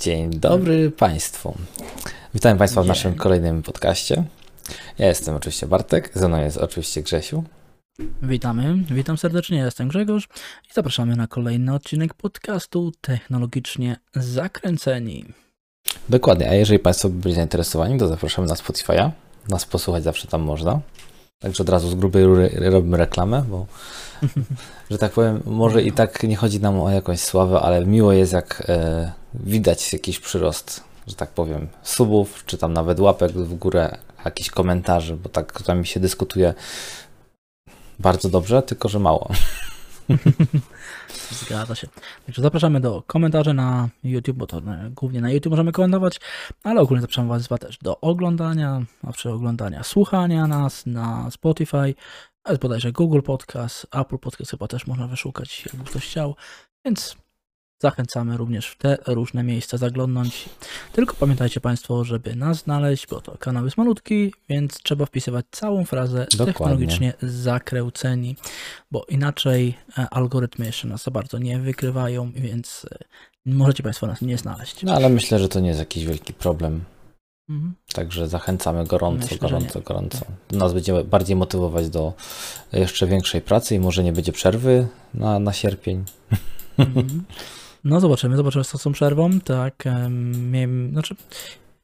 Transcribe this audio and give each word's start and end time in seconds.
Dzień 0.00 0.30
dobry 0.30 0.90
Państwu. 0.90 1.54
Witam 2.34 2.58
Państwa 2.58 2.82
w 2.82 2.86
naszym 2.86 3.14
kolejnym 3.14 3.62
podcaście. 3.62 4.24
Ja 4.98 5.06
jestem 5.06 5.36
oczywiście 5.36 5.66
Bartek, 5.66 6.10
ze 6.14 6.28
mną 6.28 6.40
jest 6.40 6.56
oczywiście 6.56 7.02
Grzesiu. 7.02 7.44
Witamy, 8.22 8.84
witam 8.90 9.18
serdecznie, 9.18 9.58
ja 9.58 9.64
jestem 9.64 9.88
Grzegorz 9.88 10.28
i 10.70 10.74
zapraszamy 10.74 11.16
na 11.16 11.26
kolejny 11.26 11.74
odcinek 11.74 12.14
podcastu 12.14 12.92
Technologicznie 13.00 13.96
Zakręceni. 14.14 15.24
Dokładnie, 16.08 16.50
a 16.50 16.54
jeżeli 16.54 16.78
Państwo 16.78 17.08
byli 17.08 17.34
zainteresowani, 17.34 17.98
to 17.98 18.08
zapraszamy 18.08 18.48
na 18.48 18.54
Spotify'a. 18.54 19.10
Nas 19.48 19.64
posłuchać 19.64 20.04
zawsze 20.04 20.28
tam 20.28 20.42
można. 20.42 20.80
Także 21.42 21.62
od 21.62 21.68
razu 21.68 21.90
z 21.90 21.94
grubej 21.94 22.24
rury 22.24 22.50
robimy 22.56 22.96
reklamę, 22.96 23.44
bo 23.48 23.66
że 24.90 24.98
tak 24.98 25.12
powiem, 25.12 25.42
może 25.46 25.82
i 25.82 25.92
tak 25.92 26.22
nie 26.22 26.36
chodzi 26.36 26.60
nam 26.60 26.80
o 26.80 26.90
jakąś 26.90 27.20
sławę, 27.20 27.60
ale 27.60 27.86
miło 27.86 28.12
jest 28.12 28.32
jak 28.32 28.62
e, 28.68 29.12
widać 29.34 29.92
jakiś 29.92 30.20
przyrost, 30.20 30.84
że 31.06 31.14
tak 31.14 31.30
powiem, 31.30 31.68
subów, 31.82 32.42
czy 32.46 32.58
tam 32.58 32.72
nawet 32.72 33.00
łapek 33.00 33.32
w 33.32 33.54
górę, 33.54 33.98
jakichś 34.24 34.50
komentarzy, 34.50 35.16
bo 35.16 35.28
tak 35.28 35.68
mi 35.76 35.86
się 35.86 36.00
dyskutuje 36.00 36.54
bardzo 37.98 38.28
dobrze, 38.28 38.62
tylko 38.62 38.88
że 38.88 38.98
mało. 38.98 39.30
Zgadza 41.40 41.74
się. 41.74 41.88
Także 42.26 42.42
zapraszamy 42.42 42.80
do 42.80 43.02
komentarzy 43.06 43.54
na 43.54 43.88
YouTube, 44.04 44.36
bo 44.36 44.46
to 44.46 44.58
e, 44.58 44.90
głównie 44.90 45.20
na 45.20 45.30
YouTube 45.30 45.50
możemy 45.50 45.72
komentować, 45.72 46.20
ale 46.62 46.80
ogólnie 46.80 47.00
zapraszamy 47.00 47.28
Was 47.28 47.48
też 47.60 47.78
do 47.78 48.00
oglądania, 48.00 48.82
a 49.02 49.12
przy 49.12 49.30
oglądania, 49.30 49.82
słuchania 49.82 50.46
nas 50.46 50.86
na 50.86 51.30
Spotify, 51.30 51.94
ale 52.44 52.58
bodajże 52.58 52.92
Google 52.92 53.20
Podcast, 53.20 53.86
Apple 53.92 54.18
Podcast 54.18 54.50
chyba 54.50 54.68
też 54.68 54.86
można 54.86 55.06
wyszukać, 55.06 55.66
jakby 55.66 55.90
ktoś 55.90 56.06
chciał, 56.06 56.36
więc 56.84 57.16
Zachęcamy 57.82 58.36
również 58.36 58.66
w 58.66 58.76
te 58.76 58.98
różne 59.06 59.42
miejsca 59.42 59.76
zaglądnąć. 59.76 60.48
Tylko 60.92 61.14
pamiętajcie 61.14 61.60
Państwo, 61.60 62.04
żeby 62.04 62.36
nas 62.36 62.58
znaleźć, 62.58 63.06
bo 63.06 63.20
to 63.20 63.38
kanał 63.38 63.64
jest 63.64 63.76
malutki, 63.76 64.34
więc 64.48 64.82
trzeba 64.82 65.06
wpisywać 65.06 65.46
całą 65.50 65.84
frazę 65.84 66.26
Dokładnie. 66.30 66.52
technologicznie 66.52 67.12
zakręceni, 67.22 68.36
bo 68.90 69.04
inaczej 69.08 69.74
e, 69.98 70.06
algorytmy 70.10 70.66
jeszcze 70.66 70.88
nas 70.88 71.02
za 71.02 71.10
bardzo 71.10 71.38
nie 71.38 71.58
wykrywają, 71.58 72.32
więc 72.32 72.86
e, 72.90 73.04
możecie 73.46 73.82
Państwo 73.82 74.06
nas 74.06 74.22
nie 74.22 74.38
znaleźć. 74.38 74.82
No 74.82 74.94
ale 74.94 75.08
myślę, 75.08 75.38
że 75.38 75.48
to 75.48 75.60
nie 75.60 75.68
jest 75.68 75.80
jakiś 75.80 76.04
wielki 76.04 76.32
problem. 76.32 76.84
Mhm. 77.48 77.74
Także 77.92 78.28
zachęcamy 78.28 78.84
gorąco, 78.84 79.22
myślę, 79.22 79.38
gorąco, 79.38 79.80
gorąco. 79.80 80.18
Nas 80.50 80.72
będzie 80.72 81.04
bardziej 81.04 81.36
motywować 81.36 81.88
do 81.88 82.12
jeszcze 82.72 83.06
większej 83.06 83.42
pracy 83.42 83.74
i 83.74 83.80
może 83.80 84.04
nie 84.04 84.12
będzie 84.12 84.32
przerwy 84.32 84.86
na, 85.14 85.38
na 85.38 85.52
sierpień. 85.52 86.04
Mhm. 86.78 87.24
No 87.84 88.00
zobaczymy, 88.00 88.36
zobaczymy 88.36 88.64
z 88.64 88.70
tą 88.70 88.92
przerwą, 88.92 89.40
tak, 89.40 89.84
miałem, 90.50 90.90
znaczy 90.92 91.14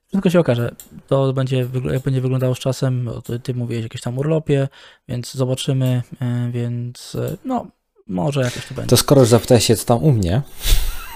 wszystko 0.08 0.30
się 0.30 0.40
okaże, 0.40 0.74
to 1.06 1.32
będzie, 1.32 1.68
jak 1.92 2.02
będzie 2.02 2.20
wyglądało 2.20 2.54
z 2.54 2.58
czasem, 2.58 3.10
ty, 3.24 3.40
ty 3.40 3.54
mówiłeś 3.54 3.82
jakieś 3.82 4.00
tam 4.00 4.18
urlopie, 4.18 4.68
więc 5.08 5.34
zobaczymy, 5.34 6.02
e, 6.20 6.50
więc 6.52 7.14
e, 7.14 7.36
no, 7.44 7.66
może 8.06 8.40
jakoś 8.40 8.66
to 8.66 8.74
będzie. 8.74 8.90
To 8.90 8.96
skoro 8.96 9.20
już 9.20 9.30
zapytałeś 9.30 9.66
się, 9.66 9.76
co 9.76 9.84
tam 9.86 10.04
u 10.04 10.12
mnie, 10.12 10.42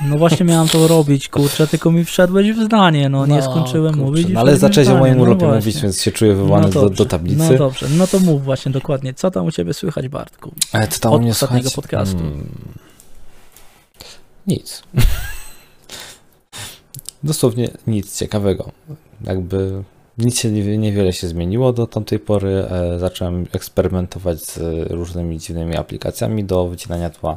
no 0.00 0.18
właśnie 0.18 0.46
miałem 0.46 0.68
to 0.68 0.88
robić, 0.88 1.28
kurczę, 1.28 1.66
tylko 1.66 1.90
mi 1.92 2.04
wszedłeś 2.04 2.52
w 2.52 2.64
zdanie, 2.64 3.08
no, 3.08 3.26
nie 3.26 3.36
no, 3.36 3.42
skończyłem 3.42 3.94
kurczę, 3.94 4.06
mówić. 4.06 4.28
No, 4.28 4.40
ale 4.40 4.56
zacząłeś 4.56 4.88
o 4.88 4.98
moim 4.98 5.16
no 5.16 5.22
urlopie 5.22 5.46
no 5.46 5.54
mówić, 5.54 5.80
więc 5.80 6.02
się 6.02 6.12
czuję 6.12 6.34
wywołany 6.34 6.66
no 6.74 6.80
do, 6.80 6.90
do, 6.90 7.06
tablicy. 7.06 7.52
No 7.52 7.58
dobrze, 7.58 7.86
no 7.88 8.06
to 8.06 8.20
mów 8.20 8.44
właśnie 8.44 8.72
dokładnie, 8.72 9.14
co 9.14 9.30
tam 9.30 9.46
u 9.46 9.50
ciebie 9.50 9.74
słychać, 9.74 10.08
Bartku? 10.08 10.52
Ale 10.72 10.88
co 10.88 11.00
tam 11.00 11.12
Od 11.12 11.18
u 11.18 11.22
mnie 11.22 11.30
ostatniego 11.30 11.70
słychać? 11.70 11.84
podcastu. 11.84 12.18
Hmm. 12.18 12.48
Nic. 14.46 14.82
Dosłownie 17.22 17.70
nic 17.86 18.18
ciekawego. 18.18 18.72
Jakby 19.24 19.84
nic 20.18 20.38
się 20.38 20.50
niewiele 20.50 21.12
się 21.12 21.28
zmieniło 21.28 21.72
do 21.72 21.86
tamtej 21.86 22.18
pory. 22.18 22.66
E, 22.70 22.98
zacząłem 22.98 23.46
eksperymentować 23.52 24.44
z 24.44 24.58
różnymi 24.92 25.38
dziwnymi 25.38 25.76
aplikacjami 25.76 26.44
do 26.44 26.68
wycinania 26.68 27.10
tła. 27.10 27.36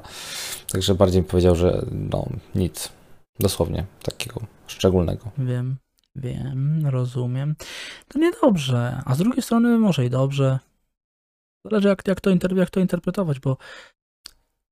Także 0.72 0.96
bardziej 0.96 1.22
bym 1.22 1.30
powiedział, 1.30 1.56
że 1.56 1.86
no 1.92 2.26
nic. 2.56 2.90
Dosłownie 3.40 3.86
takiego 4.04 4.42
szczególnego. 4.68 5.32
Wiem, 5.38 5.78
wiem, 6.16 6.88
rozumiem. 6.88 7.56
To 8.08 8.20
niedobrze, 8.20 9.02
a 9.06 9.16
z 9.16 9.18
drugiej 9.18 9.42
strony 9.42 9.78
może 9.78 10.06
i 10.06 10.10
dobrze. 10.10 10.60
Zależy 11.66 11.88
jak, 11.88 12.08
jak, 12.08 12.22
to, 12.22 12.30
jak 12.56 12.70
to 12.70 12.80
interpretować, 12.80 13.40
bo 13.40 13.58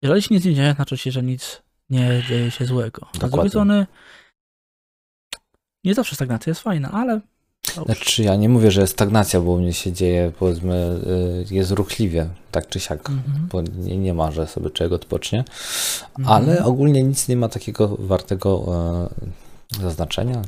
jeżeli 0.01 0.21
się 0.21 0.35
nic 0.35 0.45
nie 0.45 0.53
dzieje, 0.53 0.73
znaczy 0.73 0.97
się, 0.97 1.11
że 1.11 1.23
nic 1.23 1.61
nie 1.91 2.23
dzieje 2.29 2.51
się 2.51 2.65
złego. 2.65 3.07
A 3.21 3.27
z 3.27 3.31
drugiej 3.31 3.49
strony 3.49 3.87
nie 5.83 5.93
zawsze 5.93 6.15
stagnacja 6.15 6.51
jest 6.51 6.61
fajna, 6.61 6.91
ale 6.91 7.21
Znaczy 7.85 8.23
ja 8.23 8.35
nie 8.35 8.49
mówię, 8.49 8.71
że 8.71 8.81
jest 8.81 8.93
stagnacja, 8.93 9.41
bo 9.41 9.51
u 9.51 9.57
mnie 9.57 9.73
się 9.73 9.93
dzieje, 9.93 10.31
powiedzmy, 10.39 11.01
y, 11.51 11.53
jest 11.55 11.71
ruchliwie, 11.71 12.29
tak 12.51 12.67
czy 12.67 12.79
siak, 12.79 13.09
mhm. 13.09 13.47
bo 13.51 13.61
nie, 13.61 13.97
nie 13.97 14.13
ma, 14.13 14.31
że 14.31 14.47
sobie 14.47 14.69
czego 14.69 14.95
odpocznie, 14.95 15.43
mhm. 16.19 16.27
ale 16.27 16.65
ogólnie 16.65 17.03
nic 17.03 17.27
nie 17.27 17.37
ma 17.37 17.49
takiego 17.49 17.97
wartego 17.99 18.65
e, 19.71 19.81
zaznaczenia. 19.81 20.41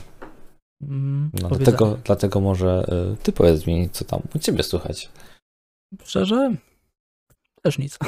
Mhm, 0.81 1.31
no, 1.41 1.49
dlatego, 1.49 1.97
dlatego 2.03 2.39
może 2.39 2.85
e, 2.87 3.15
ty 3.23 3.31
powiedz 3.31 3.67
mi, 3.67 3.89
co 3.89 4.05
tam 4.05 4.21
u 4.35 4.39
ciebie 4.39 4.63
słychać. 4.63 5.09
Szczerze? 6.03 6.55
Też 7.61 7.77
nic. 7.77 7.99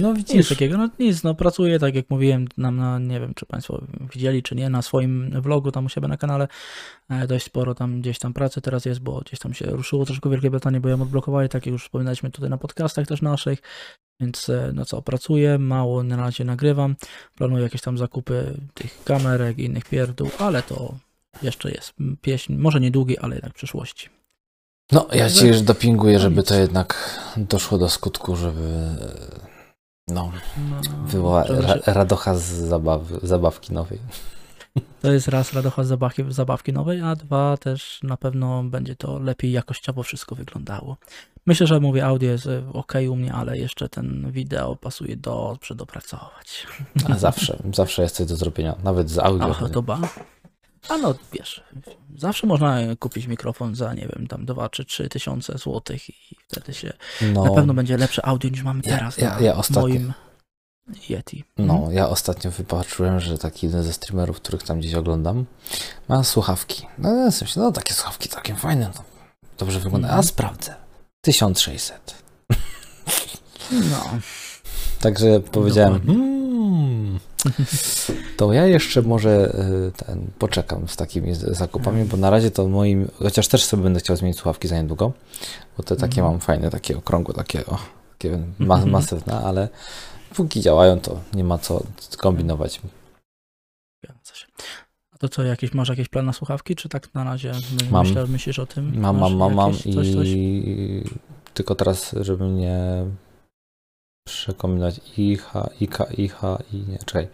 No 0.00 0.14
widzisz. 0.14 0.34
Nic 0.34 0.48
takiego, 0.48 0.78
no 0.78 0.88
nic, 0.98 1.22
no 1.22 1.34
pracuję, 1.34 1.78
tak 1.78 1.94
jak 1.94 2.10
mówiłem, 2.10 2.48
nam 2.56 2.76
na, 2.76 2.98
nie 2.98 3.20
wiem, 3.20 3.34
czy 3.34 3.46
Państwo 3.46 3.82
widzieli, 4.14 4.42
czy 4.42 4.54
nie, 4.54 4.70
na 4.70 4.82
swoim 4.82 5.40
vlogu 5.42 5.72
tam 5.72 5.86
u 5.86 5.88
siebie 5.88 6.08
na 6.08 6.16
kanale, 6.16 6.48
e, 7.10 7.26
dość 7.26 7.44
sporo 7.44 7.74
tam 7.74 8.00
gdzieś 8.00 8.18
tam 8.18 8.32
pracy 8.32 8.60
teraz 8.60 8.84
jest, 8.84 9.00
bo 9.00 9.20
gdzieś 9.20 9.38
tam 9.38 9.54
się 9.54 9.66
ruszyło 9.66 10.04
troszkę 10.04 10.30
Wielkiej 10.30 10.50
Brytanii, 10.50 10.80
bo 10.80 10.88
ją 10.88 11.02
odblokowali, 11.02 11.48
tak 11.48 11.66
jak 11.66 11.72
już 11.72 11.82
wspominaliśmy 11.82 12.30
tutaj 12.30 12.50
na 12.50 12.58
podcastach 12.58 13.06
też 13.06 13.22
naszych, 13.22 13.58
więc 14.20 14.48
e, 14.48 14.72
no 14.74 14.84
co, 14.84 15.02
pracuję, 15.02 15.58
mało 15.58 16.02
na 16.02 16.16
razie 16.16 16.44
nagrywam, 16.44 16.96
planuję 17.34 17.62
jakieś 17.62 17.80
tam 17.80 17.98
zakupy 17.98 18.54
tych 18.74 19.04
kamerek 19.04 19.58
i 19.58 19.64
innych 19.64 19.84
pierdół, 19.84 20.30
ale 20.38 20.62
to 20.62 20.94
jeszcze 21.42 21.70
jest 21.70 21.92
pieśń, 22.20 22.54
może 22.54 22.80
niedługi, 22.80 23.18
ale 23.18 23.34
jednak 23.34 23.52
w 23.52 23.56
przyszłości. 23.56 24.08
No, 24.92 25.06
ja 25.12 25.30
ci 25.30 25.46
już 25.46 25.60
dopinguję, 25.60 26.14
no 26.14 26.20
żeby 26.20 26.42
to 26.42 26.54
jednak 26.54 27.20
doszło 27.36 27.78
do 27.78 27.88
skutku, 27.88 28.36
żeby 28.36 28.96
no, 30.08 30.32
no 30.70 30.80
była 31.12 31.44
ra 31.44 31.74
radocha 31.86 32.34
z 32.34 32.42
zabaw 32.42 33.00
zabawki 33.22 33.72
nowej. 33.72 33.98
To 35.02 35.12
jest 35.12 35.28
raz 35.28 35.52
radocha 35.52 35.84
z 35.84 35.88
zabawki, 35.88 36.24
zabawki 36.28 36.72
nowej, 36.72 37.00
a 37.00 37.16
dwa 37.16 37.56
też 37.56 38.00
na 38.02 38.16
pewno 38.16 38.62
będzie 38.64 38.96
to 38.96 39.18
lepiej 39.18 39.52
jakościowo 39.52 40.02
wszystko 40.02 40.34
wyglądało. 40.34 40.96
Myślę, 41.46 41.66
że 41.66 41.80
mówię, 41.80 42.06
audio 42.06 42.30
jest 42.30 42.46
e, 42.46 42.62
ok 42.72 42.92
u 43.10 43.16
mnie, 43.16 43.32
ale 43.32 43.58
jeszcze 43.58 43.88
ten 43.88 44.30
wideo 44.30 44.76
pasuje 44.76 45.16
do 45.16 45.56
przedopracować. 45.60 46.66
A 47.10 47.18
zawsze, 47.18 47.58
zawsze 47.74 48.02
jest 48.02 48.16
coś 48.16 48.26
do 48.26 48.36
zrobienia, 48.36 48.76
nawet 48.84 49.10
z 49.10 49.18
audio. 49.18 49.50
Ach, 49.50 49.70
to 49.70 49.82
ba. 49.82 49.98
A 50.88 50.98
no, 50.98 51.14
wiesz, 51.32 51.62
zawsze 52.16 52.46
można 52.46 52.78
kupić 52.98 53.26
mikrofon 53.26 53.74
za, 53.74 53.94
nie 53.94 54.08
wiem, 54.16 54.26
tam 54.26 54.46
2 54.46 54.68
czy 54.68 54.84
3 54.84 55.08
tysiące 55.08 55.58
złotych 55.58 56.08
i 56.10 56.36
wtedy 56.48 56.74
się 56.74 56.92
no, 57.34 57.44
na 57.44 57.50
pewno 57.50 57.74
będzie 57.74 57.96
lepsze 57.96 58.26
audio 58.26 58.50
niż 58.50 58.62
mamy 58.62 58.82
teraz 58.82 59.18
ja, 59.18 59.28
ja, 59.28 59.40
ja 59.40 59.56
ostatnio, 59.56 59.88
moim 59.88 60.12
Yeti. 61.08 61.44
No, 61.58 61.74
hmm? 61.74 61.92
ja 61.92 62.08
ostatnio 62.08 62.50
wypatrzyłem, 62.50 63.20
że 63.20 63.38
taki 63.38 63.66
jeden 63.66 63.82
ze 63.82 63.92
streamerów, 63.92 64.36
których 64.36 64.62
tam 64.62 64.80
gdzieś 64.80 64.94
oglądam, 64.94 65.44
ma 66.08 66.24
słuchawki. 66.24 66.86
No, 66.98 67.30
w 67.30 67.34
sensie, 67.34 67.60
no 67.60 67.72
takie 67.72 67.94
słuchawki 67.94 68.28
całkiem 68.28 68.56
fajne, 68.56 68.90
no, 68.94 69.02
dobrze 69.58 69.80
wygląda. 69.80 70.10
A 70.10 70.22
sprawdzę. 70.22 70.74
1600. 71.20 72.22
No. 73.70 74.18
Także 75.00 75.40
powiedziałem, 75.40 76.06
hmm, 76.06 76.37
to 78.36 78.52
ja 78.52 78.66
jeszcze 78.66 79.02
może 79.02 79.54
y, 79.88 80.04
ten, 80.04 80.30
poczekam 80.38 80.88
z 80.88 80.96
takimi 80.96 81.34
zakupami, 81.34 82.04
bo 82.04 82.16
na 82.16 82.30
razie 82.30 82.50
to 82.50 82.68
moim, 82.68 83.08
chociaż 83.14 83.48
też 83.48 83.64
sobie 83.64 83.82
będę 83.82 84.00
chciał 84.00 84.16
zmienić 84.16 84.38
słuchawki 84.38 84.68
za 84.68 84.76
niedługo, 84.76 85.12
bo 85.76 85.82
te 85.82 85.96
takie 85.96 86.20
mm. 86.20 86.32
mam 86.32 86.40
fajne, 86.40 86.70
takie 86.70 86.96
okrągłe, 86.96 87.34
takie, 87.34 87.66
o, 87.66 87.78
takie 88.12 88.38
ma 88.58 88.86
masywne, 88.86 89.40
ale 89.40 89.68
póki 90.34 90.60
działają, 90.60 91.00
to 91.00 91.20
nie 91.32 91.44
ma 91.44 91.58
co 91.58 91.82
kombinować. 92.16 92.80
A 95.12 95.18
to 95.18 95.28
co, 95.28 95.42
jakieś, 95.42 95.74
masz 95.74 95.88
jakieś 95.88 96.08
plan 96.08 96.26
na 96.26 96.32
słuchawki, 96.32 96.76
czy 96.76 96.88
tak 96.88 97.14
na 97.14 97.24
razie 97.24 97.52
mam, 97.90 98.06
myślisz, 98.06 98.28
myślisz 98.28 98.58
o 98.58 98.66
tym? 98.66 99.00
Mam, 99.00 99.18
mam, 99.18 99.36
mam, 99.36 99.54
mam 99.54 99.72
i 99.84 99.94
coś? 99.94 100.28
tylko 101.54 101.74
teraz, 101.74 102.14
żeby 102.20 102.44
nie 102.44 103.04
przekombinować 104.30 105.00
IH, 105.16 105.52
IK, 105.80 105.98
IH 106.18 106.40
i 106.72 106.76
nie, 106.76 106.98
czekaj. 106.98 107.28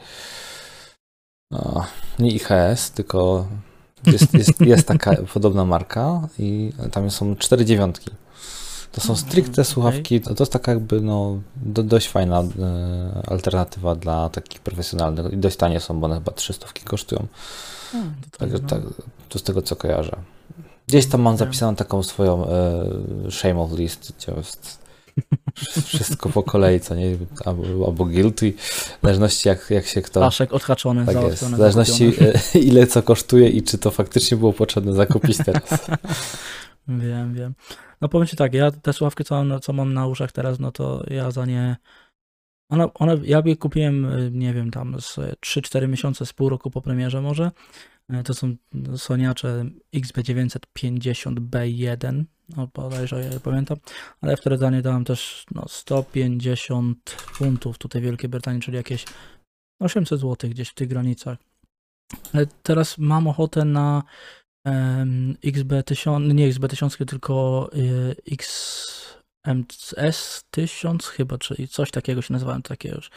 O, 1.53 1.85
nie 2.19 2.31
IHS, 2.31 2.91
tylko 2.91 3.47
jest, 4.07 4.35
jest, 4.35 4.61
jest 4.61 4.89
taka 4.89 5.17
podobna 5.35 5.65
marka 5.65 6.29
i 6.39 6.73
tam 6.93 7.11
są 7.11 7.37
cztery 7.37 7.65
dziewiątki. 7.65 8.11
To 8.93 9.01
są 9.01 9.17
stricte 9.17 9.53
okej. 9.53 9.65
słuchawki, 9.65 10.21
to, 10.21 10.35
to 10.35 10.43
jest 10.43 10.53
taka 10.53 10.73
jakby 10.73 11.01
no, 11.01 11.41
do, 11.57 11.83
dość 11.83 12.09
fajna 12.09 12.41
e, 12.41 13.23
alternatywa 13.27 13.95
dla 13.95 14.29
takich 14.29 14.61
profesjonalnych 14.61 15.33
i 15.33 15.37
dość 15.37 15.57
tanie 15.57 15.81
są, 15.81 16.01
bo 16.01 16.07
one 16.07 16.15
chyba 16.15 16.33
300 16.33 16.67
kosztują. 16.85 17.27
A, 17.95 17.97
to 18.31 18.39
Tak, 18.39 18.51
tak, 18.51 18.63
no. 18.63 18.69
tak, 18.69 18.81
to 19.29 19.39
z 19.39 19.43
tego 19.43 19.63
co 19.63 19.77
kojarzę. 19.77 20.17
Gdzieś 20.87 21.07
tam 21.07 21.21
mam 21.21 21.37
zapisaną 21.37 21.77
taką 21.77 22.03
swoją 22.03 22.47
e, 22.47 22.51
shame 23.31 23.61
of 23.61 23.73
list, 23.73 24.13
gdzie 24.19 24.33
jest 24.33 24.84
wszystko 25.85 26.29
po 26.29 26.43
kolei, 26.43 26.81
co 26.81 26.95
nie, 26.95 27.17
albo, 27.45 27.87
albo 27.87 28.05
guilty, 28.05 28.53
w 28.53 28.99
zależności 29.03 29.49
jak, 29.49 29.71
jak 29.71 29.87
się 29.87 30.03
kto... 30.03 30.21
Paszek 30.21 30.53
odhaczony, 30.53 31.07
Tak 31.07 31.23
jest, 31.23 31.45
w 31.45 31.57
zależności 31.57 32.07
zakupiony. 32.07 32.33
e, 32.55 32.59
ile 32.59 32.87
co 32.87 33.03
kosztuje 33.03 33.49
i 33.49 33.63
czy 33.63 33.79
to 33.79 33.91
faktycznie 33.91 34.37
było 34.37 34.53
potrzebne 34.53 34.93
zakupić 34.93 35.39
teraz. 35.45 35.71
Wiem, 36.89 37.35
wiem. 37.35 37.55
No 38.01 38.09
powiem 38.09 38.27
Ci 38.27 38.37
tak, 38.37 38.55
ja 38.55 38.71
te 38.71 38.93
słuchawki, 38.93 39.25
co 39.25 39.45
mam, 39.45 39.61
co 39.61 39.73
mam 39.73 39.95
na 39.95 40.07
uszach 40.07 40.33
teraz, 40.33 40.59
no 40.59 40.73
to 40.73 41.05
ja 41.11 41.31
za 41.31 41.47
nie... 41.47 41.77
One, 42.71 42.93
one, 42.95 43.17
ja 43.23 43.43
je 43.45 43.57
kupiłem, 43.57 44.05
y, 44.05 44.31
nie 44.33 44.55
wiem, 44.55 44.71
tam 44.71 45.01
z 45.01 45.19
3-4 45.47 45.89
miesiące, 45.89 46.27
z 46.27 46.33
pół 46.33 46.49
roku 46.49 46.71
po 46.71 46.81
premierze 46.81 47.21
może. 47.21 47.51
Y, 48.13 48.23
To 48.23 48.35
są 48.35 48.57
Soniacze 48.97 49.65
XB950B1, 49.95 52.25
no 52.57 52.69
bodajże 52.75 53.25
je 53.25 53.41
pamiętam, 53.41 53.79
ale 54.21 54.37
wtedy 54.37 54.59
za 54.59 54.71
nie 54.71 54.83
dałem 54.83 55.05
też 55.05 55.47
no, 55.51 55.65
150 55.69 57.11
funtów 57.11 57.79
tutaj 57.79 58.03
w 58.03 58.05
Wielkiej 58.05 58.31
Brytanii, 58.31 58.63
czyli 58.63 58.77
jakieś 58.77 59.05
800 59.81 60.21
zł 60.21 60.51
gdzieś 60.51 60.69
w 60.69 60.75
tych 60.75 60.89
granicach. 60.89 61.39
Ale 62.33 62.47
teraz 62.63 62.99
mam 62.99 63.27
ochotę 63.27 63.65
na 63.65 64.03
em, 64.67 65.37
XB1000, 65.45 66.35
nie 66.35 66.53
XB1000, 66.53 67.05
tylko 67.05 67.71
y, 67.75 68.17
XMS 69.47 70.45
1000 70.51 71.07
chyba, 71.07 71.39
czyli 71.39 71.69
coś 71.69 71.91
takiego 71.91 72.23
się 72.23 72.33
nazywałem, 72.33 72.63
takie 72.63 72.89
już 72.89 73.11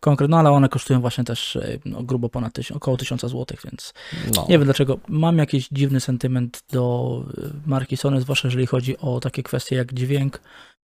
konkretne, 0.00 0.30
no 0.30 0.38
ale 0.38 0.50
one 0.50 0.68
kosztują 0.68 1.00
właśnie 1.00 1.24
też 1.24 1.56
y, 1.56 1.80
no, 1.84 2.02
grubo 2.02 2.28
ponad 2.28 2.52
1000, 2.52 2.76
około 2.76 2.96
1000 2.96 3.20
zł, 3.22 3.46
więc 3.64 3.92
No. 4.36 4.42
nie 4.48 4.58
wiem 4.58 4.64
dlaczego. 4.64 4.98
Mam 5.08 5.38
jakiś 5.38 5.68
dziwny 5.72 6.00
sentyment 6.00 6.62
do 6.72 7.24
y, 7.38 7.50
marki 7.66 7.96
Sony, 7.96 8.20
zwłaszcza 8.20 8.48
jeżeli 8.48 8.66
chodzi 8.66 8.98
o 8.98 9.20
takie 9.20 9.42
kwestie 9.42 9.76
jak 9.76 9.94
dźwięk, 9.94 10.40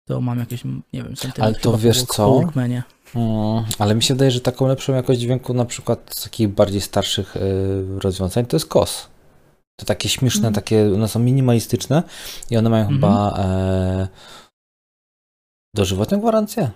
to 0.09 0.21
mam 0.21 0.39
jakiś, 0.39 0.65
nie 0.65 0.73
wiem, 0.93 1.17
sentyment. 1.17 1.39
Ale 1.41 1.55
to 1.55 1.71
chyba 1.71 1.83
wiesz 1.83 2.03
co? 2.03 2.35
Walkmanie. 2.35 2.83
Mm, 3.15 3.65
ale 3.79 3.95
mi 3.95 4.03
się 4.03 4.15
wydaje, 4.15 4.31
że 4.31 4.41
taką 4.41 4.67
lepszą 4.69 4.95
jakość 4.95 5.21
dźwięku 5.21 5.55
na 5.55 5.65
przykład 5.65 6.11
z 6.15 6.23
takich 6.25 6.49
bardziej 6.49 6.81
starszych 6.81 7.37
y, 7.37 7.41
rozwiązań 7.99 8.47
to 8.47 8.57
jest 8.57 8.67
KOS. 8.67 9.09
To 9.77 9.87
takie 9.87 10.09
śmieszne, 10.09 10.41
Mm. 10.41 10.55
takie, 10.55 10.95
one 10.95 11.09
są 11.09 11.19
minimalistyczne 11.21 12.03
i 12.51 12.57
one 12.57 12.71
mają 12.71 12.83
Mhm. 12.89 13.01
chyba 13.01 13.39
e, 13.39 14.09
dożywotnią 15.79 16.21
gwarancję. 16.21 16.71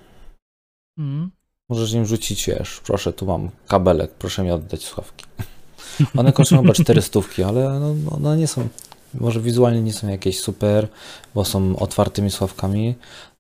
Mm. 0.99 1.31
Możesz 1.69 1.93
im 1.93 2.07
rzucić, 2.07 2.47
wiesz, 2.47 2.81
proszę, 2.85 3.13
tu 3.13 3.27
mam 3.27 3.51
kabelek, 3.69 4.11
proszę 4.11 4.43
mi 4.43 4.51
oddać 4.51 4.85
słuchawki. 4.85 5.25
One 6.19 6.33
kosztują 6.33 6.63
chyba 6.63 6.75
400, 6.75 7.21
ale 7.49 7.81
no, 7.81 7.95
no, 7.95 8.11
one 8.17 8.37
nie 8.37 8.47
są, 8.47 8.69
może 9.15 9.41
wizualnie 9.41 9.83
nie 9.83 9.93
są 9.93 10.09
jakieś 10.09 10.41
super, 10.41 10.89
bo 11.35 11.45
są 11.45 11.77
otwartymi 11.77 12.31
słuchawkami, 12.31 12.95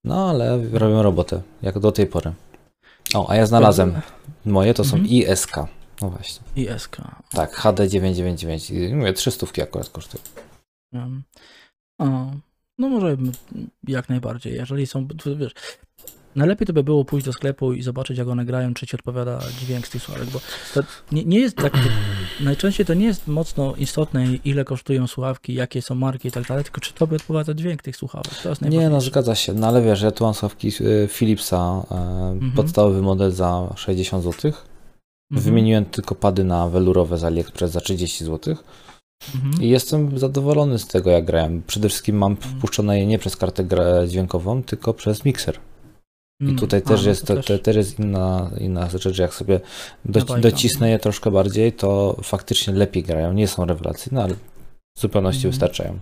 no 0.04 0.30
ale 0.30 0.58
robią 0.72 1.02
robotę, 1.02 1.42
jak 1.62 1.78
do 1.78 1.92
tej 1.92 2.06
pory. 2.06 2.32
O, 3.14 3.30
a 3.30 3.36
ja 3.36 3.46
znalazłem 3.46 4.00
moje, 4.44 4.74
to 4.74 4.84
są 4.84 4.96
Mhm. 4.96 5.14
ISK. 5.14 5.56
No 6.00 6.10
właśnie. 6.10 6.42
I 6.56 6.68
SK. 6.78 6.96
Tak, 7.30 7.60
HD999. 7.60 8.74
I 8.74 8.94
mówię, 8.94 9.12
300 9.12 9.46
akurat 9.62 9.88
kosztują. 9.88 10.22
Um, 10.92 11.22
o, 11.98 12.30
no 12.82 12.88
może 12.88 13.16
jak 13.88 14.08
najbardziej, 14.08 14.54
jeżeli 14.54 14.86
są, 14.86 15.08
wiesz, 15.36 15.52
najlepiej 16.36 16.66
to 16.66 16.72
by 16.72 16.84
było 16.84 17.04
pójść 17.04 17.26
do 17.26 17.32
sklepu 17.32 17.72
i 17.72 17.82
zobaczyć 17.82 18.18
jak 18.18 18.28
one 18.28 18.44
grają, 18.44 18.74
czy 18.74 18.86
ci 18.86 18.96
odpowiada 18.96 19.38
dźwięk 19.60 19.86
z 19.86 19.90
tych 19.90 20.02
słuchawek, 20.02 20.30
bo 20.30 20.40
to 20.74 20.80
nie, 21.12 21.24
nie 21.24 21.40
jest 21.40 21.56
tak, 21.56 21.72
najczęściej 22.40 22.86
to 22.86 22.94
nie 22.94 23.06
jest 23.06 23.26
mocno 23.26 23.74
istotne 23.76 24.26
ile 24.44 24.64
kosztują 24.64 25.06
słuchawki, 25.06 25.54
jakie 25.54 25.82
są 25.82 25.94
marki 25.94 26.28
i 26.28 26.30
tak 26.30 26.46
dalej, 26.46 26.64
tylko 26.64 26.80
czy 26.80 26.92
tobie 26.92 27.16
odpowiada 27.16 27.54
dźwięk 27.54 27.82
tych 27.82 27.96
słuchawek, 27.96 28.34
to 28.42 28.48
jest 28.48 28.62
Nie, 28.62 28.88
no 28.88 29.00
zgadza 29.00 29.34
się. 29.34 29.54
No 29.54 29.68
ale 29.68 29.82
wiesz, 29.82 30.02
ja 30.02 30.10
tu 30.10 30.24
mam 30.24 30.34
słuchawki 30.34 30.68
y, 30.80 31.08
Philipsa, 31.08 31.86
e, 31.90 32.54
podstawowy 32.56 33.02
model 33.02 33.30
za 33.30 33.72
60 33.76 34.24
zł. 34.24 34.52
Mhm, 35.30 35.44
Wymieniłem 35.44 35.84
tylko 35.84 36.14
pady 36.14 36.44
na 36.44 36.68
welurowe 36.68 37.18
z 37.18 37.24
AliExpress 37.24 37.70
za 37.70 37.80
30 37.80 38.24
zł. 38.24 38.56
Mhm. 39.34 39.62
I 39.62 39.68
jestem 39.68 40.18
zadowolony 40.18 40.78
z 40.78 40.86
tego, 40.86 41.10
jak 41.10 41.24
grałem. 41.24 41.62
Przede 41.66 41.88
wszystkim 41.88 42.16
mam 42.16 42.36
wpuszczone 42.36 42.98
je 42.98 43.06
nie 43.06 43.18
przez 43.18 43.36
kartę 43.36 43.64
dźwiękową, 44.08 44.62
tylko 44.62 44.94
przez 44.94 45.24
mikser. 45.24 45.58
I 46.40 46.44
Mm, 46.44 46.56
tutaj 46.58 46.82
a, 46.84 46.88
też 46.88 47.02
no 47.02 47.08
jest, 47.08 47.26
to 47.26 47.36
to, 47.36 47.42
to 47.42 47.58
też 47.58 47.76
jest 47.76 47.98
inna, 47.98 48.50
inna 48.58 48.88
rzecz, 48.88 49.18
jak 49.18 49.34
sobie 49.34 49.60
do, 50.04 50.24
bajka. 50.24 50.50
docisnę 50.50 50.90
je 50.90 50.98
troszkę 50.98 51.30
bardziej, 51.30 51.72
to 51.72 52.16
faktycznie 52.22 52.72
lepiej 52.74 53.02
grają. 53.02 53.32
Nie 53.32 53.48
są 53.48 53.64
rewelacyjne, 53.64 54.22
ale 54.22 54.34
w 54.96 55.00
zupełności 55.00 55.38
Mhm. 55.38 55.50
wystarczają. 55.50 55.98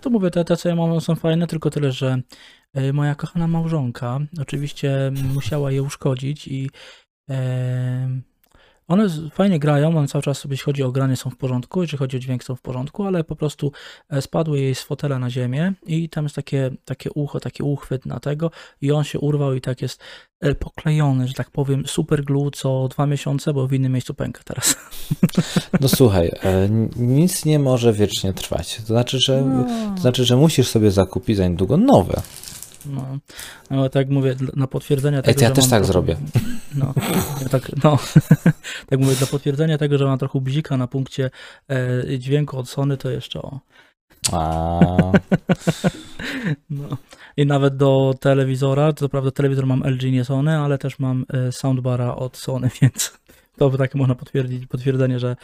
To 0.00 0.10
mówię, 0.10 0.30
te, 0.30 0.44
te 0.44 0.56
co 0.56 0.68
ja 0.68 0.76
mam 0.76 1.00
są 1.00 1.14
fajne, 1.14 1.46
tylko 1.46 1.70
tyle, 1.70 1.92
że 1.92 2.20
e, 2.74 2.92
moja 2.92 3.14
kochana 3.14 3.46
małżonka 3.46 4.20
oczywiście 4.40 5.12
musiała 5.34 5.72
je 5.72 5.82
uszkodzić 5.82 6.48
i 6.48 6.70
e, 7.30 8.20
one 8.88 9.08
fajnie 9.32 9.58
grają, 9.58 9.98
one 9.98 10.08
cały 10.08 10.22
czas, 10.22 10.44
jeśli 10.50 10.64
chodzi 10.64 10.82
o 10.82 10.92
granie, 10.92 11.16
są 11.16 11.30
w 11.30 11.36
porządku, 11.36 11.82
jeżeli 11.82 11.98
chodzi 11.98 12.16
o 12.16 12.20
dźwięk, 12.20 12.44
są 12.44 12.56
w 12.56 12.60
porządku, 12.60 13.04
ale 13.04 13.24
po 13.24 13.36
prostu 13.36 13.72
e, 14.10 14.22
spadły 14.22 14.60
jej 14.60 14.74
z 14.74 14.82
fotela 14.82 15.18
na 15.18 15.30
ziemię 15.30 15.72
i 15.86 16.08
tam 16.08 16.24
jest 16.24 16.36
takie, 16.36 16.70
takie 16.84 17.10
ucho, 17.12 17.40
taki 17.40 17.62
uchwyt 17.62 18.06
na 18.06 18.20
tego 18.20 18.50
i 18.80 18.92
on 18.92 19.04
się 19.04 19.18
urwał 19.18 19.54
i 19.54 19.60
tak 19.60 19.82
jest 19.82 20.00
e, 20.40 20.54
poklejony, 20.54 21.28
że 21.28 21.34
tak 21.34 21.50
powiem, 21.50 21.86
super 21.86 22.24
glue 22.24 22.50
co 22.50 22.88
dwa 22.88 23.06
miesiące, 23.06 23.52
bo 23.52 23.66
w 23.66 23.72
innym 23.72 23.92
miejscu 23.92 24.14
pęka 24.14 24.42
teraz. 24.44 24.76
No 25.80 25.88
słuchaj, 25.88 26.30
e, 26.42 26.68
nic 26.96 27.44
nie 27.44 27.58
może 27.58 27.92
wiecznie 27.92 28.32
trwać. 28.32 28.76
To 28.76 28.86
znaczy, 28.86 29.18
że, 29.20 29.44
to 29.94 30.00
znaczy, 30.00 30.24
że 30.24 30.36
musisz 30.36 30.68
sobie 30.68 30.90
zakupić 30.90 31.36
za 31.36 31.48
niedługo 31.48 31.76
nowe. 31.76 32.22
No, 32.86 33.18
no 33.70 33.88
tak 33.88 34.08
mówię, 34.10 34.34
dla- 34.34 34.52
na 34.56 34.66
potwierdzenie 34.66 35.16
Ej, 35.18 35.22
tego, 35.22 35.38
to 35.38 35.44
ja 35.44 35.50
też 35.50 35.64
tak 35.64 35.70
trochę- 35.70 35.84
zrobię. 35.84 36.16
No, 36.74 36.94
ja 37.42 37.48
tak, 37.48 37.70
no, 37.84 37.98
tak 38.90 38.98
mówię, 39.00 39.14
dla 39.14 39.26
potwierdzenia 39.26 39.78
tego, 39.78 39.98
że 39.98 40.04
mam 40.04 40.18
trochę 40.18 40.40
bzika 40.40 40.76
na 40.76 40.86
punkcie 40.86 41.30
e, 41.70 42.18
dźwięku 42.18 42.58
od 42.58 42.68
Sony, 42.68 42.96
to 42.96 43.10
jeszcze 43.10 43.42
o. 43.42 43.60
A, 44.32 44.80
No. 46.70 46.88
I 47.36 47.46
nawet 47.46 47.76
do 47.76 48.14
telewizora, 48.20 48.92
co 48.92 49.08
prawda 49.08 49.30
telewizor 49.30 49.66
mam 49.66 49.82
LG, 49.84 50.02
nie 50.02 50.24
Sony, 50.24 50.58
ale 50.58 50.78
też 50.78 50.98
mam 50.98 51.24
e, 51.32 51.52
soundbara 51.52 52.14
od 52.16 52.36
Sony, 52.36 52.70
więc 52.82 53.18
to 53.56 53.70
tak 53.70 53.94
można 53.94 54.14
potwierdzić, 54.14 54.66
potwierdzenie, 54.66 55.18
że 55.18 55.36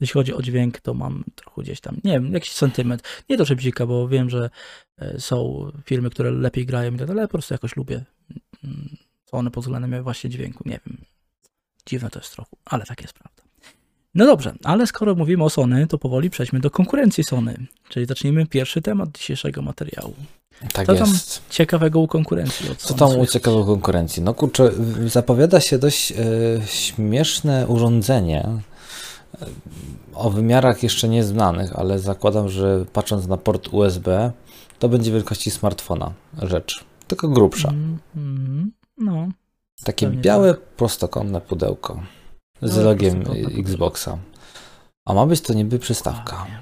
jeśli 0.00 0.14
chodzi 0.14 0.34
o 0.34 0.42
dźwięk, 0.42 0.80
to 0.80 0.94
mam 0.94 1.24
trochę 1.34 1.62
gdzieś 1.62 1.80
tam, 1.80 1.96
nie 2.04 2.12
wiem, 2.12 2.32
jakiś 2.32 2.52
sentyment. 2.52 3.02
Nie 3.28 3.36
to, 3.36 3.44
że 3.44 3.56
bzika, 3.56 3.86
bo 3.86 4.08
wiem, 4.08 4.30
że 4.30 4.50
e, 4.98 5.20
są 5.20 5.70
firmy, 5.84 6.10
które 6.10 6.30
lepiej 6.30 6.66
grają 6.66 6.94
i 6.94 6.98
tak 6.98 7.06
dalej, 7.06 7.20
ale 7.20 7.28
po 7.28 7.32
prostu 7.32 7.54
jakoś 7.54 7.76
lubię 7.76 8.04
mm, 8.64 8.88
Sony 9.30 9.50
pod 9.50 9.64
względem 9.64 10.02
właśnie 10.02 10.30
dźwięku, 10.30 10.62
nie 10.66 10.80
wiem. 10.86 10.96
Dziwne 11.86 12.10
to 12.10 12.18
jest 12.18 12.32
trochę, 12.32 12.50
ale 12.64 12.84
tak 12.84 13.02
jest 13.02 13.14
prawda. 13.14 13.42
No 14.14 14.26
dobrze, 14.26 14.54
ale 14.64 14.86
skoro 14.86 15.14
mówimy 15.14 15.44
o 15.44 15.50
Sony, 15.50 15.86
to 15.86 15.98
powoli 15.98 16.30
przejdźmy 16.30 16.60
do 16.60 16.70
konkurencji 16.70 17.24
Sony, 17.24 17.66
czyli 17.88 18.06
zacznijmy 18.06 18.46
pierwszy 18.46 18.82
temat 18.82 19.18
dzisiejszego 19.18 19.62
materiału. 19.62 20.14
Tak 20.72 20.86
tam 20.86 20.96
jest. 20.96 21.42
Ciekawego 21.50 22.00
u 22.00 22.08
konkurencji. 22.08 22.76
Co 22.78 22.94
tam 22.94 23.08
słychać? 23.08 23.28
uciekało 23.28 23.64
konkurencji? 23.64 24.22
No 24.22 24.34
kurczę, 24.34 24.70
zapowiada 25.06 25.60
się 25.60 25.78
dość 25.78 26.12
e, 26.12 26.16
śmieszne 26.66 27.66
urządzenie 27.66 28.48
e, 29.42 29.46
o 30.14 30.30
wymiarach 30.30 30.82
jeszcze 30.82 31.08
nieznanych, 31.08 31.76
ale 31.78 31.98
zakładam, 31.98 32.48
że 32.48 32.84
patrząc 32.92 33.26
na 33.26 33.36
port 33.36 33.68
USB, 33.72 34.32
to 34.78 34.88
będzie 34.88 35.12
wielkości 35.12 35.50
smartfona 35.50 36.12
rzecz, 36.42 36.84
tylko 37.06 37.28
grubsza. 37.28 37.68
Mm, 37.68 37.98
mm, 38.16 38.72
no, 38.98 39.28
Takie 39.84 40.06
białe, 40.06 40.54
prostokątne 40.54 41.40
pudełko 41.40 42.02
z 42.62 42.70
Białe, 42.70 42.84
logiem. 42.84 43.24
Xboxa. 43.58 44.18
A 45.04 45.14
ma 45.14 45.26
być 45.26 45.40
to 45.40 45.54
niby 45.54 45.78
przystawka 45.78 46.36
Dokładnie. 46.36 46.60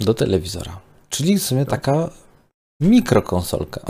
do 0.00 0.14
telewizora. 0.14 0.80
Czyli 1.08 1.38
w 1.38 1.42
sumie 1.42 1.66
taka 1.66 2.10
mikrokonsolka. 2.82 3.80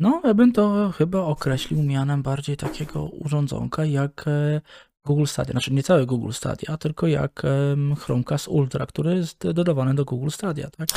No, 0.00 0.20
ja 0.24 0.34
bym 0.34 0.52
to 0.52 0.92
chyba 0.98 1.18
określił 1.24 1.82
mianem 1.82 2.22
bardziej 2.22 2.56
takiego 2.56 3.04
urządzonka 3.04 3.84
jak 3.84 4.24
e, 4.26 4.60
Google 5.04 5.24
Stadia. 5.26 5.52
Znaczy 5.52 5.72
nie 5.72 5.82
całe 5.82 6.06
Google 6.06 6.32
Stadia, 6.32 6.76
tylko 6.76 7.06
jak 7.06 7.42
Chromecast 7.98 8.48
Ultra, 8.48 8.86
który 8.86 9.14
jest 9.16 9.48
dodawany 9.52 9.94
do 9.94 10.04
Google 10.04 10.28
Stadia, 10.30 10.70
tak? 10.70 10.88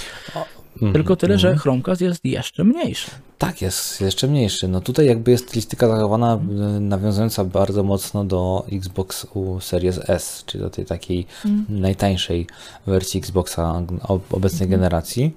Tylko 0.93 1.15
tyle, 1.15 1.39
że 1.39 1.47
Mhm. 1.47 1.59
Chromecast 1.61 2.01
jest 2.01 2.25
jeszcze 2.25 2.63
mniejszy. 2.63 3.11
Tak, 3.37 3.61
jest 3.61 4.01
jeszcze 4.01 4.27
mniejszy. 4.27 4.67
No 4.67 4.81
tutaj 4.81 5.05
jakby 5.05 5.31
jest 5.31 5.47
stylistyka 5.47 5.87
zachowana, 5.87 6.39
y, 6.77 6.79
nawiązująca 6.79 7.43
bardzo 7.45 7.83
mocno 7.83 8.23
do 8.25 8.65
Xbox 8.71 9.27
Series 9.59 9.99
S, 10.09 10.43
czyli 10.45 10.63
do 10.63 10.69
tej 10.69 10.85
takiej 10.85 11.25
najtańszej 11.69 12.47
wersji 12.87 13.17
Xboxa 13.19 13.81
ob- 14.07 14.33
obecnej 14.33 14.63
Mhm. 14.67 14.69
generacji. 14.81 15.35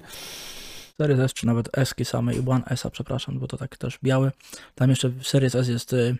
Series 0.99 1.19
S, 1.19 1.33
czy 1.33 1.45
nawet 1.47 1.77
S-ki 1.77 2.05
same 2.05 2.35
i 2.35 2.39
One 2.39 2.65
S, 2.65 2.83
przepraszam, 2.91 3.39
bo 3.39 3.47
to 3.47 3.57
tak 3.57 3.77
też 3.77 3.99
białe. 4.03 4.31
Tam 4.75 4.89
jeszcze 4.89 5.09
w 5.09 5.27
Series 5.27 5.55
S 5.55 5.67
jest 5.67 5.93
y, 5.93 6.15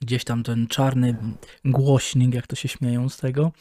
gdzieś 0.00 0.24
tam 0.24 0.42
ten 0.42 0.66
czarny 0.66 1.16
głośnik, 1.64 2.34
jak 2.34 2.46
to 2.46 2.56
się 2.56 2.68
śmieją 2.68 3.08
z 3.08 3.16
tego. 3.16 3.52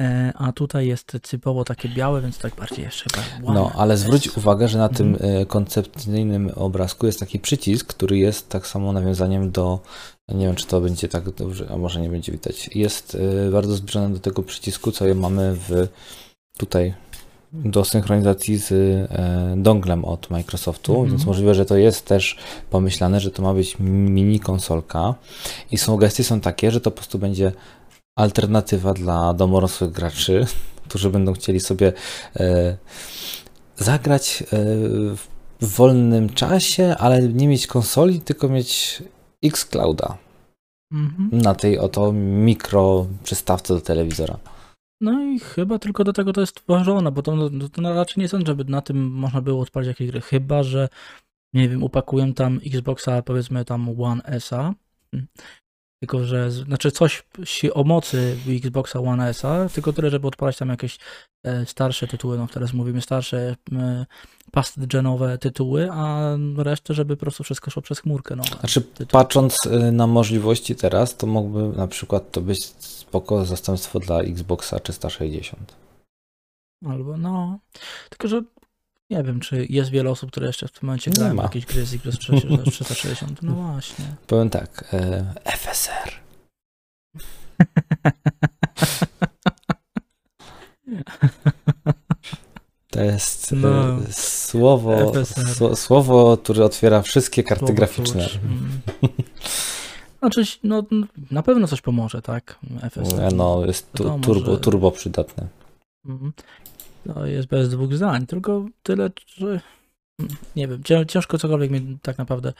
E, 0.00 0.32
a 0.36 0.52
tutaj 0.52 0.86
jest 0.86 1.12
typowo 1.30 1.64
takie 1.64 1.88
białe, 1.88 2.20
więc 2.20 2.38
tak 2.38 2.54
bardziej 2.54 2.84
jeszcze 2.84 3.04
chyba 3.14 3.52
No, 3.52 3.72
ale 3.76 3.96
zwróć 3.96 4.26
S. 4.26 4.36
uwagę, 4.36 4.68
że 4.68 4.78
na 4.78 4.88
tym 4.88 5.08
Mhm. 5.14 5.36
e, 5.42 5.46
koncepcyjnym 5.46 6.50
obrazku 6.56 7.06
jest 7.06 7.20
taki 7.20 7.38
przycisk, 7.38 7.86
który 7.86 8.18
jest 8.18 8.48
tak 8.48 8.66
samo 8.66 8.92
nawiązaniem 8.92 9.50
do, 9.50 9.80
nie 10.28 10.46
wiem 10.46 10.56
czy 10.56 10.66
to 10.66 10.80
będzie 10.80 11.08
tak 11.08 11.30
dobrze, 11.30 11.68
a 11.70 11.76
może 11.76 12.00
nie 12.00 12.08
będzie 12.08 12.32
widać, 12.32 12.70
jest 12.74 13.16
e, 13.46 13.50
bardzo 13.50 13.74
zbliżony 13.74 14.14
do 14.14 14.20
tego 14.20 14.42
przycisku, 14.42 14.92
co 14.92 15.14
mamy 15.14 15.54
w 15.54 15.88
tutaj 16.58 16.94
do 17.52 17.84
synchronizacji 17.84 18.56
z 18.58 18.72
e, 18.72 19.08
donglem 19.56 20.04
od 20.04 20.30
Microsoftu, 20.30 20.92
Mhm. 20.92 21.10
więc 21.10 21.26
możliwe, 21.26 21.54
że 21.54 21.66
to 21.66 21.76
jest 21.76 22.06
też 22.06 22.36
pomyślane, 22.70 23.20
że 23.20 23.30
to 23.30 23.42
ma 23.42 23.54
być 23.54 23.76
mini 23.80 24.40
konsolka 24.40 25.14
i 25.70 25.78
sugestie 25.78 26.24
są 26.24 26.40
takie, 26.40 26.70
że 26.70 26.80
to 26.80 26.90
po 26.90 26.96
prostu 26.96 27.18
będzie 27.18 27.52
alternatywa 28.18 28.94
dla 28.94 29.34
domorosłych 29.34 29.90
graczy, 29.92 30.46
którzy 30.88 31.10
będą 31.10 31.32
chcieli 31.32 31.60
sobie 31.60 31.92
e, 32.36 32.76
zagrać 33.76 34.42
e, 34.42 34.46
w 35.60 35.76
wolnym 35.76 36.28
czasie, 36.28 36.94
ale 36.98 37.22
nie 37.28 37.48
mieć 37.48 37.66
konsoli, 37.66 38.20
tylko 38.20 38.48
mieć 38.48 39.02
Xclouda 39.44 40.16
Mhm. 40.92 41.28
na 41.42 41.54
tej 41.54 41.78
oto 41.78 42.12
mikro 42.12 43.06
przystawce 43.24 43.74
do 43.74 43.80
telewizora. 43.80 44.36
No 45.00 45.22
i 45.22 45.38
chyba 45.38 45.78
tylko 45.78 46.04
do 46.04 46.12
tego 46.12 46.32
to 46.32 46.40
jest 46.40 46.54
tworzone, 46.54 47.12
bo 47.12 47.22
to, 47.22 47.36
no, 47.36 47.68
to 47.68 47.82
raczej 47.82 48.22
nie 48.22 48.28
sądzę, 48.28 48.46
żeby 48.46 48.64
na 48.64 48.80
tym 48.80 49.10
można 49.10 49.40
było 49.40 49.62
odpalić 49.62 49.88
jakieś 49.88 50.10
gry. 50.10 50.20
Chyba, 50.20 50.62
że 50.62 50.88
nie 51.54 51.68
wiem, 51.68 51.82
upakują 51.82 52.34
tam 52.34 52.60
Xboxa, 52.66 53.22
powiedzmy 53.22 53.64
tam 53.64 54.00
One 54.00 54.22
S-a. 54.22 54.74
Hmm. 55.10 55.28
Tylko, 56.02 56.24
że 56.24 56.50
znaczy 56.50 56.90
coś 56.90 57.24
o 57.74 57.84
mocy 57.84 58.36
Xboxa 58.48 59.00
One 59.00 59.28
S-a, 59.28 59.68
tylko 59.68 59.92
tyle, 59.92 60.10
żeby 60.10 60.28
odpalać 60.28 60.56
tam 60.56 60.68
jakieś 60.68 60.98
e, 61.44 61.66
starsze 61.66 62.06
tytuły, 62.06 62.38
no 62.38 62.46
teraz 62.46 62.72
mówimy 62.72 63.02
starsze, 63.02 63.56
past 64.52 64.86
genowe 64.86 65.38
tytuły, 65.38 65.88
a 65.92 66.36
resztę, 66.56 66.94
żeby 66.94 67.16
po 67.16 67.20
prostu 67.20 67.44
wszystko 67.44 67.70
szło 67.70 67.82
przez 67.82 68.00
chmurkę. 68.00 68.36
No. 68.36 68.42
Znaczy, 68.44 68.80
Tytuł. 68.80 69.06
patrząc 69.12 69.66
y, 69.66 69.92
na 69.92 70.06
możliwości 70.06 70.76
teraz, 70.76 71.16
to 71.16 71.26
mógłby 71.26 71.76
na 71.76 71.88
przykład 71.88 72.30
to 72.30 72.40
być 72.40 72.58
spoko 73.08 73.44
zastępstwo 73.44 74.00
dla 74.00 74.20
Xboxa 74.20 74.80
360. 74.80 75.76
Albo 76.86 77.16
no. 77.16 77.58
Tylko, 78.10 78.28
że 78.28 78.42
nie 79.10 79.22
wiem, 79.22 79.40
czy 79.40 79.66
jest 79.70 79.90
wiele 79.90 80.10
osób, 80.10 80.30
które 80.30 80.46
jeszcze 80.46 80.68
w 80.68 80.72
tym 80.72 80.86
momencie 80.86 81.10
grają 81.10 81.34
w 81.34 81.42
jakieś 81.42 81.66
gry 81.66 81.86
z 81.86 81.94
Xbox 81.94 82.18
360. 82.18 83.42
No 83.42 83.52
właśnie. 83.52 84.04
Powiem 84.26 84.50
tak, 84.50 84.84
e, 84.92 85.34
FSR. 85.44 86.12
To 92.90 93.02
jest 93.02 93.52
e, 93.52 93.56
No. 93.56 93.96
słowo, 94.10 95.12
słowo, 95.74 96.36
które 96.36 96.64
otwiera 96.64 97.02
wszystkie 97.02 97.42
karty 97.42 97.58
Słowo 97.60 97.74
graficzne. 97.74 98.26
klucz. 98.26 98.38
Znaczy, 100.20 100.42
no 100.64 100.82
na 101.30 101.42
pewno 101.42 101.66
coś 101.68 101.80
pomoże, 101.80 102.22
tak? 102.22 102.58
FSR. 102.90 103.32
No, 103.34 103.62
jest 103.66 103.92
tu, 103.92 104.04
Wiadomo, 104.04 104.24
turbo, 104.24 104.52
że- 104.54 104.60
turbo 104.60 104.90
przydatne. 104.90 105.46
Mhm. 106.06 106.32
To 107.14 107.26
jest 107.26 107.48
bez 107.48 107.68
dwóch 107.68 107.94
zdań, 107.94 108.26
tylko 108.26 108.64
tyle, 108.82 109.10
że 109.26 109.60
nie 110.56 110.68
wiem, 110.68 110.82
cię- 110.82 111.06
ciężko 111.06 111.38
cokolwiek 111.38 111.70
mi 111.70 111.98
tak 112.02 112.18
naprawdę 112.18 112.52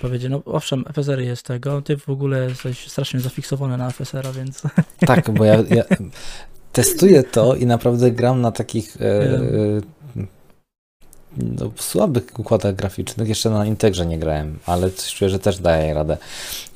powiedzieć. 0.00 0.30
No 0.30 0.42
owszem, 0.44 0.84
FSR 0.92 1.20
jest 1.20 1.46
tego, 1.46 1.82
ty 1.82 1.96
w 1.96 2.08
ogóle 2.08 2.44
jesteś 2.48 2.88
strasznie 2.90 3.20
zafiksowany 3.20 3.76
na 3.76 3.90
FSR-a, 3.90 4.32
więc 4.32 4.62
Tak, 4.98 5.30
bo 5.30 5.44
ja, 5.44 5.54
ja 5.70 5.84
testuję 6.72 7.22
to 7.22 7.54
i 7.54 7.66
naprawdę 7.66 8.10
gram 8.10 8.40
na 8.40 8.52
takich 8.52 8.96
e, 9.00 9.00
no, 11.38 11.70
słabych 11.76 12.24
układach 12.38 12.74
graficznych. 12.74 13.28
Jeszcze 13.28 13.50
na 13.50 13.66
Integrze 13.66 14.06
nie 14.06 14.18
grałem, 14.18 14.58
ale 14.66 14.90
coś 14.90 15.14
czuję, 15.14 15.30
że 15.30 15.38
też 15.38 15.58
daje 15.58 15.94
radę. 15.94 16.16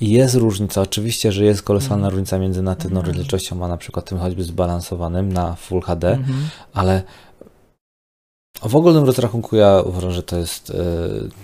I 0.01 0.11
jest 0.11 0.35
różnica, 0.35 0.81
oczywiście, 0.81 1.33
że 1.33 1.45
jest 1.45 1.63
kolosalna 1.63 1.95
Mhm. 1.97 2.11
różnica 2.13 2.39
między 2.39 2.63
natywną 2.63 3.01
Mhm. 3.01 3.07
rozdzielczością, 3.07 3.65
a 3.65 3.69
na 3.69 3.77
przykład 3.77 4.09
tym 4.09 4.19
choćby 4.19 4.45
zbalansowanym 4.45 5.33
na 5.33 5.55
Full 5.55 5.81
HD, 5.81 6.09
Mhm. 6.13 6.49
ale 6.73 7.03
w 8.63 8.77
ogólnym 8.77 9.05
rozrachunku 9.05 9.57
ja 9.57 9.83
uważam, 9.85 10.11
że 10.13 10.23
to 10.23 10.37
jest 10.37 10.71
e, 10.71 10.75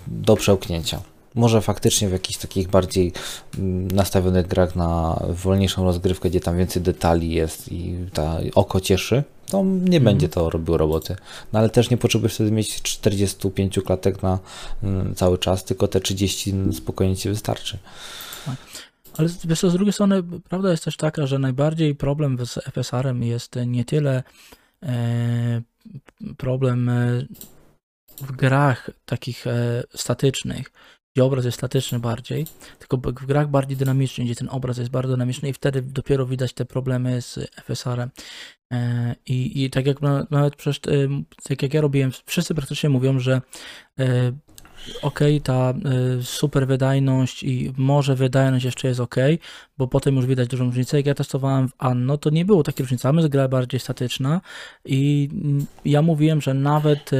do 0.06 0.37
przełknięcia. 0.37 1.00
Może 1.38 1.61
faktycznie 1.61 2.09
w 2.09 2.12
jakichś 2.12 2.38
takich 2.38 2.68
bardziej 2.68 3.12
mm, 3.59 3.88
nastawionych 3.90 4.47
grach 4.47 4.76
na 4.76 5.21
wolniejszą 5.28 5.85
rozgrywkę, 5.85 6.30
gdzie 6.30 6.40
tam 6.40 6.57
więcej 6.59 6.83
detali 6.83 7.30
jest 7.30 7.73
i 7.73 7.97
ta 8.12 8.38
oko 8.54 8.80
cieszy, 8.80 9.23
to 9.50 9.62
nie 9.64 9.97
Mhm. 9.97 10.04
będzie 10.04 10.28
to 10.28 10.50
robiło 10.50 10.76
roboty. 10.76 11.16
No 11.52 11.59
ale 11.59 11.71
też 11.71 11.90
nie 11.90 11.97
potrzebujesz 11.97 12.35
wtedy 12.35 12.50
mieć 12.52 12.83
45 12.83 13.78
klatek 13.87 14.23
na 14.23 14.38
mm, 14.83 15.14
cały 15.14 15.38
czas, 15.38 15.64
tylko 15.64 15.88
te 15.88 16.00
30 16.00 16.54
spokojnie 16.73 17.16
ci 17.16 17.28
wystarczy. 17.28 17.78
Ale 19.16 19.28
z- 19.28 19.47
wiesz 19.47 19.61
co, 19.61 19.71
z 19.71 19.73
drugiej 19.73 19.92
strony 19.92 20.23
prawda 20.49 20.71
jest 20.71 20.85
też 20.85 20.97
taka, 20.97 21.26
że 21.26 21.38
najbardziej 21.38 21.95
problem 21.95 22.47
z 22.47 22.54
FSR-em 22.73 23.23
jest 23.23 23.57
nie 23.66 23.85
tyle 23.85 24.23
e, 24.83 25.62
problem 26.37 26.88
e, 26.88 27.23
w 28.21 28.33
grach 28.33 28.90
takich 29.07 29.47
e, 29.47 29.83
statycznych, 29.95 30.73
gdzie 31.18 31.25
obraz 31.25 31.44
jest 31.44 31.58
statyczny 31.58 31.98
bardziej, 31.98 32.46
tylko 32.78 32.96
w 32.96 33.26
grach 33.26 33.48
bardziej 33.48 33.76
dynamicznych, 33.76 34.26
gdzie 34.26 34.34
ten 34.37 34.48
obraz 34.50 34.78
jest 34.78 34.90
bardzo 34.90 35.12
dynamiczny 35.12 35.48
i 35.48 35.52
wtedy 35.52 35.82
dopiero 35.82 36.26
widać 36.26 36.52
te 36.52 36.64
problemy 36.64 37.22
z 37.22 37.38
FSR-em. 37.64 38.10
E, 38.72 39.14
I, 39.26 39.64
I 39.64 39.70
tak 39.70 39.87
jak 39.87 40.02
na- 40.02 40.26
nawet 40.30 40.56
przecież, 40.56 40.80
e, 40.94 41.08
tak 41.48 41.62
jak 41.62 41.75
ja 41.75 41.80
robiłem, 41.80 42.10
wszyscy 42.26 42.54
praktycznie 42.54 42.88
mówią, 42.88 43.18
że 43.18 43.40
e, 43.98 44.32
okej, 45.02 45.40
ta 45.40 45.75
super 46.22 46.66
wydajność 46.66 47.42
i 47.42 47.72
może 47.76 48.14
wydajność 48.14 48.64
jeszcze 48.64 48.88
jest 48.88 49.00
ok, 49.00 49.16
bo 49.78 49.88
potem 49.88 50.16
już 50.16 50.26
widać 50.26 50.48
dużą 50.48 50.64
różnicę. 50.64 50.96
Jak 50.96 51.06
ja 51.06 51.14
testowałem 51.14 51.68
w 51.68 51.72
Anno, 51.78 52.18
to 52.18 52.30
nie 52.30 52.44
było 52.44 52.62
takiej 52.62 52.84
różnicy. 52.84 53.08
A 53.08 53.12
my 53.12 53.28
gra 53.28 53.48
bardziej 53.48 53.80
statyczna 53.80 54.40
i 54.84 55.28
mm, 55.32 55.66
ja 55.84 56.02
mówiłem, 56.02 56.40
że 56.40 56.54
nawet 56.54 57.10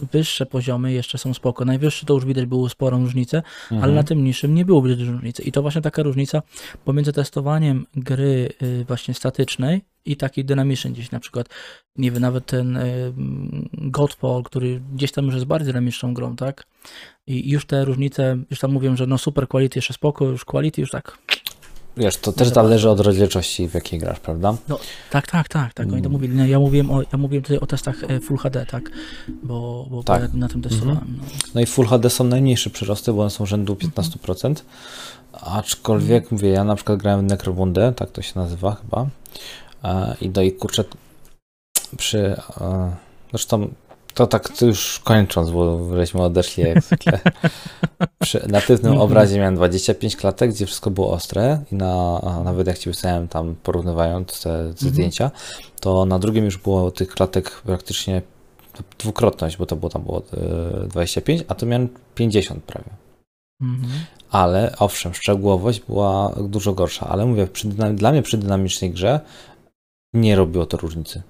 wyższe 0.00 0.46
poziomy 0.46 0.92
jeszcze 0.92 1.18
są 1.18 1.34
spoko. 1.34 1.64
Najwyższy 1.64 2.06
to 2.06 2.14
już 2.14 2.24
widać 2.24 2.46
było 2.46 2.68
sporą 2.68 3.00
różnicę, 3.00 3.42
ale 3.70 3.76
Mhm. 3.76 3.94
na 3.94 4.02
tym 4.02 4.24
niższym 4.24 4.54
nie 4.54 4.64
było 4.64 4.82
widać 4.82 5.00
różnicy. 5.08 5.42
I 5.42 5.52
to 5.52 5.62
właśnie 5.62 5.80
taka 5.82 6.02
różnica 6.02 6.42
pomiędzy 6.84 7.12
testowaniem 7.12 7.86
gry 7.96 8.48
y, 8.62 8.84
właśnie 8.84 9.14
statycznej 9.14 9.82
i 10.04 10.16
takiej 10.16 10.44
dynamicznej 10.44 10.92
gdzieś 10.92 11.10
na 11.10 11.20
przykład, 11.20 11.48
nie 11.96 12.10
wiem, 12.10 12.22
nawet 12.22 12.46
ten 12.46 12.76
y, 12.76 13.12
Godfall, 13.72 14.42
który 14.42 14.80
gdzieś 14.94 15.12
tam 15.12 15.24
już 15.24 15.34
jest 15.34 15.46
bardziej 15.46 15.66
dynamiczną 15.66 16.14
grą, 16.14 16.36
tak? 16.36 16.66
I 17.26 17.50
już 17.50 17.66
te 17.66 17.84
różnice, 17.84 18.36
już 18.50 18.58
tam 18.58 18.72
mówią, 18.72 18.96
że 18.96 19.06
no 19.06 19.18
super 19.18 19.48
quality 19.48 19.78
jeszcze 19.78 19.94
spoko, 19.94 20.24
już 20.24 20.44
quality 20.44 20.80
już 20.80 20.90
tak, 20.90 21.18
Wiesz, 21.96 22.16
to 22.16 22.32
też 22.32 22.48
za 22.48 22.54
zależy 22.54 22.90
od 22.90 23.00
rozdzielczości, 23.00 23.68
w 23.68 23.74
jakiej 23.74 23.98
grasz, 23.98 24.20
prawda? 24.20 24.54
tak, 25.10 25.26
tak, 25.26 25.48
tak, 25.48 25.74
tak, 25.74 25.86
oni 25.86 25.90
to 26.02 26.08
Mm. 26.08 26.12
mówili. 26.12 26.34
No, 26.36 26.46
ja 26.46 26.58
mówiłem, 26.58 26.90
o, 26.90 27.02
ja 27.02 27.18
mówiłem 27.18 27.42
tutaj 27.42 27.58
o 27.58 27.66
testach 27.66 28.04
e, 28.04 28.20
Full 28.20 28.36
HD, 28.38 28.66
tak? 28.66 28.90
Bo, 29.42 29.86
bo 29.90 30.02
Tak. 30.02 30.34
na 30.34 30.48
tym 30.48 30.62
testowałem. 30.62 31.16
No. 31.18 31.24
No 31.54 31.60
i 31.60 31.66
Full 31.66 31.86
HD 31.86 32.10
są 32.10 32.24
najmniejsze 32.24 32.70
przyrosty, 32.70 33.12
bo 33.12 33.20
one 33.20 33.30
są 33.30 33.46
rzędu 33.46 33.74
15%. 33.74 34.54
Aczkolwiek, 35.32 36.30
mówię, 36.30 36.48
ja 36.48 36.64
na 36.64 36.74
przykład 36.76 36.98
grałem 36.98 37.20
w 37.20 37.30
Necrobundę, 37.30 37.92
tak 37.96 38.10
to 38.10 38.22
się 38.22 38.32
nazywa 38.36 38.74
chyba. 38.74 39.06
E, 39.84 40.14
I 40.20 40.30
do 40.30 40.42
i 40.42 40.52
kurczę, 40.52 40.84
przy. 41.96 42.18
E, 42.60 42.96
zresztą 43.30 43.68
to 44.14 44.26
tak 44.26 44.48
to 44.48 44.66
już 44.66 45.00
kończąc, 45.04 45.50
bo 45.50 45.88
żeśmy 45.96 46.22
odeszli 46.22 46.62
jak 46.62 46.82
zwykle. 46.82 47.18
Przy 48.22 48.48
natywnym 48.48 48.92
Mhm. 48.92 49.10
obrazie 49.10 49.38
miałem 49.38 49.56
25 49.56 50.16
klatek, 50.16 50.50
gdzie 50.50 50.66
wszystko 50.66 50.90
było 50.90 51.12
ostre 51.12 51.62
i 51.72 51.74
na, 51.74 52.20
nawet 52.44 52.66
jak 52.66 52.78
ci 52.78 52.90
wysłałem 52.90 53.28
tam 53.28 53.54
porównywając 53.62 54.42
te, 54.42 54.48
te 54.50 54.58
Mhm. 54.58 54.74
zdjęcia, 54.92 55.30
to 55.80 56.04
na 56.04 56.18
drugim 56.18 56.44
już 56.44 56.58
było 56.58 56.90
tych 56.90 57.08
klatek 57.08 57.50
praktycznie 57.50 58.22
dwukrotność, 58.98 59.56
bo 59.56 59.66
to 59.66 59.76
było 59.76 59.88
tam 59.90 60.02
było 60.02 60.22
e, 60.84 60.88
25, 60.88 61.44
a 61.48 61.54
to 61.54 61.66
miałem 61.66 61.88
50 62.14 62.64
prawie. 62.64 62.90
Mhm. 63.62 63.92
Ale 64.30 64.74
owszem, 64.78 65.14
szczegółowość 65.14 65.80
była 65.80 66.32
dużo 66.48 66.72
gorsza, 66.72 67.08
ale 67.08 67.26
mówię, 67.26 67.46
przy 67.46 67.68
dla 67.68 68.12
mnie 68.12 68.22
przy 68.22 68.38
dynamicznej 68.38 68.90
grze 68.90 69.20
nie 70.14 70.36
robiło 70.36 70.66
to 70.66 70.76
różnicy. 70.76 71.22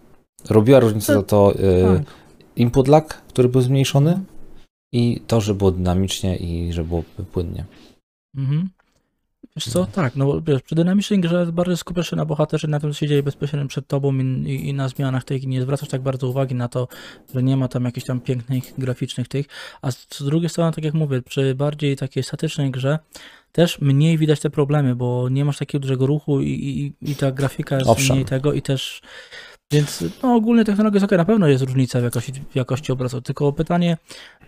Robiła 0.51 0.81
różnicę 0.81 1.15
za 1.15 1.23
to 1.23 1.53
e, 1.55 1.97
Tak. 1.99 2.07
Input 2.57 2.89
lag, 2.89 3.23
który 3.29 3.49
był 3.49 3.61
zmniejszony 3.61 4.21
i 4.93 5.21
to, 5.27 5.41
że 5.41 5.55
było 5.55 5.71
dynamicznie 5.71 6.37
i 6.37 6.73
że 6.73 6.85
było 6.85 7.05
płynnie. 7.33 7.65
Mhm. 8.37 8.69
Wiesz 9.57 9.69
co, 9.69 9.87
tak, 9.87 10.17
no 10.17 10.27
bo 10.27 10.41
wiesz, 10.43 10.63
przy 10.63 10.75
dynamicznej 10.75 11.21
grze 11.21 11.47
bardziej 11.53 11.77
skupiasz 11.77 12.11
się 12.11 12.17
na 12.17 12.25
bohaterze, 12.25 12.69
na 12.69 12.81
tym, 12.81 12.93
co 12.93 12.99
się 12.99 13.09
dzieje 13.09 13.23
bezpośrednio 13.23 13.69
przed 13.69 13.87
tobą 13.87 14.15
i, 14.15 14.23
i, 14.23 14.69
i 14.69 14.75
na 14.75 14.89
zmianach 14.89 15.25
tych, 15.25 15.43
i 15.43 15.47
nie 15.47 15.63
zwracasz 15.63 15.89
tak 15.89 16.03
bardzo 16.03 16.29
uwagi 16.29 16.55
na 16.55 16.69
to, 16.69 16.89
że 17.35 17.43
nie 17.43 17.57
ma 17.57 17.69
tam 17.69 17.85
jakichś 17.85 18.07
tam 18.07 18.21
pięknych, 18.21 18.75
graficznych 18.79 19.29
tych, 19.29 19.47
a 19.83 19.91
z, 19.91 20.07
z 20.11 20.25
drugiej 20.25 20.49
strony, 20.49 20.73
tak 20.73 20.85
jak 20.85 20.95
mówię, 20.95 21.23
przy 21.23 21.55
bardziej 21.55 21.97
takiej 21.97 22.23
statycznej 22.23 22.71
grze 22.71 22.99
też 23.53 23.81
mniej 23.81 24.19
widać 24.19 24.41
te 24.41 24.51
problemy, 24.51 24.97
bo 24.97 25.29
nie 25.29 25.45
masz 25.45 25.59
takiego 25.59 25.83
dużego 25.83 26.07
ruchu 26.07 26.41
i, 26.41 26.49
i, 26.51 27.11
i 27.11 27.15
ta 27.15 27.33
grafika 27.33 27.77
jest 27.77 27.91
Owszem. 27.91 28.17
mniej 28.17 28.25
tego 28.25 28.53
i 28.53 28.63
też 28.63 29.03
więc 29.73 30.05
no, 30.23 30.35
ogólnie 30.35 30.65
technologia 30.65 30.97
jest 30.97 31.13
ok, 31.13 31.19
na 31.19 31.25
pewno 31.25 31.49
jest 31.49 31.65
różnica 31.65 32.01
w 32.01 32.03
jakości, 32.03 32.33
w 32.33 32.57
jakości 32.57 32.93
obrazu, 32.93 33.23
tylko 33.23 33.53
pytanie, 33.53 33.97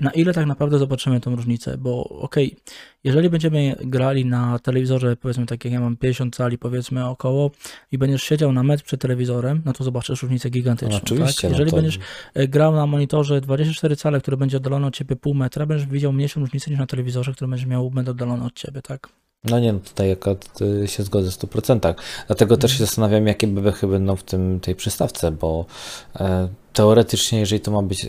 na 0.00 0.10
ile 0.10 0.32
tak 0.32 0.46
naprawdę 0.46 0.78
zobaczymy 0.78 1.20
tą 1.20 1.36
różnicę, 1.36 1.78
bo 1.78 2.04
okej, 2.04 2.56
jeżeli 3.04 3.30
będziemy 3.30 3.76
grali 3.84 4.26
na 4.26 4.58
telewizorze, 4.58 5.16
powiedzmy 5.16 5.46
tak 5.46 5.64
jak 5.64 5.74
ja 5.74 5.80
mam 5.80 5.96
50 5.96 6.36
cali 6.36 6.58
powiedzmy 6.58 7.06
około 7.08 7.50
i 7.92 7.98
będziesz 7.98 8.22
siedział 8.22 8.52
na 8.52 8.62
metr 8.62 8.84
przed 8.84 9.00
telewizorem, 9.00 9.62
no 9.64 9.72
to 9.72 9.84
zobaczysz 9.84 10.22
różnicę 10.22 10.50
gigantyczną, 10.50 10.94
No, 10.96 11.00
oczywiście. 11.04 11.42
tak? 11.42 11.50
no 11.50 11.50
Jeżeli 11.50 11.70
to- 11.70 11.76
będziesz 11.76 11.98
e, 12.34 12.48
grał 12.48 12.72
na 12.74 12.86
monitorze 12.86 13.40
24 13.40 13.96
cale, 13.96 14.20
który 14.20 14.36
będzie 14.36 14.56
oddalony 14.56 14.86
od 14.86 14.94
ciebie 14.94 15.16
pół 15.16 15.34
metra, 15.34 15.66
będziesz 15.66 15.86
widział 15.88 16.12
mniejszą 16.12 16.40
różnicę 16.40 16.70
niż 16.70 16.80
na 16.80 16.86
telewizorze, 16.86 17.32
który 17.32 17.48
będzie 17.48 17.66
miał 17.66 17.90
metr 17.90 18.10
oddalony 18.10 18.44
od 18.44 18.54
ciebie, 18.54 18.82
tak? 18.82 19.08
No 19.50 19.60
nie, 19.60 19.72
no 19.72 19.78
tutaj 19.78 20.12
akurat 20.12 20.60
y, 20.84 20.88
się 20.88 21.02
zgodzę 21.02 21.30
w 21.30 21.34
100%. 21.34 21.94
Dlatego 22.26 22.56
też 22.56 22.70
się 22.70 22.74
Mhm. 22.74 22.86
zastanawiam, 22.86 23.26
jakie 23.26 23.46
bebechy 23.46 23.86
będą 23.86 24.16
w 24.16 24.22
tym, 24.22 24.60
tej 24.60 24.74
przystawce, 24.74 25.30
bo 25.32 25.66
e, 26.20 26.48
teoretycznie, 26.72 27.40
jeżeli 27.40 27.60
to 27.60 27.70
ma 27.70 27.82
być 27.82 28.04
e, 28.04 28.08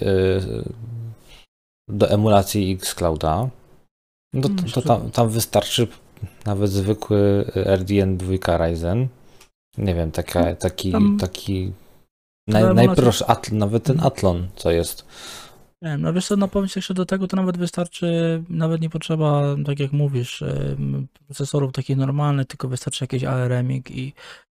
do 1.88 2.10
emulacji 2.10 2.72
Xclouda, 2.74 3.50
no 4.36 4.50
to, 4.50 4.82
to 4.82 4.82
tam, 4.82 5.12
tam 5.12 5.30
wystarczy 5.30 5.88
nawet 6.46 6.72
zwykły 6.72 7.46
RDN 7.56 8.18
2 8.18 8.58
Ryzen. 8.58 9.08
Nie 9.78 9.96
wiem, 9.96 10.12
taka, 10.12 10.56
taki, 10.56 10.92
Tam- 10.92 11.18
taki 11.20 11.72
naj, 12.48 12.74
najprostszy, 12.76 13.26
atl, 13.26 13.56
nawet 13.58 13.84
ten 13.84 13.96
Mhm. 13.96 14.08
Atlon, 14.14 14.48
co 14.56 14.72
jest. 14.72 15.06
Nie 15.82 15.90
wiem, 15.90 16.02
no 16.02 16.14
wiesz 16.14 16.28
co, 16.28 16.36
no 16.36 16.48
powiem 16.48 16.70
jeszcze 16.76 16.94
do 16.94 17.06
tego 17.06 17.28
to 17.28 17.36
nawet 17.38 17.58
wystarczy, 17.58 18.44
nawet 18.50 18.82
nie 18.82 18.90
potrzeba, 18.90 19.44
tak 19.66 19.80
jak 19.80 19.92
mówisz, 19.92 20.44
procesorów 21.26 21.72
takich 21.74 21.98
normalnych, 21.98 22.48
tylko 22.48 22.68
wystarczy 22.68 23.04
jakiś 23.04 23.24
ARM-ik 23.24 23.92
i, 23.92 24.14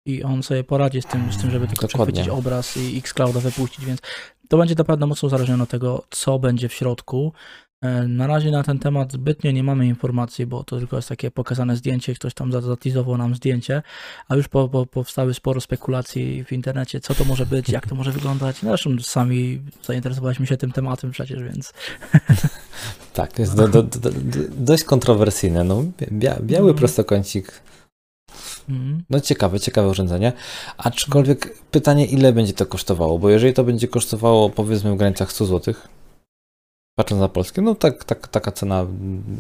i 0.06 0.22
on 0.22 0.42
sobie 0.42 0.64
poradzi 0.64 1.02
z 1.02 1.06
tym, 1.06 1.32
z 1.32 1.38
tym 1.38 1.50
żeby 1.50 1.66
tylko 1.68 1.86
Dokładnie. 1.86 2.12
przechwycić 2.12 2.38
obraz 2.38 2.76
i 2.76 2.98
Xclouda 2.98 3.40
wypuścić, 3.40 3.84
więc 3.84 4.00
to 4.48 4.56
będzie 4.58 4.74
naprawdę 4.78 5.06
mocno 5.06 5.26
uzależnione 5.26 5.62
od 5.62 5.68
tego, 5.70 6.02
co 6.10 6.38
będzie 6.38 6.68
w 6.68 6.72
środku. 6.74 7.32
E, 7.82 8.08
Na 8.08 8.26
razie 8.26 8.50
na 8.50 8.62
ten 8.62 8.78
temat 8.78 9.12
zbytnio 9.12 9.50
nie 9.50 9.62
mamy 9.62 9.86
informacji, 9.86 10.46
bo 10.46 10.64
to 10.64 10.78
tylko 10.78 10.96
jest 10.96 11.08
takie 11.08 11.30
pokazane 11.30 11.76
zdjęcie, 11.76 12.14
ktoś 12.14 12.34
tam 12.34 12.52
za- 12.52 12.60
zatizował 12.60 13.16
nam 13.18 13.34
zdjęcie, 13.34 13.82
a 14.28 14.36
już 14.36 14.48
po, 14.48 14.68
po, 14.68 14.86
powstały 14.86 15.34
sporo 15.34 15.60
spekulacji 15.60 16.44
w 16.44 16.52
internecie, 16.52 17.00
co 17.00 17.14
to 17.14 17.24
może 17.24 17.46
być, 17.46 17.68
jak 17.68 17.86
to 17.88 17.94
może 17.94 18.12
wyglądać. 18.12 18.56
Zresztą 18.62 18.90
sami 19.00 19.60
zainteresowaliśmy 19.84 20.46
się 20.46 20.56
tym 20.56 20.72
tematem 20.72 21.10
przecież, 21.10 21.42
więc 21.42 21.72
Tak, 23.14 23.32
to 23.32 23.42
jest 23.42 23.56
do, 23.56 23.68
do, 23.68 23.82
do, 23.82 23.98
do, 24.10 24.10
dość 24.58 24.84
kontrowersyjne. 24.84 25.64
No, 25.64 25.84
bia, 26.12 26.36
biały 26.42 26.60
Mhm. 26.70 26.78
prostokącik 26.78 27.60
mhm. 28.68 29.02
No 29.10 29.20
ciekawe, 29.20 29.60
ciekawe 29.60 29.88
urządzenie. 29.88 30.32
Aczkolwiek 30.78 31.58
pytanie, 31.70 32.06
ile 32.06 32.32
będzie 32.32 32.52
to 32.52 32.66
kosztowało? 32.66 33.18
Bo 33.18 33.30
jeżeli 33.30 33.54
to 33.54 33.64
będzie 33.64 33.88
kosztowało 33.88 34.50
powiedzmy 34.50 34.92
w 34.92 34.96
granicach 34.96 35.32
100 35.32 35.46
zł, 35.46 35.74
patrząc 36.96 37.20
na 37.20 37.28
polskie, 37.28 37.62
no 37.62 37.74
tak, 37.74 38.04
tak, 38.04 38.28
taka 38.28 38.52
cena 38.52 38.86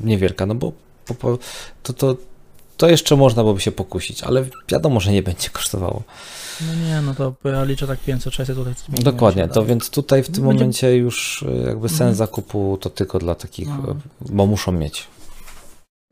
niewielka, 0.04 0.46
no 0.46 0.54
bo, 0.54 0.72
to, 1.82 1.92
to, 1.92 2.16
to 2.76 2.88
jeszcze 2.88 3.16
można 3.16 3.42
byłoby 3.42 3.60
się 3.60 3.72
pokusić, 3.72 4.22
ale 4.22 4.44
wiadomo, 4.68 5.00
że 5.00 5.12
nie 5.12 5.22
będzie 5.22 5.48
kosztowało. 5.50 6.02
no 6.60 6.74
nie, 6.88 7.00
no 7.02 7.14
to 7.14 7.34
ja 7.44 7.64
liczę 7.64 7.86
tak 7.86 7.98
500-600 8.08 8.44
zł. 8.44 8.64
Dokładnie, 8.88 9.48
to 9.48 9.64
więc 9.64 9.90
tutaj 9.90 10.22
w 10.22 10.26
tym 10.26 10.34
Będzie- 10.34 10.54
momencie 10.58 10.96
już 10.96 11.42
y, 11.42 11.64
jakby 11.66 11.88
sens 11.88 12.00
Mhm. 12.00 12.14
zakupu 12.14 12.78
to 12.80 12.90
tylko 12.90 13.18
dla 13.18 13.34
takich, 13.34 13.68
No. 13.68 13.74
y, 13.92 13.94
bo 14.34 14.46
muszą 14.46 14.72
mieć. 14.72 15.06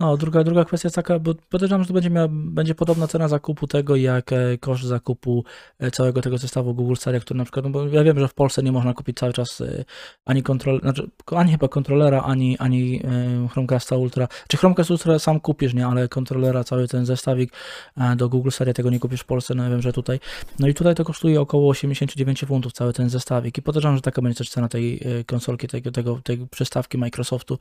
No, 0.01 0.17
druga, 0.17 0.45
druga 0.45 0.65
kwestia 0.65 0.87
jest 0.87 0.97
taka, 0.97 1.19
bo 1.19 1.35
podejrzewam, 1.51 1.83
że 1.83 1.89
to 1.89 1.95
będzie, 1.95 2.11
miała, 2.11 2.29
będzie 2.31 2.75
podobna 2.75 3.07
cena 3.07 3.29
zakupu 3.29 3.67
tego, 3.67 3.97
jak 3.97 4.33
e, 4.33 4.59
koszt 4.59 4.85
zakupu 4.85 5.45
e, 5.79 5.91
całego 5.91 6.23
tego 6.23 6.39
zestawu 6.39 6.75
Google 6.75 6.95
Stadia, 6.95 7.21
który 7.21 7.39
na 7.39 7.45
przykład, 7.45 7.65
no 7.65 7.71
bo 7.71 7.87
ja 7.87 8.05
wiem, 8.05 8.19
że 8.19 8.29
w 8.29 8.35
Polsce 8.35 8.63
nie 8.63 8.73
można 8.73 8.95
kupić 8.95 9.19
cały 9.19 9.33
czas 9.33 9.61
e, 9.61 9.85
ani 10.25 10.43
kontrol, 10.43 10.81
znaczy, 10.81 11.11
ani 11.27 11.53
chyba 11.53 11.69
kontrolera, 11.69 12.23
ani, 12.23 12.59
ani 12.59 13.03
Chromecasta 13.53 13.97
Ultra. 13.97 14.29
Czy 14.49 14.57
Chromecast 14.57 14.91
Ultra 14.91 15.19
sam 15.19 15.41
kupisz, 15.41 15.75
nie, 15.75 15.87
ale 15.87 16.09
kontrolera, 16.09 16.65
cały 16.65 16.89
ten 16.89 17.07
zestawik 17.07 17.53
do 18.17 18.29
Google 18.29 18.51
Stadia 18.51 18.75
tego 18.75 18.91
nie 18.91 19.01
kupisz 19.01 19.21
w 19.21 19.25
Polsce, 19.25 19.55
no 19.55 19.65
ja 19.65 19.71
wiem, 19.71 19.83
że 19.83 19.93
tutaj. 19.93 20.21
No 20.59 20.69
i 20.69 20.75
tutaj 20.75 20.95
to 20.95 21.05
kosztuje 21.05 21.41
około 21.41 21.71
89 21.71 22.45
funtów 22.45 22.73
cały 22.73 22.93
ten 22.93 23.11
zestawik 23.11 23.59
i 23.59 23.63
podejrzewam, 23.63 23.97
że 23.97 24.03
taka 24.03 24.23
będzie 24.23 24.39
też 24.39 24.51
cena 24.51 24.69
tej 24.69 25.01
konsolki, 25.27 25.69
tego, 25.69 25.91
tego, 25.91 26.21
tej 26.25 26.47
przystawki 26.47 26.99
Microsoftu, 26.99 27.59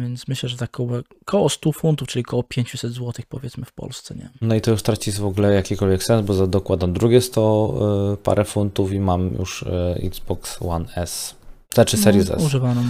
więc 0.00 0.28
myślę, 0.28 0.48
że 0.48 0.56
tak 0.56 0.70
koło, 0.70 1.02
koło 1.34 1.48
100 1.48 1.72
funtów, 1.72 2.08
czyli 2.08 2.22
koło 2.22 2.42
500 2.42 2.92
zł 2.92 3.12
powiedzmy 3.28 3.64
w 3.64 3.72
Polsce, 3.72 4.14
nie? 4.14 4.28
No 4.40 4.54
i 4.54 4.60
to 4.60 4.70
już 4.70 4.82
traci 4.82 5.12
w 5.12 5.24
ogóle 5.24 5.54
jakikolwiek 5.54 6.02
sens, 6.04 6.26
bo 6.26 6.34
za 6.34 6.46
dokładam 6.46 6.92
drugie 6.92 7.20
100 7.20 7.74
y, 8.14 8.16
parę 8.16 8.44
funtów 8.44 8.92
i 8.92 9.00
mam 9.00 9.34
już 9.38 9.62
y, 9.62 9.66
Xbox 10.02 10.62
One 10.62 10.86
S. 10.96 11.34
Znaczy 11.74 11.96
Series 11.96 12.28
no, 12.28 12.36
S. 12.36 12.44
Używaną. 12.44 12.82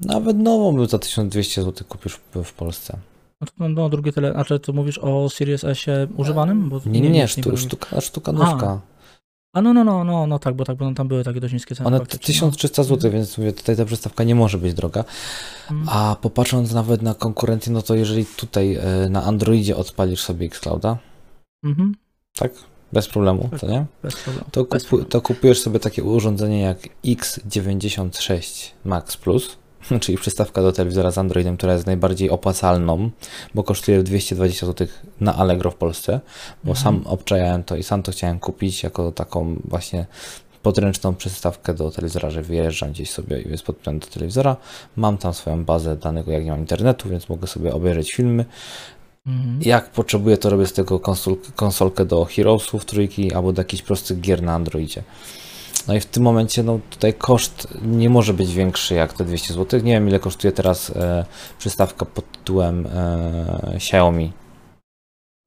Nawet 0.00 0.36
nową 0.36 0.76
by 0.76 0.86
za 0.86 0.98
1200 0.98 1.62
zł 1.62 1.86
kupisz 1.88 2.20
w, 2.44 2.52
Polsce. 2.52 2.98
No, 3.40 3.46
no, 3.58 3.68
no 3.68 3.88
drugie 3.88 4.12
tyle, 4.12 4.34
a 4.34 4.44
czy 4.44 4.60
to 4.60 4.72
mówisz 4.72 4.98
o 4.98 5.30
Series 5.30 5.64
S 5.64 5.86
używanym? 6.16 6.68
Bo 6.68 6.80
Nie, 6.86 6.92
nie, 6.92 7.00
nie, 7.00 7.10
nie 7.10 7.28
sztu, 7.28 7.40
byłem- 7.40 7.58
sztuka, 7.58 8.00
sztuka 8.00 8.32
nówka. 8.32 8.80
A 9.54 9.62
no, 9.62 9.72
no, 9.74 9.84
no, 9.84 10.04
no, 10.04 10.26
no 10.26 10.38
tak, 10.38 10.54
bo 10.54 10.64
tak, 10.64 10.76
bo 10.76 10.94
tam 10.94 11.08
były 11.08 11.24
takie 11.24 11.40
dość 11.40 11.54
niskie 11.54 11.74
ceny. 11.74 11.86
One 11.86 11.98
faktycznie, 11.98 12.26
1300 12.34 12.82
zł, 12.82 13.10
więc 13.10 13.38
mówię, 13.38 13.52
tutaj 13.52 13.76
ta 13.76 13.84
przystawka 13.84 14.24
nie 14.24 14.34
może 14.34 14.58
być 14.58 14.74
droga. 14.74 15.04
no. 15.70 15.76
Mm. 15.76 15.88
A 15.88 16.16
popatrząc 16.20 16.72
nawet 16.72 17.02
na 17.02 17.14
konkurencję, 17.14 17.72
no 17.72 17.82
to 17.82 17.94
jeżeli 17.94 18.26
tutaj 18.26 18.78
y, 19.06 19.10
na 19.10 19.24
Androidzie 19.24 19.76
odpalisz 19.76 20.20
sobie 20.20 20.46
Xclouda, 20.46 20.98
Mhm, 21.64 21.94
tak? 22.38 22.52
Bez 22.92 23.08
problemu, 23.08 23.48
Tak. 23.50 23.60
to 23.60 23.66
nie? 23.66 23.86
bez 24.02 24.16
problemu. 24.16 24.46
To, 24.52 24.64
bez 24.64 24.82
kupu, 24.82 24.88
problemu. 24.88 25.10
to 25.10 25.20
kupujesz 25.20 25.60
sobie 25.60 25.80
takie 25.80 26.04
urządzenie 26.04 26.60
jak 26.60 26.78
X96 27.04 28.70
Max 28.84 29.16
Plus, 29.16 29.56
czyli 30.00 30.18
przystawka 30.18 30.62
do 30.62 30.72
telewizora 30.72 31.10
z 31.10 31.18
Androidem, 31.18 31.56
która 31.56 31.72
jest 31.72 31.86
najbardziej 31.86 32.30
opłacalną, 32.30 33.10
bo 33.54 33.62
kosztuje 33.62 34.02
220 34.02 34.66
zł 34.66 34.86
na 35.20 35.36
Allegro 35.36 35.70
w 35.70 35.74
Polsce, 35.74 36.20
bo 36.64 36.70
Mhm. 36.70 36.84
sam 36.84 37.06
obczajałem 37.06 37.64
to 37.64 37.76
i 37.76 37.82
sam 37.82 38.02
to 38.02 38.12
chciałem 38.12 38.38
kupić 38.38 38.82
jako 38.82 39.12
taką 39.12 39.56
właśnie 39.64 40.06
podręczną 40.62 41.14
przystawkę 41.14 41.74
do 41.74 41.90
telewizora, 41.90 42.30
że 42.30 42.42
wyjeżdżam 42.42 42.92
gdzieś 42.92 43.10
sobie 43.10 43.42
i 43.42 43.50
jest 43.50 43.62
podpięty 43.62 44.06
do 44.06 44.12
telewizora. 44.12 44.56
Mam 44.96 45.18
tam 45.18 45.34
swoją 45.34 45.64
bazę 45.64 45.96
danych, 45.96 46.26
jak 46.26 46.44
nie 46.44 46.50
mam 46.50 46.60
internetu, 46.60 47.08
więc 47.08 47.28
mogę 47.28 47.46
sobie 47.46 47.74
obejrzeć 47.74 48.12
filmy. 48.12 48.44
Mhm. 49.26 49.58
Jak 49.62 49.90
potrzebuję, 49.90 50.36
to 50.36 50.50
robię 50.50 50.66
z 50.66 50.72
tego 50.72 51.00
konsol, 51.00 51.36
konsolkę 51.56 52.04
do 52.04 52.24
Heroesów 52.24 52.84
trójki 52.84 53.32
albo 53.32 53.52
do 53.52 53.60
jakichś 53.60 53.82
prostych 53.82 54.20
gier 54.20 54.42
na 54.42 54.54
Androidzie. 54.54 55.02
No 55.88 55.94
i 55.94 56.00
w 56.00 56.06
tym 56.06 56.22
momencie, 56.22 56.62
no 56.62 56.80
tutaj 56.90 57.14
koszt 57.14 57.68
nie 57.82 58.10
może 58.10 58.34
być 58.34 58.54
większy 58.54 58.94
jak 58.94 59.12
te 59.12 59.24
200 59.24 59.54
zł. 59.54 59.80
Nie 59.80 59.92
wiem, 59.92 60.08
ile 60.08 60.20
kosztuje 60.20 60.52
teraz 60.52 60.90
e, 60.90 61.24
przystawka 61.58 62.04
pod 62.06 62.32
tytułem 62.32 62.86
e, 62.86 63.72
Xiaomi. 63.74 64.32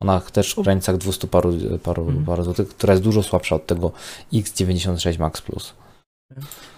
Ona 0.02 0.20
też 0.22 0.56
w 0.56 0.62
granicach 0.62 0.98
200 0.98 1.28
paru, 1.28 1.54
paru, 1.84 2.04
Mhm. 2.08 2.26
paru 2.26 2.44
złotych, 2.44 2.70
która 2.70 2.94
jest 2.94 3.04
dużo 3.04 3.24
słabsza 3.24 3.56
od 3.56 3.66
tego 3.66 3.92
X96 4.34 5.20
Max 5.20 5.42
Plus. 5.42 5.74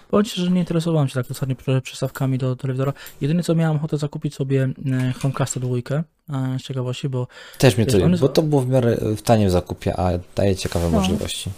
Powiem 0.10 0.26
Ci, 0.26 0.41
że 0.41 0.52
nie 0.52 0.60
interesowałem 0.60 1.08
się 1.08 1.13
tak 1.13 1.32
ostatnio 1.32 1.56
przy- 1.56 1.82
przystawkami 1.82 2.38
do 2.38 2.56
telewizora. 2.56 2.93
Jedynie 3.21 3.43
co 3.43 3.56
miałem 3.56 3.78
ochotę 3.78 3.97
zakupić 3.97 4.36
sobie 4.36 4.69
e, 4.91 5.13
Chromecasta 5.13 5.60
dwójkę, 5.60 6.04
e, 6.30 6.58
z 6.60 6.63
ciekawości, 6.63 7.10
bo 7.10 7.28
Też 7.58 7.78
mnie 7.78 7.86
to, 7.86 7.97
jest- 7.97 8.21
bo 8.21 8.30
to 8.30 8.41
było 8.41 8.62
w 8.62 8.67
miarę 8.67 8.97
w 9.17 9.21
tanie 9.21 9.47
w 9.47 9.52
zakupie, 9.52 10.00
a 10.00 10.10
daje 10.36 10.56
ciekawe 10.56 10.86
No. 10.91 11.00
możliwości. 11.00 11.50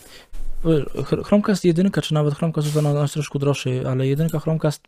Ch- 1.06 1.26
Chromecast 1.26 1.66
jedynka, 1.66 2.02
czy 2.02 2.14
nawet 2.14 2.36
Chromecast 2.36 2.68
Ultra, 2.68 2.82
no, 2.82 2.92
on 2.92 3.02
jest 3.02 3.14
troszkę 3.14 3.40
droższy, 3.40 3.84
ale 3.88 4.08
jedynka 4.08 4.40
Chromecast, 4.40 4.88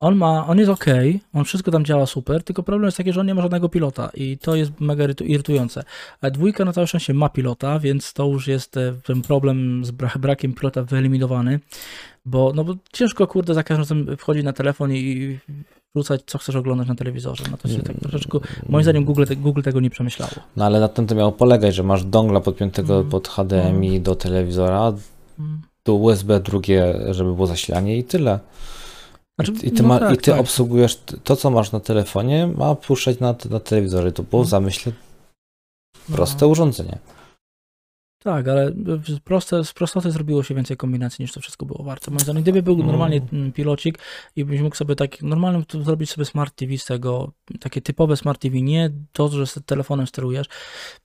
on 0.00 0.16
ma, 0.16 0.46
on 0.46 0.58
jest 0.58 0.70
ok, 0.70 0.84
on 1.32 1.44
wszystko 1.44 1.70
tam 1.70 1.84
działa 1.84 2.06
super, 2.06 2.42
tylko 2.44 2.62
problem 2.62 2.84
jest 2.84 2.96
taki, 2.96 3.12
że 3.12 3.20
on 3.20 3.26
nie 3.26 3.34
ma 3.34 3.42
żadnego 3.42 3.68
pilota 3.68 4.10
i 4.14 4.38
to 4.38 4.56
jest 4.56 4.80
mega 4.80 5.04
irytu- 5.04 5.26
irytujące. 5.26 5.84
A 6.20 6.30
dwójka 6.30 6.64
na 6.64 6.72
całe 6.72 6.86
szczęście 6.86 7.14
ma 7.14 7.28
pilota, 7.28 7.78
więc 7.78 8.12
to 8.12 8.26
już 8.26 8.48
jest 8.48 8.76
e, 8.76 8.94
ten 9.04 9.22
problem 9.22 9.84
z 9.84 9.90
bra- 9.92 10.18
brakiem 10.18 10.54
pilota 10.54 10.82
wyeliminowany, 10.82 11.60
bo, 12.24 12.52
no 12.54 12.64
bo 12.64 12.74
ciężko 12.92 13.26
kurde 13.26 13.54
za 13.54 13.62
każdym 13.62 13.80
razem 13.80 14.16
wchodzić 14.16 14.44
na 14.44 14.52
telefon 14.52 14.92
i 14.92 15.38
wrzucać 15.94 16.20
co 16.26 16.38
chcesz 16.38 16.56
oglądać 16.56 16.88
na 16.88 16.94
telewizorze, 16.94 17.44
no 17.50 17.56
to 17.56 17.68
się 17.68 17.82
tak 17.82 17.96
troszeczkę, 18.00 18.38
moim 18.68 18.82
zdaniem 18.84 19.04
Google, 19.04 19.24
Google 19.36 19.62
tego 19.62 19.80
nie 19.80 19.90
przemyślało. 19.90 20.32
No 20.56 20.64
ale 20.64 20.80
na 20.80 20.88
tym 20.88 21.06
to 21.06 21.14
miało 21.14 21.32
polegać, 21.32 21.74
że 21.74 21.82
masz 21.82 22.04
dongla 22.04 22.40
podpiętego 22.40 22.94
Mhm. 22.94 23.10
pod 23.10 23.28
HDMI 23.28 24.00
do 24.00 24.14
telewizora, 24.14 24.92
Mm. 25.38 25.62
do 25.84 25.94
USB 25.94 26.40
drugie, 26.40 26.94
żeby 27.10 27.34
było 27.34 27.46
zasilanie 27.46 27.98
i 27.98 28.04
tyle. 28.04 28.38
Znaczy, 29.38 29.52
I 29.66 29.70
ty, 29.72 29.82
no 29.82 29.88
ma, 29.88 29.96
i 29.96 30.00
tak, 30.00 30.22
ty 30.22 30.30
tak. 30.30 30.40
obsługujesz 30.40 31.00
to, 31.24 31.36
co 31.36 31.50
masz 31.50 31.72
na 31.72 31.80
telefonie, 31.80 32.46
ma 32.56 32.74
puszczać 32.74 33.20
na, 33.20 33.34
na 33.50 33.60
telewizorze. 33.60 34.12
To 34.12 34.22
było 34.22 34.42
w 34.42 34.46
Mhm. 34.46 34.50
zamyśle 34.50 34.92
No. 36.08 36.16
Proste 36.16 36.46
urządzenie. 36.46 36.98
Tak, 38.24 38.48
ale 38.48 38.72
proste, 39.24 39.64
z 39.64 39.72
prostoty 39.72 40.10
zrobiło 40.10 40.42
się 40.42 40.54
więcej 40.54 40.76
kombinacji 40.76 41.22
niż 41.22 41.32
to 41.32 41.40
wszystko 41.40 41.66
było 41.66 41.84
warte. 41.84 42.10
Moim 42.10 42.20
zdaniem, 42.20 42.42
gdyby 42.42 42.62
był 42.62 42.74
Mm. 42.74 42.86
normalnie 42.86 43.20
mm, 43.32 43.52
pilocik 43.52 43.98
i 44.36 44.44
byś 44.44 44.60
mógł 44.60 44.76
sobie 44.76 44.96
tak 44.96 45.22
normalnym 45.22 45.64
zrobić 45.84 46.10
sobie 46.10 46.24
smart 46.24 46.56
TV 46.56 46.78
z 46.78 46.84
tego, 46.84 47.32
takie 47.60 47.80
typowe 47.80 48.16
smart 48.16 48.40
TV, 48.40 48.60
nie 48.60 48.90
to, 49.12 49.28
że 49.28 49.46
z 49.46 49.58
telefonem 49.66 50.06
sterujesz, 50.06 50.46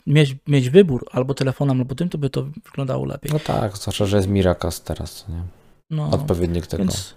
mieć, 0.08 0.36
mieć 0.48 0.70
wybór 0.70 1.06
albo 1.12 1.34
telefonem, 1.34 1.80
albo 1.80 1.96
tym, 1.96 2.10
to 2.10 2.18
by 2.18 2.30
to 2.30 2.44
wyglądało 2.66 3.06
lepiej. 3.06 3.32
No 3.34 3.40
tak, 3.40 3.78
zwłaszcza, 3.78 4.06
że 4.06 4.18
jest 4.18 4.30
Miracast 4.30 4.86
teraz, 4.86 5.16
co 5.16 5.32
nie? 5.32 5.44
No, 5.90 6.10
Odpowiednik 6.12 6.68
tego. 6.68 6.84
więc, 6.84 7.14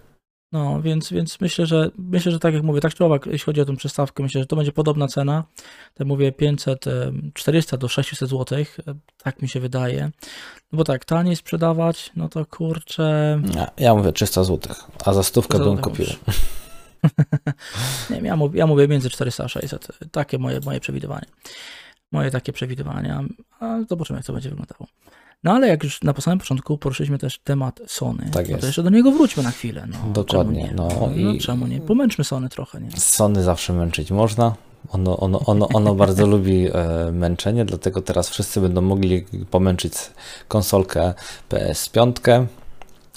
no, 0.53 0.83
więc, 0.83 1.12
więc 1.12 1.41
myślę, 1.41 1.67
że 1.67 1.91
myślę, 1.99 2.33
że 2.33 2.38
tak 2.38 2.55
jak 2.55 2.62
mówię, 2.62 2.81
tak 2.81 2.95
czy 2.95 3.05
owak, 3.05 3.27
jeśli 3.27 3.45
chodzi 3.45 3.61
o 3.61 3.65
tą 3.65 3.77
przystawkę, 3.77 4.23
myślę, 4.23 4.41
że 4.41 4.47
to 4.47 4.57
będzie 4.57 4.73
podobna 4.73 5.09
cena. 5.09 5.45
Tak 5.95 6.07
mówię 6.07 6.33
500, 6.33 6.87
em, 6.87 7.31
400 7.35 7.77
do 7.77 7.88
600 7.88 8.29
zł, 8.29 8.59
tak 9.23 9.43
mi 9.43 9.49
się 9.49 9.61
wydaje. 9.61 10.11
No 10.73 10.77
bo 10.77 10.85
tak, 10.85 11.05
taniej 11.05 11.37
sprzedawać, 11.37 12.11
no 12.17 12.29
to 12.29 12.47
kurczę, 12.47 13.41
Ja, 13.55 13.71
ja 13.77 13.95
mówię 13.95 14.12
300 14.12 14.45
zł, 14.45 14.75
a 15.05 15.12
za 15.12 15.23
stówkę 15.23 15.59
bym 15.59 15.79
kupił. 15.79 16.07
Nie 18.11 18.29
ja 18.29 18.37
mówię, 18.37 18.59
ja 18.59 18.67
mówię 18.67 18.88
między 18.88 19.11
400 19.11 19.45
a 19.45 19.49
600. 19.49 19.88
Takie 20.12 20.38
moje, 20.38 20.61
moje 20.65 20.81
przewidywanie. 20.81 21.27
Moje 22.12 22.31
takie 22.31 22.53
przewidywania. 22.53 23.25
A 23.61 23.79
zobaczymy, 23.88 24.19
jak 24.19 24.27
to 24.27 24.33
będzie 24.33 24.51
wyglądało. 24.51 24.87
No 25.45 25.53
ale 25.53 25.69
jak 25.69 25.85
już 25.85 26.03
na 26.03 26.15
samym 26.21 26.39
początku 26.39 26.79
poruszyliśmy 26.79 27.19
też 27.19 27.39
temat 27.39 27.81
Sony, 27.87 28.31
Tak 28.33 28.49
no 28.49 28.59
to 28.59 28.67
jeszcze 28.67 28.83
do 28.83 28.91
niego 28.91 29.13
wróćmy 29.13 29.43
na 29.43 29.51
chwilę. 29.51 29.87
No, 29.91 30.13
Dokładnie, 30.13 30.61
Czemu 30.69 30.71
nie? 30.71 30.75
no 30.77 31.09
no, 31.25 31.33
i- 31.33 31.39
czemu 31.41 31.67
nie? 31.67 31.81
Pomęczmy 31.81 32.25
Sony 32.25 32.49
trochę, 32.49 32.81
nie? 32.81 32.91
Sony 32.97 33.43
zawsze 33.43 33.73
męczyć 33.73 34.11
można. 34.11 34.55
Ono, 34.89 35.17
ono, 35.17 35.41
ono, 35.47 35.69
ono 35.69 35.95
bardzo 36.05 36.27
lubi 36.27 36.67
e, 36.73 36.73
męczenie, 37.13 37.65
dlatego 37.65 38.03
teraz 38.03 38.29
wszyscy 38.29 38.61
będą 38.61 38.81
mogli 38.81 39.23
pomęczyć 39.51 39.93
konsolkę 40.49 41.15
PS5 41.51 42.47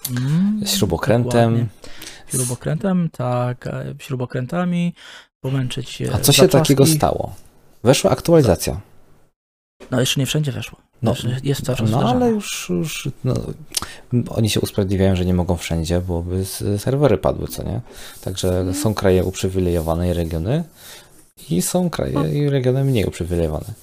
Mm, 0.10 0.62
śrubokrętem. 0.66 1.32
dokładnie. 1.54 1.66
Śrubokrętem, 2.28 3.10
tak, 3.10 3.68
e, 3.68 3.96
śrubokrętami, 4.00 4.94
pomęczyć 5.42 6.02
e, 6.02 6.14
A 6.14 6.20
co 6.20 6.34
się 6.34 6.48
takiego 6.48 6.86
stało? 6.86 7.34
Weszła 7.84 8.12
aktualizacja. 8.12 8.80
No 9.92 10.00
jeszcze 10.00 10.20
nie 10.20 10.26
wszędzie 10.26 10.52
weszło. 10.52 10.80
No, 11.02 11.14
jest 11.44 11.66
cały 11.66 11.78
czas 11.78 11.92
No 11.92 12.10
ale 12.10 12.30
już, 12.30 12.70
już 12.70 13.10
no, 13.24 13.34
oni 14.30 14.50
się 14.50 14.62
usprawiedliwiają, 14.62 15.16
że 15.16 15.26
nie 15.26 15.34
mogą 15.34 15.58
wszędzie, 15.58 16.02
bo 16.02 16.22
by 16.22 16.46
serwery 16.78 17.18
padły, 17.18 17.48
co 17.48 17.64
nie? 17.64 17.82
Także 18.22 18.74
są 18.74 18.94
kraje 18.94 19.24
uprzywilejowane 19.24 20.10
i 20.10 20.14
regiony 20.14 20.64
i 21.50 21.62
są 21.62 21.90
kraje 21.90 22.30
i 22.34 22.50
regiony 22.50 22.84
mniej 22.84 23.06
uprzywilejowane. 23.06 23.74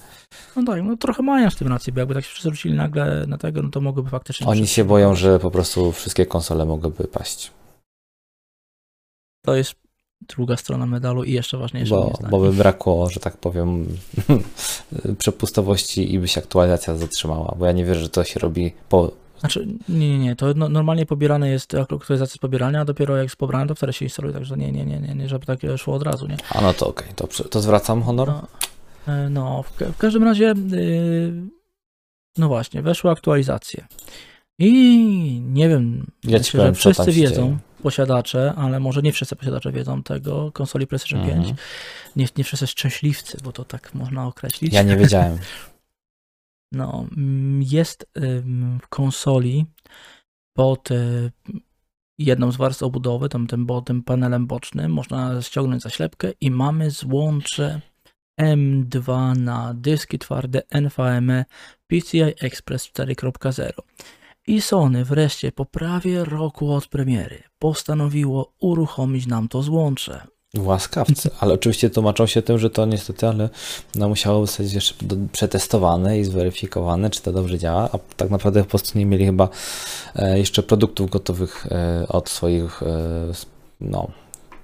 No 0.55 0.63
tak, 0.63 0.83
no 0.83 0.97
trochę 0.97 1.23
mają 1.23 1.49
z 1.49 1.55
tym 1.55 1.67
rację, 1.67 1.93
bo 1.93 1.99
jakby 1.99 2.13
tak 2.13 2.25
się 2.25 2.33
przerzucili 2.33 2.75
nagle 2.75 3.27
na 3.27 3.37
tego, 3.37 3.61
no 3.61 3.69
to 3.69 3.81
mogłyby 3.81 4.09
faktycznie... 4.09 4.47
Oni 4.47 4.67
się 4.67 4.85
boją, 4.85 5.15
że 5.15 5.39
po 5.39 5.51
prostu 5.51 5.91
wszystkie 5.91 6.25
konsole 6.25 6.65
mogłyby 6.65 7.03
paść, 7.03 7.51
To 9.45 9.55
jest 9.55 9.82
druga 10.27 10.57
strona 10.57 10.85
medalu 10.85 11.23
i 11.23 11.31
jeszcze 11.31 11.57
ważniejsza 11.57 11.95
moim 11.95 12.13
bo, 12.21 12.27
bo 12.29 12.39
by 12.39 12.53
brakło, 12.53 13.09
że 13.09 13.19
tak 13.19 13.37
powiem, 13.37 13.87
przepustowości 15.17 16.13
i 16.13 16.19
by 16.19 16.27
się 16.27 16.41
aktualizacja 16.41 16.95
zatrzymała, 16.95 17.55
bo 17.59 17.65
ja 17.65 17.71
nie 17.71 17.85
wierzę, 17.85 18.01
że 18.01 18.09
to 18.09 18.23
się 18.23 18.39
robi 18.39 18.73
po... 18.89 19.11
Znaczy, 19.39 19.67
nie, 19.89 20.09
nie, 20.09 20.19
nie, 20.19 20.35
to 20.35 20.53
no, 20.55 20.69
normalnie 20.69 21.05
pobierane 21.05 21.49
jest, 21.49 21.75
aktualizacja 21.75 22.33
jest 22.33 22.39
pobierania, 22.39 22.81
a 22.81 22.85
dopiero 22.85 23.17
jak 23.17 23.23
jest 23.23 23.35
pobrane, 23.35 23.67
to 23.67 23.75
wtedy 23.75 23.93
się 23.93 24.05
instaluje, 24.05 24.33
także 24.33 24.57
nie, 24.57 24.71
nie, 24.71 24.85
nie, 24.85 24.99
nie, 24.99 25.15
nie 25.15 25.29
żeby 25.29 25.45
tak 25.45 25.59
szło 25.77 25.95
od 25.95 26.03
razu, 26.03 26.27
nie? 26.27 26.37
A 26.49 26.61
no 26.61 26.73
to 26.73 26.87
okej, 26.87 27.07
to, 27.15 27.27
przy- 27.27 27.43
to 27.43 27.61
zwracam 27.61 28.03
honor. 28.03 28.27
No, 28.27 28.47
e, 29.13 29.29
no 29.29 29.63
w, 29.63 29.71
w 29.93 29.97
każdym 29.97 30.23
razie, 30.23 30.53
yy, 30.71 31.33
no 32.37 32.47
właśnie, 32.47 32.81
weszły 32.81 33.11
aktualizacje. 33.11 33.87
I 34.59 35.41
nie 35.45 35.69
wiem, 35.69 36.05
Ja 36.23 36.37
myślę, 36.37 36.65
że 36.65 36.73
wszyscy 36.73 37.11
wiedzą, 37.11 37.43
dzieje. 37.43 37.57
Posiadacze, 37.83 38.53
ale 38.57 38.79
może 38.79 39.01
nie 39.01 39.11
wszyscy 39.11 39.35
posiadacze 39.35 39.71
wiedzą 39.71 40.03
tego, 40.03 40.51
konsoli 40.51 40.87
PlayStation 40.87 41.19
Mhm. 41.19 41.43
5. 41.43 41.59
Nie, 42.15 42.27
nie 42.37 42.43
wszyscy 42.43 42.67
szczęśliwcy, 42.67 43.37
bo 43.43 43.51
to 43.51 43.65
tak 43.65 43.93
można 43.93 44.27
określić. 44.27 44.73
Ja 44.73 44.83
nie 44.83 44.97
wiedziałem. 44.97 45.37
No, 46.75 47.05
mm, 47.17 47.63
jest 47.63 48.05
w 48.81 48.87
konsoli 48.89 49.65
pod 50.53 50.91
y, 50.91 51.31
jedną 52.17 52.51
z 52.51 52.57
warstw 52.57 52.83
obudowy, 52.83 53.29
tam 53.29 53.47
tym, 53.47 53.67
tym 53.85 54.03
panelem 54.03 54.47
bocznym, 54.47 54.91
można 54.91 55.41
ściągnąć 55.41 55.83
zaślepkę 55.83 56.31
i 56.41 56.51
mamy 56.51 56.91
złącze 56.91 57.81
M2 58.41 59.37
na 59.37 59.73
dyski 59.73 60.19
twarde 60.19 60.61
NVMe 60.69 61.45
PCI 61.87 62.21
Express 62.21 62.87
4.0. 62.87 63.69
I 64.47 64.61
Sony 64.61 65.05
wreszcie 65.05 65.51
po 65.51 65.65
prawie 65.65 66.25
roku 66.25 66.73
od 66.73 66.87
premiery 66.87 67.43
postanowiło 67.59 68.53
uruchomić 68.59 69.27
nam 69.27 69.47
to 69.47 69.63
złącze. 69.63 70.27
Łaskawcy, 70.57 71.29
ale 71.39 71.53
oczywiście 71.53 71.89
tłumaczą 71.89 72.25
się 72.25 72.41
tym, 72.41 72.59
że 72.59 72.69
to 72.69 72.85
niestety, 72.85 73.27
ale 73.27 73.49
no, 73.95 74.09
musiało 74.09 74.45
zostać 74.45 74.73
jeszcze 74.73 74.95
przetestowane 75.31 76.19
i 76.19 76.23
zweryfikowane, 76.23 77.09
czy 77.09 77.21
to 77.21 77.31
dobrze 77.31 77.59
działa, 77.59 77.89
a 77.93 77.97
tak 78.17 78.29
naprawdę 78.29 78.63
po 78.63 78.69
prostu 78.69 78.99
nie 78.99 79.05
mieli 79.05 79.25
chyba 79.25 79.49
e, 80.15 80.39
jeszcze 80.39 80.63
produktów 80.63 81.09
gotowych 81.09 81.67
e, 81.71 82.07
od 82.07 82.29
swoich 82.29 82.83
e, 82.83 83.31
no, 83.81 84.07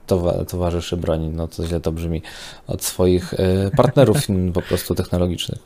towa, 0.08 0.46
towarzyszy 0.46 0.98
broni, 0.98 1.30
no 1.30 1.48
to 1.48 1.68
źle 1.68 1.80
to 1.80 1.92
brzmi, 1.92 2.22
od 2.68 2.84
swoich 2.84 3.34
partnerów 3.78 4.18
po 4.54 4.62
prostu 4.62 4.96
technologicznych. 4.96 5.60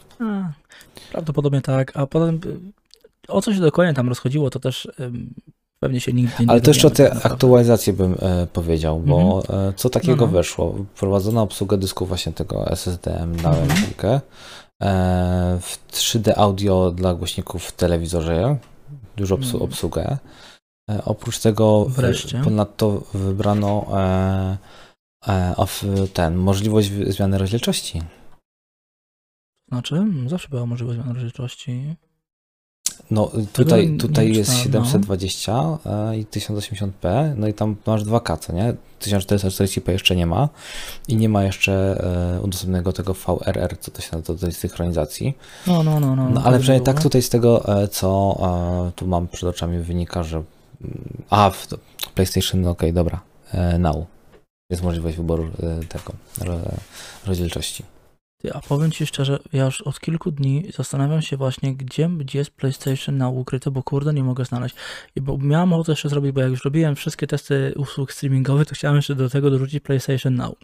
Prawdopodobnie 1.11 1.61
tak, 1.61 1.97
a 1.97 2.07
potem 2.07 2.39
o 3.27 3.41
co 3.41 3.53
się 3.53 3.59
dokładnie 3.59 3.93
tam 3.93 4.09
rozchodziło, 4.09 4.49
to 4.49 4.59
też 4.59 4.87
pewnie 5.79 5.99
się 6.01 6.13
nigdy 6.13 6.33
nie 6.45 6.49
Ale 6.51 6.61
to 6.61 6.69
jeszcze 6.69 6.87
o 6.87 6.91
tej 6.91 7.05
aktualizacji 7.05 7.93
bym 7.93 8.15
e, 8.19 8.47
powiedział, 8.47 8.99
bo 8.99 9.43
e, 9.49 9.73
co 9.73 9.89
takiego 9.89 10.15
No, 10.15 10.25
no. 10.25 10.37
weszło? 10.37 10.75
Wprowadzono 10.95 11.41
obsługę 11.41 11.77
dysku 11.77 12.05
właśnie 12.05 12.33
tego 12.33 12.71
SSDM 12.71 13.35
na. 13.35 13.51
M2, 13.51 14.19
e, 14.83 15.59
w 15.61 15.77
3D 15.91 16.33
audio 16.35 16.91
dla 16.91 17.13
głośników 17.13 17.63
w 17.65 17.71
telewizorze, 17.71 18.57
dużo 19.17 19.35
obsu- 19.35 19.53
Mhm. 19.53 19.63
obsługę. 19.63 20.17
E, 20.91 21.03
oprócz 21.05 21.39
tego 21.39 21.85
Wreszcie. 21.85 22.41
ponadto 22.43 23.03
wybrano 23.13 23.85
e, 23.93 24.57
e, 25.27 25.53
of, 25.57 25.83
ten, 26.13 26.35
możliwość 26.35 26.91
zmiany 26.91 27.37
rozdzielczości. 27.37 28.01
Znaczy, 29.69 29.95
mm, 29.95 30.29
zawsze 30.29 30.49
była 30.49 30.65
możliwość 30.65 30.95
zmiany 30.99 31.13
rozdzielczości. 31.13 31.95
No 33.11 33.31
tutaj, 33.53 33.97
tutaj 33.97 34.33
jest 34.33 34.63
czytałem, 34.63 34.85
no. 34.85 34.91
720 34.91 35.77
e, 35.85 36.17
i 36.17 36.25
1080p, 36.25 37.33
no 37.35 37.47
i 37.47 37.53
tam 37.53 37.75
masz 37.85 38.03
2K, 38.03 38.39
co 38.39 38.53
nie? 38.53 38.73
1440p 39.01 39.91
jeszcze 39.91 40.15
nie 40.15 40.25
ma 40.25 40.49
i 41.07 41.15
nie 41.15 41.29
ma 41.29 41.43
jeszcze 41.43 41.73
e, 42.35 42.41
udostępnionego 42.41 42.93
tego 42.93 43.13
VRR, 43.13 43.77
co 43.79 43.91
to 43.91 44.01
się 44.01 44.09
nazywa, 44.11 44.33
do 44.33 44.39
tej 44.39 44.51
synchronizacji. 44.51 45.37
No, 45.67 45.83
no, 45.83 45.99
no. 45.99 46.15
no, 46.15 46.29
No 46.29 46.41
to 46.41 46.47
ale 46.47 46.59
przynajmniej 46.59 46.85
tak 46.85 47.01
tutaj 47.01 47.21
z 47.21 47.29
tego, 47.29 47.81
e, 47.83 47.87
co 47.87 48.37
tu 48.95 49.07
mam 49.07 49.27
przed 49.27 49.49
oczami 49.49 49.79
wynika, 49.79 50.23
że 50.23 50.43
mm, 50.81 51.23
a, 51.29 51.49
w 51.49 51.67
PlayStation, 52.15 52.61
no 52.61 52.69
okej, 52.69 52.93
dobra, 52.93 53.21
e, 53.51 53.79
Now. 53.79 54.05
Jest 54.69 54.83
możliwość 54.83 55.17
wyboru 55.17 55.49
tego 55.89 56.13
ro, 56.41 56.59
rozdzielczości. 57.25 57.83
Ty, 58.43 58.53
a 58.53 58.59
powiem 58.59 58.91
Ci 58.91 59.05
szczerze, 59.05 59.39
ja 59.53 59.65
już 59.65 59.81
od 59.81 59.99
kilku 59.99 60.31
dni 60.31 60.63
zastanawiam 60.73 61.21
się 61.21 61.37
właśnie, 61.37 61.75
gdzie, 61.75 62.09
gdzie 62.09 62.39
jest 62.39 62.51
PlayStation 62.51 63.17
na 63.17 63.29
ukryte, 63.29 63.71
bo 63.71 63.83
kurde 63.83 64.13
nie 64.13 64.23
mogę 64.23 64.45
znaleźć. 64.45 64.75
I 65.15 65.21
bo 65.21 65.37
miałem 65.37 65.73
ochotę 65.73 65.91
jeszcze 65.91 66.09
zrobić, 66.09 66.31
bo 66.31 66.41
jak 66.41 66.49
już 66.49 66.65
robiłem 66.65 66.95
wszystkie 66.95 67.27
testy 67.27 67.73
usług 67.77 68.11
streamingowych, 68.11 68.67
to 68.67 68.75
chciałem 68.75 68.95
jeszcze 68.95 69.15
do 69.15 69.29
tego 69.29 69.49
dorzucić 69.49 69.83
PlayStation 69.83 70.35
Now. 70.35 70.55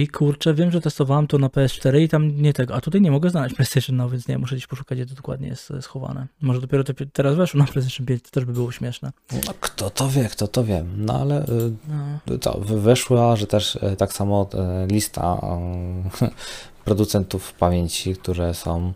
I 0.00 0.08
kurczę, 0.08 0.54
wiem, 0.54 0.70
że 0.70 0.80
testowałem 0.80 1.26
to 1.26 1.38
na 1.38 1.48
PS4 1.48 2.00
i 2.00 2.08
tam 2.08 2.42
nie 2.42 2.52
tego, 2.52 2.74
a 2.74 2.80
tutaj 2.80 3.00
nie 3.00 3.10
mogę 3.10 3.30
znaleźć 3.30 3.54
PlayStation 3.56 3.96
Now, 3.96 4.10
więc 4.10 4.28
nie, 4.28 4.38
muszę 4.38 4.54
gdzieś 4.56 4.66
poszukać, 4.66 4.98
gdzie 4.98 5.06
to 5.06 5.14
dokładnie 5.14 5.48
jest 5.48 5.70
e, 5.70 5.82
schowane. 5.82 6.26
Może 6.40 6.60
dopiero 6.60 6.84
te, 6.84 6.94
teraz 6.94 7.36
weszło 7.36 7.58
na 7.58 7.66
PlayStation 7.66 8.06
5, 8.06 8.22
to 8.22 8.30
też 8.30 8.44
by 8.44 8.52
było 8.52 8.72
śmieszne. 8.72 9.12
No 9.46 9.54
kto 9.60 9.90
to 9.90 10.08
wie, 10.08 10.28
kto 10.28 10.48
to 10.48 10.64
wie, 10.64 10.84
no 10.96 11.14
ale 11.14 11.42
y, 11.42 11.72
No. 12.26 12.38
Co, 12.38 12.58
wy- 12.60 12.80
weszła, 12.80 13.36
że 13.36 13.46
też 13.46 13.76
e, 13.76 13.96
tak 13.96 14.12
samo 14.12 14.48
e, 14.54 14.86
lista 14.86 15.40
e, 16.22 16.30
producentów 16.84 17.52
pamięci, 17.52 18.16
które 18.16 18.54
są 18.54 18.92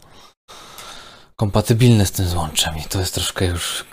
kompatybilne 1.36 2.06
z 2.06 2.12
tym 2.12 2.26
złączem 2.26 2.74
i 2.78 2.88
to 2.88 3.00
jest 3.00 3.14
troszkę 3.14 3.46
już 3.46 3.84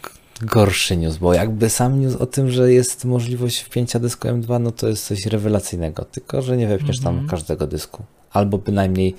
gorszy 0.42 0.98
news, 0.98 1.18
bo 1.18 1.34
jakby 1.34 1.70
sam 1.70 2.02
news 2.02 2.16
o 2.16 2.26
tym, 2.26 2.52
że 2.52 2.74
jest 2.74 3.06
możliwość 3.06 3.60
wpięcia 3.60 4.00
dysku 4.00 4.28
M2, 4.28 4.62
no 4.62 4.72
to 4.72 4.88
jest 4.88 5.06
coś 5.06 5.26
rewelacyjnego, 5.26 6.06
tylko 6.06 6.42
że 6.42 6.58
nie 6.58 6.68
wepniesz 6.68 7.00
tam 7.00 7.14
Mhm. 7.14 7.30
każdego 7.30 7.68
dysku. 7.68 8.04
Albo 8.32 8.58
bynajmniej 8.58 9.16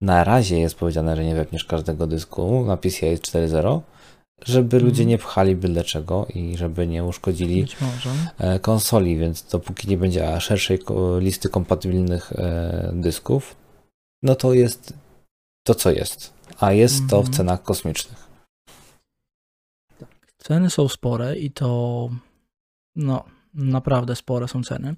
na 0.00 0.24
razie 0.24 0.60
jest 0.60 0.74
powiedziane, 0.74 1.16
że 1.16 1.24
nie 1.24 1.34
wepniesz 1.34 1.64
każdego 1.64 2.06
dysku 2.06 2.64
na 2.66 2.76
PCI 2.76 3.06
4.0, 3.18 3.80
żeby 4.44 4.78
ludzie 4.80 5.02
Mhm. 5.02 5.08
nie 5.08 5.18
pchali 5.18 5.56
byle 5.56 5.84
czego 5.84 6.26
i 6.34 6.56
żeby 6.56 6.86
nie 6.86 7.04
uszkodzili 7.04 7.66
e, 8.38 8.58
konsoli, 8.58 9.16
więc 9.16 9.42
dopóki 9.42 9.88
nie 9.88 9.96
będzie 9.96 10.40
szerszej 10.40 10.78
listy 11.18 11.48
kompatybilnych 11.48 12.32
e, 12.32 12.90
dysków, 12.94 13.56
no 14.22 14.34
to 14.34 14.54
jest 14.54 14.92
to, 15.66 15.74
co 15.74 15.90
jest. 15.90 16.32
A 16.60 16.72
jest 16.72 17.00
to 17.10 17.16
w 17.16 17.26
Mhm. 17.26 17.32
cenach 17.36 17.62
kosmicznych. 17.62 18.24
Ceny 20.44 20.70
są 20.70 20.88
spore 20.88 21.36
i 21.36 21.50
to 21.50 22.08
no 22.96 23.24
naprawdę 23.54 24.16
spore 24.16 24.48
są 24.48 24.62
ceny 24.62 24.94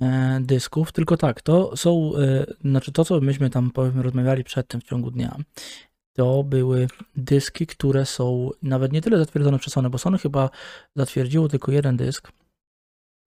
e, 0.00 0.40
dysków, 0.40 0.92
tylko 0.92 1.16
tak, 1.16 1.42
to 1.42 1.76
są, 1.76 2.12
e, 2.16 2.46
znaczy 2.64 2.92
to 2.92 3.04
co 3.04 3.20
myśmy 3.20 3.50
tam 3.50 3.70
powiedzmy 3.70 4.02
rozmawiali 4.02 4.44
przedtem 4.44 4.80
w 4.80 4.84
ciągu 4.84 5.10
dnia, 5.10 5.36
to 6.12 6.42
były 6.44 6.86
dyski, 7.16 7.66
które 7.66 8.06
są 8.06 8.50
nawet 8.62 8.92
nie 8.92 9.00
tyle 9.00 9.18
zatwierdzone 9.18 9.58
przez 9.58 9.72
Sony, 9.72 9.90
bo 9.90 9.98
Sony 9.98 10.18
chyba 10.18 10.50
zatwierdziło 10.96 11.48
tylko 11.48 11.72
jeden 11.72 11.96
dysk. 11.96 12.32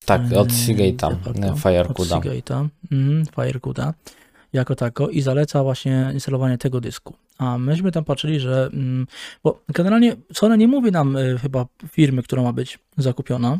Tak, 0.05 0.21
od 0.21 0.47
e, 0.47 0.51
Seagate'a, 0.51 1.15
Firecuda. 1.57 2.17
Od 2.17 2.23
Seagate'a, 2.23 2.67
mhm, 2.91 3.25
Firecuda, 3.25 3.93
jako 4.55 4.75
tako 4.75 5.09
i 5.09 5.21
zaleca 5.21 5.63
właśnie 5.63 6.09
instalowanie 6.13 6.57
tego 6.57 6.81
dysku. 6.81 7.15
A 7.37 7.57
myśmy 7.57 7.91
tam 7.91 8.03
patrzyli, 8.03 8.39
że, 8.39 8.69
mm, 8.73 9.07
bo 9.43 9.63
generalnie 9.67 10.15
Sony 10.33 10.57
nie 10.57 10.67
mówi 10.67 10.91
nam 10.91 11.17
y, 11.17 11.39
chyba 11.39 11.65
firmy, 11.91 12.23
która 12.23 12.41
ma 12.41 12.53
być 12.53 12.79
zakupiona. 12.97 13.59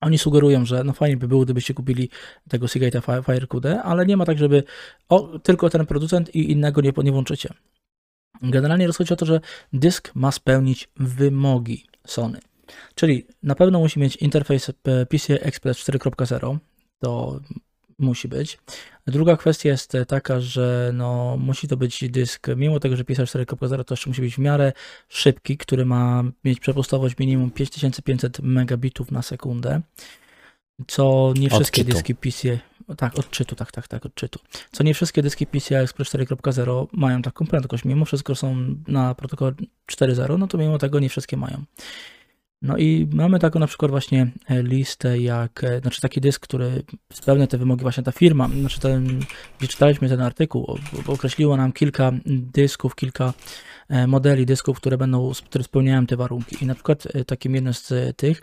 Oni 0.00 0.18
sugerują, 0.18 0.64
że 0.64 0.84
no 0.84 0.92
fajnie 0.92 1.16
by 1.16 1.28
było, 1.28 1.44
gdybyście 1.44 1.74
kupili 1.74 2.08
tego 2.48 2.66
Seagate'a 2.66 3.00
Fi- 3.00 3.24
Firecuda, 3.24 3.82
ale 3.82 4.06
nie 4.06 4.16
ma 4.16 4.24
tak, 4.24 4.38
żeby 4.38 4.62
o, 5.08 5.38
tylko 5.38 5.70
ten 5.70 5.86
producent 5.86 6.34
i 6.34 6.52
innego 6.52 6.80
nie, 6.80 6.92
nie 7.04 7.12
włączycie. 7.12 7.48
Generalnie 8.42 8.86
rozchodzi 8.86 9.12
o 9.12 9.16
to, 9.16 9.26
że 9.26 9.40
dysk 9.72 10.10
ma 10.14 10.32
spełnić 10.32 10.88
wymogi 10.96 11.86
Sony. 12.06 12.38
Czyli 12.94 13.26
na 13.42 13.54
pewno 13.54 13.78
musi 13.78 14.00
mieć 14.00 14.16
interfejs 14.16 14.68
e, 14.68 15.06
PCI 15.06 15.32
Express 15.32 15.78
4.0, 15.78 16.58
to 16.98 17.40
musi 17.98 18.28
być. 18.28 18.58
Druga 19.06 19.36
kwestia 19.36 19.68
jest 19.68 19.92
taka, 20.08 20.40
że 20.40 20.90
no, 20.94 21.36
musi 21.36 21.68
to 21.68 21.76
być 21.76 22.10
dysk, 22.10 22.46
mimo 22.56 22.80
tego, 22.80 22.96
że 22.96 23.04
PCI 23.04 23.22
4.0 23.22 23.84
to 23.84 23.94
jeszcze 23.94 24.10
musi 24.10 24.20
być 24.20 24.34
w 24.34 24.38
miarę 24.38 24.72
szybki, 25.08 25.56
który 25.56 25.84
ma 25.84 26.24
mieć 26.44 26.60
przepustowość 26.60 27.18
minimum 27.18 27.50
5500 27.50 28.38
megabitów 28.40 29.10
na 29.10 29.22
sekundę, 29.22 29.80
co 30.86 31.32
nie 31.36 31.50
wszystkie 31.50 31.82
Odczytu. 31.82 31.96
dyski 31.96 32.14
PCI, 32.14 32.58
tak, 32.96 33.18
odczytu, 33.18 33.56
tak, 33.56 33.72
tak, 33.72 33.88
tak, 33.88 34.06
odczytu, 34.06 34.38
co 34.72 34.84
nie 34.84 34.94
wszystkie 34.94 35.22
dyski 35.22 35.46
PCI 35.46 35.74
Express 35.74 36.14
4.0 36.14 36.86
mają 36.92 37.22
taką 37.22 37.46
prędkość, 37.46 37.84
mimo 37.84 38.04
wszystko 38.04 38.34
są 38.34 38.56
na 38.88 39.14
protokole 39.14 39.52
4.0, 39.92 40.38
no 40.38 40.46
to 40.46 40.58
mimo 40.58 40.78
tego 40.78 41.00
nie 41.00 41.08
wszystkie 41.08 41.36
mają. 41.36 41.64
No 42.62 42.76
i 42.76 43.08
mamy 43.12 43.38
taką 43.38 43.58
na 43.58 43.66
przykład 43.66 43.90
właśnie 43.90 44.30
e, 44.48 44.62
listę, 44.62 45.18
jak, 45.18 45.64
e, 45.64 45.80
znaczy 45.80 46.00
taki 46.00 46.20
dysk, 46.20 46.42
który 46.42 46.82
spełnia 47.12 47.46
te 47.46 47.58
wymogi 47.58 47.82
właśnie 47.82 48.02
ta 48.02 48.12
firma, 48.12 48.48
znaczy 48.60 48.80
ten, 48.80 49.20
gdzie 49.58 49.68
czytaliśmy 49.68 50.08
ten 50.08 50.20
artykuł, 50.20 50.78
określiło 51.06 51.56
nam 51.56 51.72
kilka 51.72 52.12
dysków, 52.26 52.94
kilka 52.94 53.32
e, 53.88 54.06
modeli 54.06 54.46
dysków, 54.46 54.76
które 54.76 54.98
będą, 54.98 55.32
które 55.44 55.64
spełniają 55.64 56.06
te 56.06 56.16
warunki. 56.16 56.64
I 56.64 56.66
na 56.66 56.74
przykład 56.74 57.08
takim 57.26 57.54
jednym 57.54 57.74
z 57.74 57.92
tych 58.16 58.40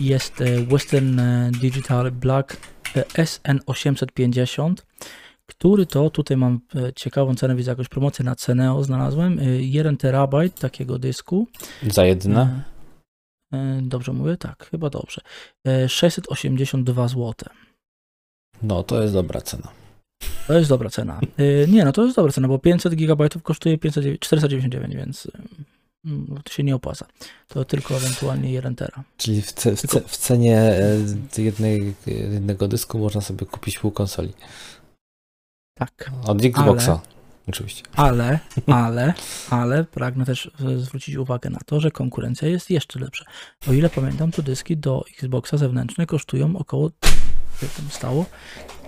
jest 0.00 0.34
Western 0.70 1.20
Digital 1.60 2.10
Black 2.10 2.56
e, 2.96 3.02
SN850, 3.02 4.74
który 5.46 5.86
to, 5.86 6.10
tutaj 6.10 6.36
mam 6.36 6.60
ciekawą 6.96 7.34
cenę, 7.34 7.56
widzę 7.56 7.70
jakąś 7.70 7.88
promocję 7.88 8.24
na 8.24 8.34
Ceneo 8.34 8.84
znalazłem, 8.84 9.38
e, 9.38 9.44
1 9.62 9.96
terabajt 9.96 10.60
takiego 10.60 10.98
dysku. 10.98 11.46
Za 11.90 12.04
jedne? 12.04 12.62
E, 13.52 13.56
e, 13.56 13.80
Dobrze 13.82 14.12
mówię? 14.12 14.36
Tak, 14.36 14.68
chyba 14.70 14.90
dobrze. 14.90 15.20
E, 15.66 15.88
682 15.88 17.08
zł. 17.08 17.34
No, 18.62 18.82
to 18.82 19.02
jest 19.02 19.14
dobra 19.14 19.40
cena. 19.40 19.68
To 20.46 20.54
jest 20.58 20.68
dobra 20.68 20.90
cena. 20.90 21.20
E, 21.38 21.66
Nie, 21.68 21.84
no 21.84 21.92
to 21.92 22.04
jest 22.04 22.16
dobra 22.16 22.32
cena, 22.32 22.48
bo 22.48 22.58
500 22.58 22.94
GB 22.94 23.28
kosztuje 23.42 23.78
500, 23.78 24.20
499, 24.20 24.94
więc 24.96 25.26
e, 25.26 25.30
mm, 26.04 26.42
to 26.44 26.52
się 26.52 26.62
nie 26.62 26.74
opłaca. 26.74 27.06
To 27.48 27.64
tylko 27.64 27.96
ewentualnie 27.96 28.52
1 28.52 28.74
tera. 28.74 29.04
Czyli 29.16 29.42
w, 29.42 29.52
ce, 29.52 29.76
w, 29.76 29.80
ce, 29.80 30.00
w 30.00 30.16
cenie 30.16 30.58
e, 30.58 30.98
jednej, 31.38 31.94
jednego 32.06 32.68
dysku 32.68 32.98
można 32.98 33.20
sobie 33.20 33.46
kupić 33.46 33.78
pół 33.78 33.90
konsoli. 33.90 34.32
Tak, 35.74 36.10
Od 36.26 36.44
Xboxa. 36.44 37.00
Oczywiście. 37.48 37.82
ale, 37.96 38.38
ale, 38.66 39.14
ale 39.50 39.84
pragnę 39.84 40.24
też 40.24 40.46
e, 40.46 40.78
zwrócić 40.78 41.16
uwagę 41.16 41.50
na 41.50 41.58
to, 41.66 41.80
że 41.80 41.90
konkurencja 41.90 42.48
jest 42.48 42.70
jeszcze 42.70 42.98
lepsza. 42.98 43.24
O 43.68 43.72
ile 43.72 43.90
pamiętam, 43.90 44.30
to 44.30 44.42
dyski 44.42 44.76
do 44.76 45.04
Xboxa 45.18 45.56
zewnętrzne 45.56 46.06
kosztują 46.06 46.56
około, 46.56 46.90
jak 47.62 47.70
tam 47.70 47.90
stało, 47.90 48.26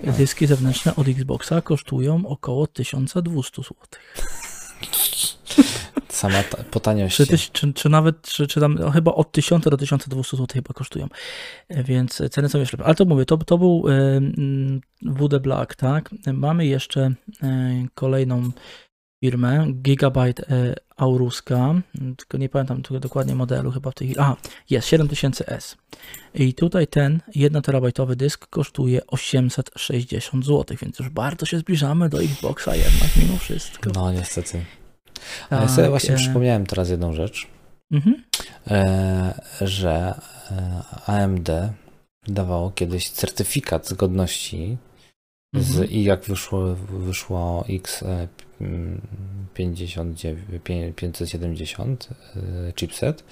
dyski 0.04 0.46
zewnętrzne 0.46 0.96
od 0.96 1.08
Xboxa 1.08 1.60
kosztują 1.60 2.26
około 2.26 2.66
1200 2.66 3.62
zł. 3.62 3.76
Sama 6.10 6.42
ta, 6.42 6.64
po 6.70 6.80
taniości. 6.80 7.26
Czy, 7.26 7.38
czy, 7.38 7.72
czy 7.72 7.88
nawet, 7.88 8.22
czy, 8.22 8.46
czy 8.46 8.60
tam 8.60 8.74
no, 8.74 8.90
chyba 8.90 9.12
od 9.12 9.32
1000 9.32 9.64
do 9.64 9.76
1200 9.76 10.36
zł 10.36 10.46
chyba 10.54 10.74
kosztują. 10.74 11.08
E, 11.68 11.84
Więc 11.84 12.22
ceny 12.30 12.48
są 12.48 12.58
jeszcze 12.58 12.76
lepsze. 12.76 12.86
Ale 12.86 12.94
to 12.94 13.04
mówię, 13.04 13.24
to, 13.24 13.36
to 13.36 13.58
był 13.58 13.84
e, 13.88 14.20
WD 15.02 15.38
Black, 15.40 15.74
tak? 15.74 16.10
Mamy 16.32 16.66
jeszcze 16.66 17.14
e, 17.42 17.86
kolejną 17.94 18.50
firmę, 19.24 19.66
Gigabyte 19.72 20.74
Auruska, 20.96 21.74
tylko 22.16 22.38
nie 22.38 22.48
pamiętam 22.48 22.82
tu 22.82 23.00
dokładnie 23.00 23.34
modelu 23.34 23.70
chyba 23.70 23.90
w 23.90 23.94
tej 23.94 24.08
chwili. 24.08 24.20
A, 24.20 24.36
jest 24.70 24.88
7000S. 24.88 25.76
I 26.34 26.54
tutaj 26.54 26.86
ten 26.86 27.20
1 27.34 27.62
terabajtowy 27.62 28.16
dysk 28.16 28.46
kosztuje 28.46 29.06
860 29.06 30.44
zł, 30.44 30.76
więc 30.82 30.98
już 30.98 31.08
bardzo 31.08 31.46
się 31.46 31.58
zbliżamy 31.58 32.08
do 32.08 32.22
Xboxa 32.22 32.76
jednak 32.76 33.16
mimo 33.16 33.36
wszystko. 33.36 33.90
No, 33.94 34.12
niestety. 34.12 34.64
A 35.50 35.56
ja 35.56 35.68
sobie 35.68 35.88
właśnie 35.88 36.14
e, 36.14 36.16
przypomniałem 36.16 36.66
teraz 36.66 36.90
jedną 36.90 37.12
rzecz, 37.12 37.46
Mhm. 37.92 38.24
e, 38.70 39.34
że 39.60 40.14
e, 40.50 40.82
AMD 41.06 41.48
dawało 42.28 42.70
kiedyś 42.70 43.10
certyfikat 43.10 43.88
zgodności 43.88 44.76
z, 45.54 45.70
Mhm. 45.70 45.90
i 45.90 46.04
jak 46.04 46.24
wyszło, 46.24 46.74
wyszło 46.90 47.64
X 47.68 48.02
e, 48.02 48.28
mm, 48.60 49.00
59, 49.54 50.22
pię- 50.64 50.92
570 50.92 52.08
e, 52.68 52.72
chipset 52.72 53.24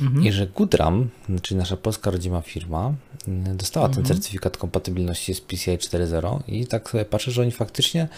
Mhm. 0.00 0.24
i 0.26 0.32
że 0.32 0.46
Goodram, 0.46 1.08
czyli 1.42 1.58
nasza 1.58 1.76
polska 1.76 2.10
rodzima 2.10 2.40
firma, 2.40 2.92
mm, 3.28 3.56
dostała 3.56 3.88
ten 3.88 3.98
Mhm. 3.98 4.14
certyfikat 4.16 4.56
kompatybilności 4.56 5.34
z 5.34 5.40
PCI 5.40 5.78
4.0 5.78 6.40
i 6.48 6.66
tak 6.66 6.90
sobie 6.90 7.04
patrzę, 7.04 7.30
że 7.30 7.42
oni 7.42 7.52
faktycznie 7.52 8.08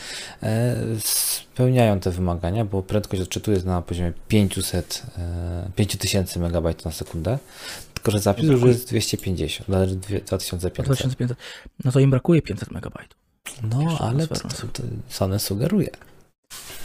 e, 0.42 0.76
spełniają 1.04 2.00
te 2.00 2.10
wymagania, 2.10 2.64
bo 2.64 2.82
prędkość 2.82 3.22
odczytu 3.22 3.52
jest 3.52 3.66
na 3.66 3.82
poziomie 3.82 4.12
500, 4.28 5.02
e, 5.18 5.70
5000 5.76 6.40
MB 6.40 6.84
na 6.84 6.90
sekundę, 6.92 7.38
tylko 7.94 8.10
że 8.10 8.20
zapis 8.20 8.44
już 8.44 8.62
jest 8.62 8.86
250, 8.88 9.68
nawet 9.68 9.90
dwie- 9.90 10.20
2500. 10.24 10.84
2500. 10.86 11.38
No 11.84 11.92
to 11.92 12.00
im 12.00 12.10
brakuje 12.10 12.42
500 12.42 12.70
megabajtów. 12.70 13.18
No, 13.62 13.98
ale 13.98 14.26
to, 14.26 14.34
to 14.72 14.82
Sony 15.08 15.38
sugeruje. 15.38 15.90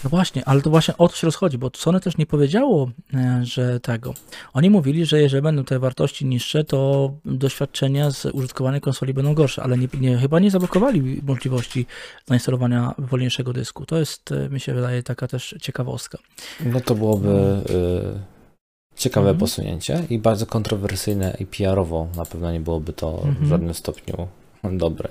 No 0.04 0.10
właśnie, 0.10 0.46
ale 0.46 0.62
to 0.62 0.70
właśnie 0.70 0.98
o 0.98 1.08
to 1.08 1.16
się 1.16 1.28
rozchodzi, 1.28 1.58
bo 1.58 1.72
Sony 1.76 2.00
też 2.00 2.18
nie 2.18 2.26
powiedziało, 2.26 2.90
e, 3.14 3.40
że 3.44 3.80
tego. 3.80 4.14
Oni 4.54 4.70
mówili, 4.70 5.06
że 5.06 5.22
jeżeli 5.22 5.42
będą 5.44 5.64
te 5.64 5.80
wartości 5.80 6.26
niższe, 6.26 6.64
to 6.64 7.12
doświadczenia 7.26 8.12
z 8.12 8.26
użytkowania 8.26 8.80
konsoli 8.80 9.14
będą 9.14 9.34
gorsze, 9.34 9.64
ale 9.64 9.78
nie, 9.78 9.88
nie, 10.00 10.18
chyba 10.18 10.40
nie 10.40 10.52
zablokowali 10.52 11.22
możliwości 11.28 11.86
zainstalowania 12.26 12.94
wolniejszego 12.98 13.54
dysku. 13.54 13.86
To 13.86 13.98
jest, 13.98 14.32
e, 14.32 14.50
mi 14.50 14.60
się 14.60 14.74
wydaje, 14.74 15.04
taka 15.04 15.28
też 15.28 15.56
ciekawostka. 15.62 16.18
No 16.66 16.82
to 16.82 16.96
byłoby 16.96 17.30
y, 17.70 18.96
ciekawe 18.96 19.30
Mhm. 19.30 19.40
posunięcie 19.40 20.04
i 20.10 20.20
bardzo 20.20 20.46
kontrowersyjne 20.46 21.38
i 21.40 21.46
PR-owo 21.46 22.08
na 22.16 22.26
pewno 22.26 22.52
nie 22.52 22.60
byłoby 22.60 22.94
to 22.94 23.18
w 23.18 23.26
Mhm. 23.28 23.48
żadnym 23.48 23.74
stopniu 23.74 24.28
dobre. 24.64 25.10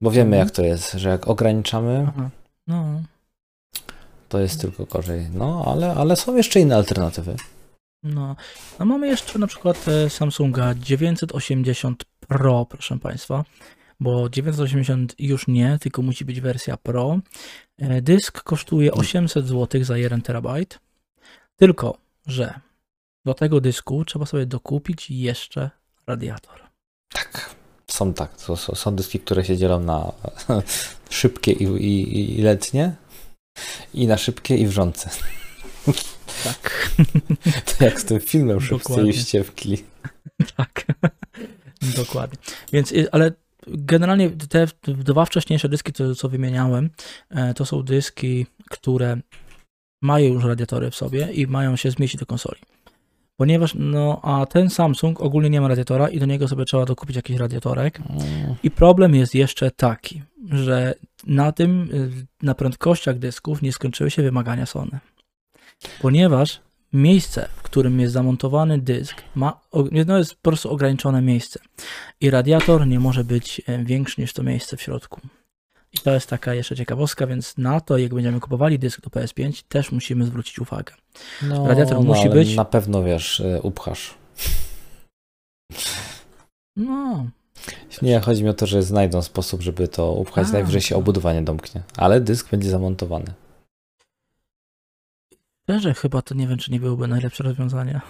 Bo 0.00 0.10
wiemy 0.10 0.36
Mhm. 0.36 0.46
jak 0.46 0.56
to 0.56 0.62
jest, 0.62 0.92
że 0.92 1.08
jak 1.08 1.28
ograniczamy, 1.28 2.06
Aha. 2.08 2.30
No, 2.66 2.84
to 4.32 4.40
jest 4.40 4.60
tylko 4.60 4.86
gorzej. 4.86 5.30
No, 5.34 5.64
ale, 5.66 5.94
ale 5.94 6.16
są 6.16 6.36
jeszcze 6.36 6.60
inne 6.60 6.76
alternatywy. 6.76 7.36
no. 8.02 8.36
A 8.78 8.84
mamy 8.84 9.06
jeszcze 9.06 9.38
na 9.38 9.46
przykład 9.46 9.88
e, 9.88 10.10
Samsunga 10.10 10.74
980 10.74 12.04
Pro, 12.28 12.66
proszę 12.70 12.98
Państwa, 12.98 13.44
bo 14.00 14.28
980 14.28 15.14
już 15.18 15.46
nie, 15.48 15.78
tylko 15.80 16.02
musi 16.02 16.24
być 16.24 16.40
wersja 16.40 16.76
Pro. 16.76 17.18
E, 17.78 18.02
Dysk 18.02 18.42
kosztuje 18.42 18.92
800 18.92 19.46
zł 19.46 19.84
za 19.84 19.96
1 19.96 20.22
terabajt, 20.22 20.78
tylko 21.56 21.98
że 22.26 22.60
do 23.24 23.34
tego 23.34 23.60
dysku 23.60 24.04
trzeba 24.04 24.26
sobie 24.26 24.46
dokupić 24.46 25.10
jeszcze 25.10 25.70
radiator. 26.06 26.60
Tak. 27.12 27.54
Są 27.90 28.14
tak, 28.14 28.32
są, 28.36 28.56
są 28.56 28.96
dyski, 28.96 29.20
które 29.20 29.44
się 29.44 29.56
dzielą 29.56 29.80
na 29.80 30.12
szybkie 31.10 31.52
i, 31.52 31.64
i, 31.64 32.38
i 32.38 32.42
letnie 32.42 33.01
i 33.94 34.06
na 34.06 34.18
szybkie 34.18 34.56
i 34.56 34.66
wrzące. 34.66 35.10
Tak, 36.44 36.92
To 37.78 37.84
jak 37.84 38.00
z 38.00 38.04
tym 38.04 38.20
filmem 38.20 38.60
szybcy 38.60 39.08
i 39.08 39.12
ściewki. 39.12 39.84
tak. 40.56 40.84
Dokładnie. 41.96 42.38
Więc, 42.72 42.92
y, 42.92 43.10
ale 43.12 43.32
generalnie 43.66 44.30
te 44.30 44.66
dwa 44.86 45.24
wcześniejsze 45.24 45.68
dyski, 45.68 45.92
to, 45.92 46.14
co 46.14 46.28
wymieniałem, 46.28 46.90
e, 47.30 47.54
to 47.54 47.64
są 47.66 47.82
dyski, 47.82 48.46
które 48.70 49.16
mają 50.02 50.32
już 50.32 50.44
radiatory 50.44 50.90
w 50.90 50.96
sobie 50.96 51.32
i 51.32 51.46
mają 51.46 51.76
się 51.76 51.90
zmieścić 51.90 52.20
do 52.20 52.26
konsoli. 52.26 52.60
Ponieważ, 53.36 53.74
no, 53.78 54.20
a 54.22 54.46
ten 54.46 54.70
Samsung 54.70 55.20
ogólnie 55.20 55.50
nie 55.50 55.60
ma 55.60 55.68
radiatora 55.68 56.08
i 56.08 56.18
do 56.20 56.26
niego 56.26 56.48
sobie 56.48 56.64
trzeba 56.64 56.84
dokupić 56.84 57.16
jakiś 57.16 57.36
radiatorek. 57.36 58.00
Mm, 58.00 58.54
I 58.62 58.70
problem 58.70 59.14
jest 59.14 59.34
jeszcze 59.34 59.70
taki, 59.70 60.22
że 60.50 60.94
na 61.26 61.52
tym, 61.52 61.88
y, 61.94 62.26
na 62.42 62.54
prędkościach 62.54 63.18
dysków 63.18 63.62
nie 63.62 63.72
skończyły 63.72 64.10
się 64.10 64.22
wymagania 64.22 64.66
Sony. 64.66 64.98
Ponieważ 66.00 66.60
miejsce, 66.92 67.48
w 67.56 67.62
którym 67.62 68.00
jest 68.00 68.12
zamontowany 68.12 68.78
dysk, 68.78 69.22
ma, 69.34 69.60
no 70.06 70.18
jest 70.18 70.34
po 70.34 70.42
prostu 70.42 70.70
ograniczone 70.70 71.22
miejsce. 71.22 71.60
I 72.20 72.30
radiator 72.30 72.86
nie 72.86 73.00
może 73.00 73.24
być 73.24 73.62
e, 73.66 73.84
większy 73.84 74.20
niż 74.20 74.32
to 74.32 74.42
miejsce 74.42 74.76
w 74.76 74.82
środku. 74.82 75.20
I 75.92 75.98
to 75.98 76.10
jest 76.10 76.28
taka 76.28 76.54
jeszcze 76.54 76.76
ciekawostka, 76.76 77.26
więc 77.26 77.58
na 77.58 77.80
to, 77.80 77.98
jak 77.98 78.14
będziemy 78.14 78.40
kupowali 78.40 78.78
dysk 78.78 79.00
do 79.00 79.10
PS5, 79.10 79.64
też 79.68 79.92
musimy 79.92 80.26
zwrócić 80.26 80.58
uwagę. 80.58 80.94
No, 81.42 81.68
Radiator 81.68 81.94
no, 81.94 82.02
musi 82.02 82.22
ale 82.22 82.30
być. 82.34 82.56
Na 82.56 82.64
pewno 82.64 83.02
wiesz, 83.02 83.40
y, 83.40 83.60
upchasz. 83.62 84.14
No, 86.76 87.26
Nie, 88.02 88.20
chodzi 88.20 88.44
mi 88.44 88.48
o 88.50 88.54
to, 88.54 88.66
że 88.66 88.82
znajdą 88.82 89.22
sposób, 89.22 89.62
żeby 89.62 89.88
to 89.88 90.12
upchać, 90.12 90.48
A, 90.48 90.52
najwyżej 90.52 90.80
się 90.80 90.94
to- 90.94 90.98
obudowanie 90.98 91.42
domknie. 91.42 91.82
Ale 91.96 92.20
dysk 92.20 92.50
będzie 92.50 92.70
zamontowany. 92.70 93.32
Szczerze, 95.62 95.94
chyba 95.94 96.22
to 96.22 96.34
nie 96.34 96.46
wiem, 96.48 96.58
czy 96.58 96.72
nie 96.72 96.80
byłoby 96.80 97.08
najlepsze 97.08 97.44
rozwiązanie. 97.44 98.00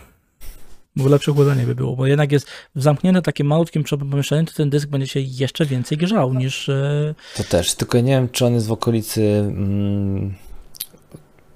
Bo 0.96 1.08
lepsze 1.08 1.32
chłodzenie 1.32 1.66
by 1.66 1.74
było, 1.74 1.96
bo 1.96 2.06
jednak 2.06 2.32
jest 2.32 2.46
zamknięte 2.74 3.22
takim 3.22 3.46
malutkim 3.46 3.84
pomieszczeniem, 3.84 4.46
to 4.46 4.52
ten 4.52 4.70
dysk 4.70 4.88
będzie 4.88 5.06
się 5.06 5.20
jeszcze 5.20 5.66
więcej 5.66 5.98
grzał 5.98 6.34
niż... 6.34 6.68
e, 6.68 7.14
To 7.36 7.44
też, 7.44 7.74
tylko 7.74 8.00
nie 8.00 8.12
wiem, 8.12 8.28
czy 8.28 8.46
on 8.46 8.54
jest 8.54 8.66
w 8.66 8.72
okolicy 8.72 9.22
mm, 9.22 10.34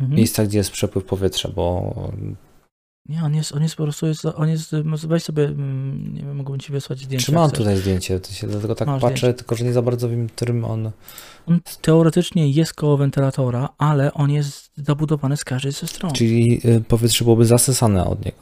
mhm. 0.01 0.17
miejsca, 0.19 0.45
gdzie 0.47 0.59
jest 0.59 0.71
przepływ 0.71 1.05
powietrza, 1.05 1.49
bo 1.49 1.95
Nie, 3.09 3.23
on 3.23 3.35
jest, 3.35 3.53
on 3.53 3.63
jest 3.63 3.77
po 3.77 3.83
prostu, 3.83 4.07
jest, 4.07 4.25
on 4.25 4.49
jest, 4.49 4.75
weź 5.07 5.23
sobie, 5.23 5.49
nie 6.13 6.23
wiem, 6.23 6.37
mogłbym 6.37 6.61
ci 6.61 6.73
wysłać 6.73 6.99
zdjęcie. 6.99 7.27
Czy 7.27 7.33
mam 7.33 7.51
tutaj 7.51 7.77
zdjęcie, 7.77 8.21
to 8.21 8.33
się 8.33 8.47
dlatego 8.47 8.75
tak 8.75 8.89
Masz 8.89 9.03
patrzę, 9.03 9.17
zdjęcie. 9.19 9.39
tylko 9.39 9.55
że 9.57 9.65
nie 9.65 9.73
za 9.73 9.83
bardzo 9.83 10.09
wiem, 10.09 10.29
którym 10.29 10.65
on. 10.65 10.91
On 11.47 11.61
teoretycznie 11.83 12.51
jest 12.51 12.75
koło 12.75 12.97
wentylatora, 12.97 13.69
ale 13.79 14.13
on 14.15 14.31
jest 14.31 14.71
zabudowany 14.77 15.37
z 15.37 15.45
każdej 15.45 15.73
ze 15.73 15.87
stron. 15.87 16.13
Czyli 16.13 16.61
y, 16.65 16.81
powietrze 16.81 17.25
byłoby 17.25 17.45
zasysane 17.45 18.05
od 18.05 18.25
niego. 18.25 18.39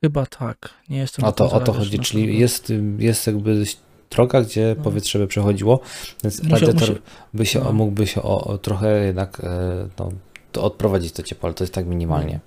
Chyba 0.00 0.26
tak. 0.26 0.70
Nie 0.88 0.98
jestem 0.98 1.24
O 1.24 1.32
to, 1.32 1.50
o 1.52 1.60
to 1.60 1.72
chodzi, 1.72 1.98
czyli 1.98 2.38
jest, 2.38 2.70
y, 2.70 2.82
jest 2.98 3.26
jakby 3.26 3.64
droga, 4.10 4.42
gdzie 4.42 4.74
No. 4.78 4.84
powietrze 4.84 5.18
by 5.18 5.26
przechodziło, 5.26 5.80
więc 6.24 6.44
radiator 6.44 6.98
by 7.34 7.46
się, 7.46 7.60
no. 7.60 7.72
mógłby 7.72 8.06
się 8.06 8.22
o, 8.22 8.44
o 8.44 8.58
trochę 8.58 9.04
jednak 9.04 9.40
e, 9.44 9.88
no, 9.98 10.12
to 10.52 10.62
odprowadzić 10.62 11.12
to 11.12 11.22
ciepło, 11.22 11.46
ale 11.46 11.54
to 11.54 11.64
jest 11.64 11.74
tak 11.74 11.86
minimalnie. 11.86 12.40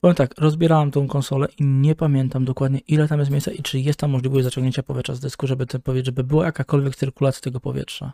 Powiem 0.00 0.14
tak, 0.14 0.34
rozbierałem 0.38 0.90
tą 0.90 1.08
konsolę 1.08 1.48
i 1.58 1.64
nie 1.64 1.94
pamiętam 1.94 2.44
dokładnie 2.44 2.78
ile 2.78 3.08
tam 3.08 3.18
jest 3.18 3.30
miejsca 3.30 3.50
i 3.52 3.62
czy 3.62 3.80
jest 3.80 3.98
tam 3.98 4.10
możliwość 4.10 4.44
zaciągnięcia 4.44 4.82
powietrza 4.82 5.14
z 5.14 5.20
dysku, 5.20 5.46
żeby, 5.46 5.66
te, 5.66 5.78
powie- 5.78 6.04
żeby 6.04 6.24
była 6.24 6.44
jakakolwiek 6.44 6.96
cyrkulacja 6.96 7.40
tego 7.42 7.60
powietrza. 7.60 8.12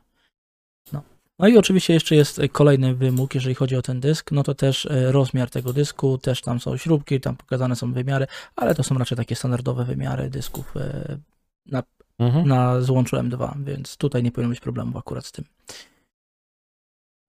No. 0.92 1.02
no 1.38 1.48
i 1.48 1.58
oczywiście 1.58 1.94
jeszcze 1.94 2.14
jest 2.16 2.38
e, 2.38 2.48
kolejny 2.48 2.94
wymóg, 2.94 3.34
jeżeli 3.34 3.54
chodzi 3.54 3.76
o 3.76 3.82
ten 3.82 4.00
dysk, 4.00 4.32
no 4.32 4.42
to 4.42 4.54
też 4.54 4.86
e, 4.86 5.12
rozmiar 5.12 5.50
tego 5.50 5.72
dysku, 5.72 6.18
też 6.18 6.40
tam 6.42 6.60
są 6.60 6.76
śrubki, 6.76 7.20
tam 7.20 7.36
pokazane 7.36 7.76
są 7.76 7.92
wymiary, 7.92 8.26
ale 8.56 8.74
to 8.74 8.82
są 8.82 8.98
raczej 8.98 9.16
takie 9.16 9.36
standardowe 9.36 9.84
wymiary 9.84 10.30
dysków 10.30 10.76
e, 10.76 11.18
na, 11.66 11.82
Mhm. 12.18 12.48
na 12.48 12.80
złączu 12.80 13.16
M2, 13.16 13.64
więc 13.64 13.96
tutaj 13.96 14.22
nie 14.22 14.32
powinno 14.32 14.50
być 14.50 14.60
problemu 14.60 14.98
akurat 14.98 15.26
z 15.26 15.32
tym. 15.32 15.44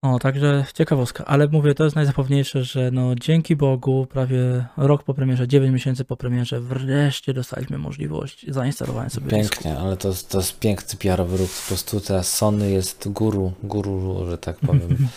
O, 0.02 0.18
także 0.18 0.64
ciekawostka, 0.74 1.24
ale 1.24 1.48
mówię, 1.48 1.74
to 1.74 1.84
jest 1.84 1.96
najzapewniejsze, 1.96 2.64
że 2.64 2.90
no 2.90 3.14
dzięki 3.14 3.56
Bogu 3.56 4.06
prawie 4.10 4.66
rok 4.76 5.02
po 5.02 5.14
premierze, 5.14 5.48
9 5.48 5.72
miesięcy 5.72 6.04
po 6.04 6.16
premierze, 6.16 6.60
wreszcie 6.60 7.34
dostaliśmy 7.34 7.78
możliwość 7.78 8.46
zainstalowania 8.48 9.08
sobie 9.10 9.26
dysku. 9.30 9.54
Pięknie, 9.54 9.78
ale 9.80 9.96
to, 9.96 10.08
jest- 10.08 10.28
to 10.30 10.38
jest 10.38 10.58
piękny 10.58 10.98
PR-owy 10.98 11.36
ruch. 11.36 11.50
Po 11.62 11.68
prostu 11.68 12.00
teraz 12.00 12.34
Sony 12.36 12.70
jest 12.70 13.08
guru, 13.08 13.52
guru, 13.62 14.26
że 14.30 14.38
tak 14.38 14.56
powiem, 14.56 15.08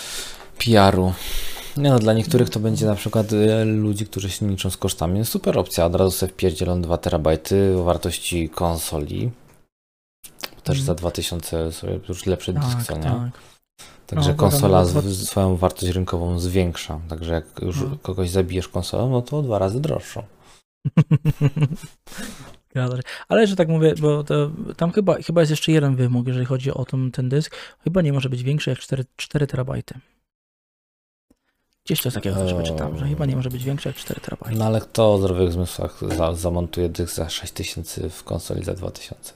PR-u. 0.64 1.12
Nie 1.76 1.90
no, 1.90 1.98
dla 1.98 2.12
niektórych 2.12 2.50
to 2.50 2.60
będzie 2.60 2.86
na 2.86 2.94
przykład 2.94 3.32
e, 3.32 3.64
ludzi, 3.64 4.06
którzy 4.06 4.30
się 4.30 4.48
liczą 4.48 4.70
z 4.70 4.76
kosztami. 4.76 5.24
Super 5.24 5.58
opcja, 5.58 5.86
od 5.86 5.94
razu 5.94 6.10
sobie 6.10 6.32
wpierdzielą 6.32 6.82
2 6.82 6.98
terabajty 6.98 7.76
o 7.78 7.82
wartości 7.84 8.48
konsoli. 8.48 9.30
Też 10.64 10.78
Mhm. 10.78 10.86
za 10.86 10.94
2000 10.94 11.72
sobie 11.72 12.00
już 12.08 12.26
lepszy 12.26 12.52
dysk, 12.52 12.66
Tak, 12.76 12.82
co 12.86 12.96
nie? 12.96 13.02
tak. 13.02 13.30
Także 14.10 14.30
No, 14.30 14.36
konsola 14.36 14.84
z, 14.84 15.28
swoją 15.28 15.56
wartość 15.56 15.92
rynkową 15.92 16.38
zwiększa. 16.38 17.00
Także 17.08 17.34
jak 17.34 17.44
już 17.62 17.80
No. 17.80 17.96
kogoś 18.02 18.30
zabijesz 18.30 18.68
konsolą, 18.68 19.10
no 19.10 19.22
to 19.22 19.42
dwa 19.42 19.58
razy 19.58 19.80
droższą. 19.80 20.22
Ale 23.28 23.46
że 23.46 23.56
tak 23.56 23.68
mówię, 23.68 23.94
bo 24.00 24.24
to, 24.24 24.50
tam 24.76 24.92
chyba, 24.92 25.14
chyba 25.14 25.40
jest 25.40 25.50
jeszcze 25.50 25.72
jeden 25.72 25.96
wymóg, 25.96 26.26
jeżeli 26.26 26.46
chodzi 26.46 26.74
o 26.74 26.84
ten, 26.84 27.10
ten 27.10 27.28
dysk. 27.28 27.56
Chyba 27.84 28.02
nie 28.02 28.12
może 28.12 28.28
być 28.28 28.42
większy 28.42 28.70
jak 28.70 28.78
4, 28.78 29.04
4 29.16 29.46
terabajty. 29.46 29.94
Gdzieś 31.84 32.00
coś 32.02 32.14
takiego 32.14 32.36
też 32.36 32.54
wyczytałem, 32.54 32.98
że 32.98 33.08
chyba 33.08 33.26
nie 33.26 33.36
może 33.36 33.50
być 33.50 33.64
większy 33.64 33.88
jak 33.88 33.96
4 33.96 34.20
terabajty. 34.20 34.58
No 34.58 34.64
ale 34.64 34.80
kto 34.80 35.14
o 35.14 35.18
zdrowych 35.18 35.52
zmysłach 35.52 36.00
za, 36.16 36.34
zamontuje 36.34 36.88
dysk 36.88 37.14
za 37.14 37.28
6000 37.28 38.10
w 38.10 38.24
konsoli 38.24 38.64
za 38.64 38.74
2000? 38.74 39.32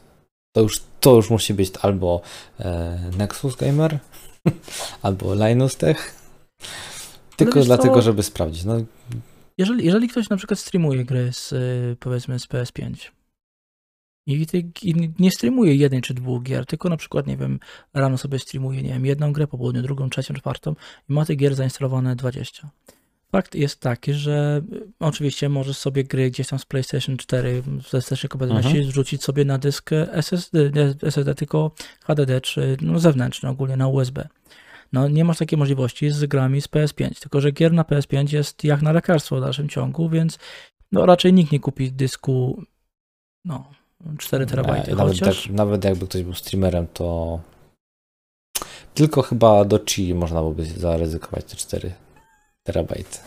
To 0.53 0.61
już, 0.61 0.83
to 1.01 1.17
już 1.17 1.31
musi 1.31 1.55
być 1.55 1.73
albo 1.83 2.21
e, 2.61 2.99
Nexus 3.19 3.57
Gamer, 3.57 3.99
albo 5.03 5.35
Linus 5.35 5.77
Tech. 5.77 6.15
Tylko 7.37 7.55
wiesz 7.55 7.67
dlatego, 7.67 7.95
co? 7.95 8.03
żeby 8.03 8.23
sprawdzić. 8.23 8.65
No, 8.65 8.77
Jeżeli, 9.59 9.85
jeżeli 9.85 10.09
ktoś 10.09 10.29
na 10.29 10.37
przykład 10.37 10.61
streamuje 10.61 11.05
gry 11.05 11.33
z, 11.33 11.53
y, 11.53 11.97
powiedzmy, 12.01 12.39
z 12.39 12.47
PS5 12.47 13.11
i, 14.27 14.47
ty, 14.47 14.71
i 14.83 15.13
nie 15.19 15.31
streamuje 15.31 15.75
jednej 15.75 16.03
czy 16.03 16.15
dwóch 16.15 16.43
gier, 16.43 16.67
tylko 16.67 16.89
na 16.89 16.97
przykład, 16.97 17.27
nie 17.27 17.37
wiem, 17.37 17.61
rano 17.95 18.19
sobie 18.19 18.39
streamuje, 18.39 18.83
nie 18.83 18.89
wiem, 18.89 19.07
jedną 19.07 19.33
grę, 19.33 19.47
po 19.47 19.59
południu 19.59 19.83
drugą, 19.83 20.11
trzecią, 20.11 20.35
czwartą 20.35 20.75
i 21.09 21.13
ma 21.13 21.25
tych 21.25 21.37
gier 21.37 21.55
zainstalowane 21.55 22.17
20. 22.17 22.71
Fakt 23.35 23.55
jest 23.55 23.81
taki, 23.81 24.13
że 24.13 24.63
y, 24.73 24.89
oczywiście 25.01 25.49
możesz 25.49 25.77
sobie 25.77 26.05
gry 26.05 26.31
gdzieś 26.31 26.49
tam 26.49 26.59
z 26.59 26.65
PlayStation 26.65 27.17
4 27.17 27.63
ze 27.91 28.01
wstecznej 28.01 28.29
kompatybilności 28.29 28.77
Mhm. 28.77 28.91
wrzucić 28.91 29.25
sobie 29.25 29.45
na 29.45 29.59
dysk 29.59 29.91
SSD, 30.13 30.71
nie 30.71 30.95
SSD, 31.03 31.35
tylko 31.35 31.71
HDD 32.05 32.41
czy 32.41 32.77
no, 32.81 32.99
zewnętrzny 32.99 33.49
ogólnie 33.49 33.77
na 33.77 33.89
USB. 33.89 34.29
No 34.93 35.09
nie 35.09 35.25
masz 35.25 35.39
takiej 35.39 35.59
możliwości 35.59 36.11
z 36.11 36.25
grami 36.25 36.61
z 36.61 36.69
PS5, 36.69 37.21
tylko 37.21 37.41
że 37.41 37.53
gier 37.53 37.73
na 37.73 37.83
PS5 37.83 38.33
jest 38.33 38.65
jak 38.65 38.83
na 38.83 38.93
lekarstwo 38.93 39.37
w 39.37 39.41
dalszym 39.41 39.69
ciągu, 39.69 40.09
więc 40.09 40.39
no 40.93 41.07
raczej 41.07 41.33
nikt 41.33 41.53
nie 41.53 41.61
kupi 41.61 41.93
dysku 41.93 42.63
no 43.45 43.71
4 44.19 44.47
terabajty, 44.47 44.93
e, 44.93 44.95
nawet, 44.95 45.19
chociaż 45.19 45.43
tak, 45.43 45.53
nawet 45.53 45.85
jakby 45.85 46.07
ktoś 46.07 46.23
był 46.23 46.35
streamerem, 46.35 46.87
to 46.87 47.41
tylko 48.95 49.23
chyba 49.23 49.65
do 49.65 49.81
Chi 49.91 50.15
można 50.15 50.41
byłoby 50.41 50.65
zaryzykować 50.65 51.45
te 51.45 51.57
4 51.57 52.04
terabajty. 52.65 53.19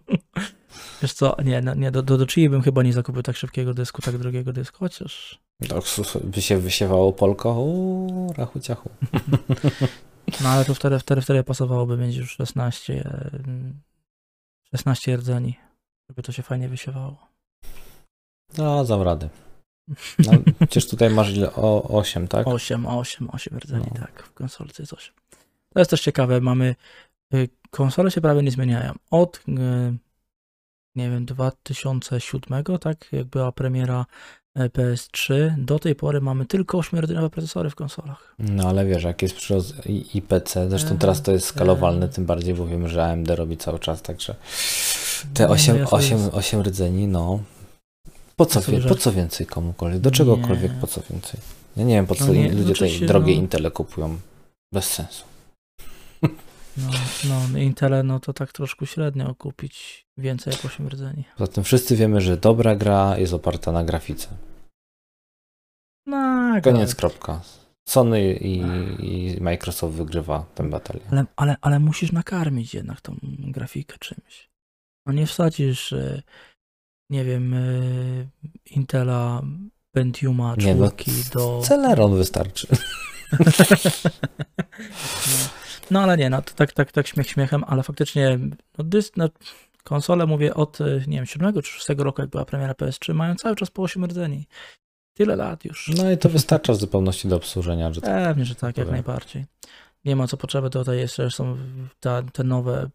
wiesz 1.02 1.12
co, 1.12 1.36
nie, 1.44 1.60
no, 1.60 1.74
nie 1.74 1.90
do, 1.90 2.02
do, 2.02 2.18
do 2.18 2.26
Chii 2.26 2.50
bym 2.50 2.62
chyba 2.62 2.82
nie 2.82 2.92
zakupił 2.92 3.22
tak 3.22 3.36
szybkiego 3.36 3.74
dysku, 3.74 4.02
tak 4.02 4.18
drogiego 4.18 4.52
dysku, 4.52 4.78
chociaż 4.78 5.40
To 5.68 5.82
by 6.24 6.42
się 6.42 6.58
wysiewało 6.58 7.12
polko, 7.12 7.52
uuu, 7.52 8.32
rachu 8.32 8.60
ciachu. 8.60 8.90
no 10.42 10.48
ale 10.48 10.64
to 10.64 10.74
wtedy, 10.74 10.98
wtedy, 10.98 11.20
wtedy 11.20 11.44
pasowałoby 11.44 11.96
mieć 11.96 12.16
już 12.16 12.30
16 12.36 13.04
e, 13.04 13.30
16 14.70 15.16
rdzeni, 15.16 15.54
żeby 16.08 16.22
to 16.22 16.32
się 16.32 16.42
fajnie 16.42 16.68
wysiewało. 16.68 17.16
No, 18.58 18.84
dam 18.84 19.02
radę. 19.02 19.28
No, 20.26 20.32
przecież 20.58 20.88
tutaj 20.88 21.10
masz 21.10 21.30
ile? 21.30 21.54
O 21.54 21.82
8, 21.98 22.28
tak? 22.28 22.46
8, 22.46 22.86
8, 22.86 23.28
8 23.32 23.58
rdzeni, 23.58 23.86
No. 23.94 24.00
tak, 24.00 24.22
w 24.22 24.32
konsolce 24.32 24.82
jest 24.82 24.92
8. 24.92 25.14
To 25.74 25.80
jest 25.80 25.90
też 25.90 26.00
ciekawe, 26.00 26.40
mamy, 26.40 26.74
konsole 27.70 28.10
się 28.10 28.20
prawie 28.20 28.42
nie 28.42 28.50
zmieniają. 28.50 28.92
Od, 29.10 29.36
y, 29.48 29.50
nie 30.96 31.10
wiem, 31.10 31.24
2007, 31.26 32.64
tak, 32.80 33.08
jak 33.12 33.26
była 33.26 33.52
premiera 33.52 34.06
e, 34.54 34.68
PS3, 34.68 35.34
do 35.58 35.78
tej 35.78 35.94
pory 35.94 36.20
mamy 36.20 36.46
tylko 36.46 36.78
8-rdzenowe 36.78 37.30
procesory 37.30 37.70
w 37.70 37.74
konsolach. 37.74 38.34
No 38.38 38.68
ale 38.68 38.86
wiesz, 38.86 39.02
jak 39.02 39.22
jest 39.22 39.34
przyrost 39.36 39.86
i- 39.86 40.18
IPC, 40.18 40.68
zresztą 40.68 40.86
Mhm, 40.86 40.98
teraz 40.98 41.22
to 41.22 41.32
jest 41.32 41.46
skalowalne, 41.46 41.96
mhm. 41.96 42.12
tym 42.12 42.26
bardziej, 42.26 42.54
bo 42.54 42.66
wiemy, 42.66 42.88
że 42.88 43.04
AMD 43.04 43.28
robi 43.36 43.56
cały 43.56 43.78
czas, 43.78 44.02
także 44.02 44.34
te 45.34 45.46
no 45.46 45.52
8, 45.52 45.76
ja 45.76 45.86
sobie 45.86 45.96
8, 45.98 46.18
z- 46.18 46.28
8 46.34 46.62
rdzeni, 46.62 47.06
no 47.06 47.40
po 48.36 48.46
co, 48.46 48.60
wie, 48.60 48.80
po 48.80 48.94
co 48.94 49.12
więcej 49.12 49.46
komukolwiek, 49.46 50.00
do 50.00 50.10
czegokolwiek, 50.10 50.72
Nie. 50.74 50.80
po 50.80 50.86
co 50.86 51.00
więcej? 51.10 51.40
Ja 51.76 51.84
nie 51.84 51.94
wiem, 51.94 52.06
po 52.06 52.14
co 52.14 52.26
No 52.26 52.32
nie, 52.32 52.48
ludzie 52.52 52.64
znaczy 52.64 52.78
tej 52.80 52.90
się, 52.90 53.06
drogie 53.06 53.34
no- 53.34 53.40
Intele 53.40 53.70
kupują, 53.70 54.18
bez 54.72 54.84
sensu. 54.84 55.24
No, 56.76 56.90
no 57.52 57.58
Intele, 57.58 58.02
no 58.02 58.20
to 58.20 58.32
tak 58.32 58.52
troszkę 58.52 58.86
średnio 58.86 59.34
kupić 59.34 60.06
więcej 60.16 60.52
jak 60.52 60.64
8 60.64 60.88
rdzeni. 60.88 61.24
Poza 61.36 61.52
tym 61.52 61.64
wszyscy 61.64 61.96
wiemy, 61.96 62.20
że 62.20 62.36
dobra 62.36 62.76
gra 62.76 63.18
jest 63.18 63.32
oparta 63.32 63.72
na 63.72 63.84
grafice. 63.84 64.28
No, 66.06 66.16
Tak, 66.54 66.64
Koniec, 66.64 66.90
ale, 66.90 66.94
kropka. 66.94 67.40
Sony 67.88 68.34
i, 68.34 68.62
i 68.98 69.40
Microsoft 69.40 69.94
wygrywa 69.94 70.46
tę 70.54 70.70
batalię. 70.70 71.00
ale, 71.10 71.24
ale, 71.36 71.56
ale 71.60 71.78
musisz 71.78 72.12
nakarmić 72.12 72.74
jednak 72.74 73.00
tą 73.00 73.16
grafikę 73.22 73.98
czymś. 73.98 74.50
No 75.06 75.12
nie 75.12 75.26
wsadzisz, 75.26 75.92
e, 75.92 76.22
nie 77.10 77.24
wiem, 77.24 77.54
e, 77.54 77.60
Intela 78.70 79.42
Pentiuma 79.92 80.48
no, 80.48 80.56
czwórki 80.56 81.10
do... 81.32 81.60
Celeron 81.64 82.16
wystarczy. 82.16 82.66
No 85.26 85.69
ale 85.98 86.16
nie, 86.16 86.30
no 86.30 86.42
to 86.42 86.54
tak, 86.54 86.72
tak, 86.72 86.92
tak 86.92 87.06
śmiech 87.06 87.28
śmiechem, 87.28 87.64
ale 87.66 87.82
faktycznie 87.82 88.38
no, 88.78 88.84
dysk, 88.84 89.16
no, 89.16 89.28
konsole 89.84 90.26
mówię 90.26 90.54
od, 90.54 90.80
y, 90.80 91.04
nie 91.06 91.16
wiem, 91.16 91.26
7 91.26 91.62
czy 91.62 91.72
6 91.72 91.88
roku, 91.98 92.22
jak 92.22 92.30
była 92.30 92.44
premiera 92.44 92.72
PS3, 92.72 93.14
mają 93.14 93.34
cały 93.34 93.56
czas 93.56 93.70
po 93.70 93.82
8 93.82 94.04
rdzeni. 94.04 94.46
Tyle 95.14 95.36
lat 95.36 95.64
już. 95.64 95.90
No 95.96 96.10
i 96.10 96.18
to 96.18 96.28
wystarcza 96.28 96.72
w 96.72 96.76
zupełności 96.76 97.28
do 97.28 97.36
obsłużenia. 97.36 97.92
Że 97.92 98.00
tak. 98.00 98.24
Pewnie, 98.24 98.44
że 98.44 98.54
tak, 98.54 98.76
jak 98.76 98.86
powiem. 98.86 98.92
najbardziej. 98.92 99.46
Nie 100.04 100.16
ma 100.16 100.26
co 100.26 100.36
potrzeby, 100.36 100.70
tutaj 100.70 100.98
jeszcze 100.98 101.30
są 101.30 101.56
ta, 102.00 102.22
te 102.22 102.44
nowe 102.44 102.90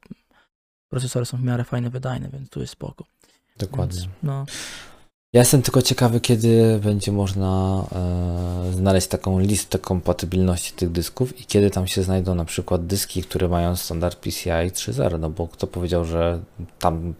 procesory 0.90 1.26
są 1.26 1.38
w 1.38 1.44
miarę 1.44 1.64
fajne, 1.64 1.90
wydajne, 1.90 2.30
więc 2.30 2.50
tu 2.50 2.60
jest 2.60 2.74
spoko. 2.74 3.06
Dokładnie. 3.58 4.02
Więc, 4.02 4.12
no, 4.24 4.46
Ja 5.36 5.42
jestem 5.42 5.62
tylko 5.62 5.82
ciekawy, 5.82 6.20
kiedy 6.20 6.80
będzie 6.84 7.12
można 7.12 7.84
e, 7.92 8.74
znaleźć 8.74 9.08
taką 9.08 9.40
listę 9.40 9.80
kompatybilności 9.80 10.74
tych 10.74 10.92
dysków 10.92 11.40
i 11.40 11.46
kiedy 11.46 11.70
tam 11.70 11.88
się 11.88 12.04
znajdą 12.04 12.36
na 12.36 12.46
przykład 12.46 12.86
dyski, 12.86 13.24
które 13.24 13.48
mają 13.48 13.76
standard 13.76 14.16
PCI 14.20 14.50
3.0, 14.50 15.20
no 15.20 15.30
bo 15.30 15.48
kto 15.48 15.68
powiedział, 15.68 16.06
że 16.06 16.44
tam 16.80 17.14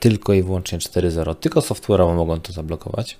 tylko 0.00 0.32
i 0.32 0.42
wyłącznie 0.42 0.78
4.0, 0.78 1.34
tylko 1.34 1.60
software'owo 1.60 2.16
mogą 2.16 2.40
to 2.40 2.52
zablokować, 2.52 3.18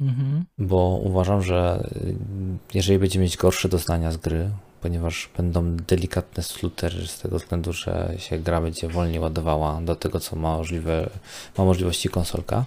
mhm. 0.00 0.44
bo 0.58 1.00
uważam, 1.04 1.42
że 1.42 1.88
y, 1.96 2.14
jeżeli 2.74 2.98
będziemy 2.98 3.22
mieć 3.22 3.36
gorsze 3.36 3.68
doznania 3.68 4.12
z 4.12 4.16
gry, 4.16 4.50
ponieważ 4.80 5.30
będą 5.36 5.76
delikatne 5.76 6.42
slutery 6.42 7.06
z 7.06 7.18
tego 7.18 7.38
względu, 7.38 7.72
że 7.72 8.14
się 8.18 8.38
gra 8.38 8.60
będzie 8.60 8.88
wolniej 8.88 9.20
ładowała 9.20 9.80
do 9.80 9.96
tego, 9.96 10.20
co 10.20 10.36
ma, 10.36 10.56
możliwe, 10.56 11.10
ma 11.58 11.64
możliwości 11.64 12.08
konsolka, 12.08 12.64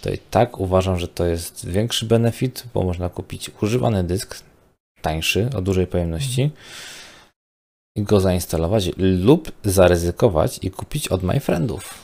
to 0.00 0.10
i 0.10 0.18
tak 0.18 0.60
uważam, 0.60 0.98
że 0.98 1.08
to 1.08 1.24
jest 1.26 1.66
większy 1.68 2.06
benefit, 2.06 2.64
bo 2.74 2.82
można 2.84 3.08
kupić 3.08 3.50
używany 3.62 4.04
dysk, 4.04 4.42
tańszy, 5.02 5.50
o 5.56 5.60
dużej 5.62 5.86
pojemności 5.86 6.50
i 7.96 8.02
go 8.02 8.20
zainstalować 8.20 8.90
lub 8.96 9.52
zaryzykować 9.64 10.58
i 10.62 10.70
kupić 10.70 11.08
od 11.08 11.22
MyFriendów. 11.22 11.94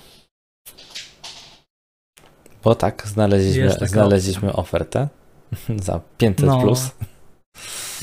Bo 2.65 2.75
tak, 2.75 3.09
znaleźliśmy, 3.09 3.89
znaleźliśmy 3.89 4.53
ofertę 4.53 5.09
za 5.87 6.01
500 6.19 6.47
No. 6.47 6.61
plus. 6.61 6.91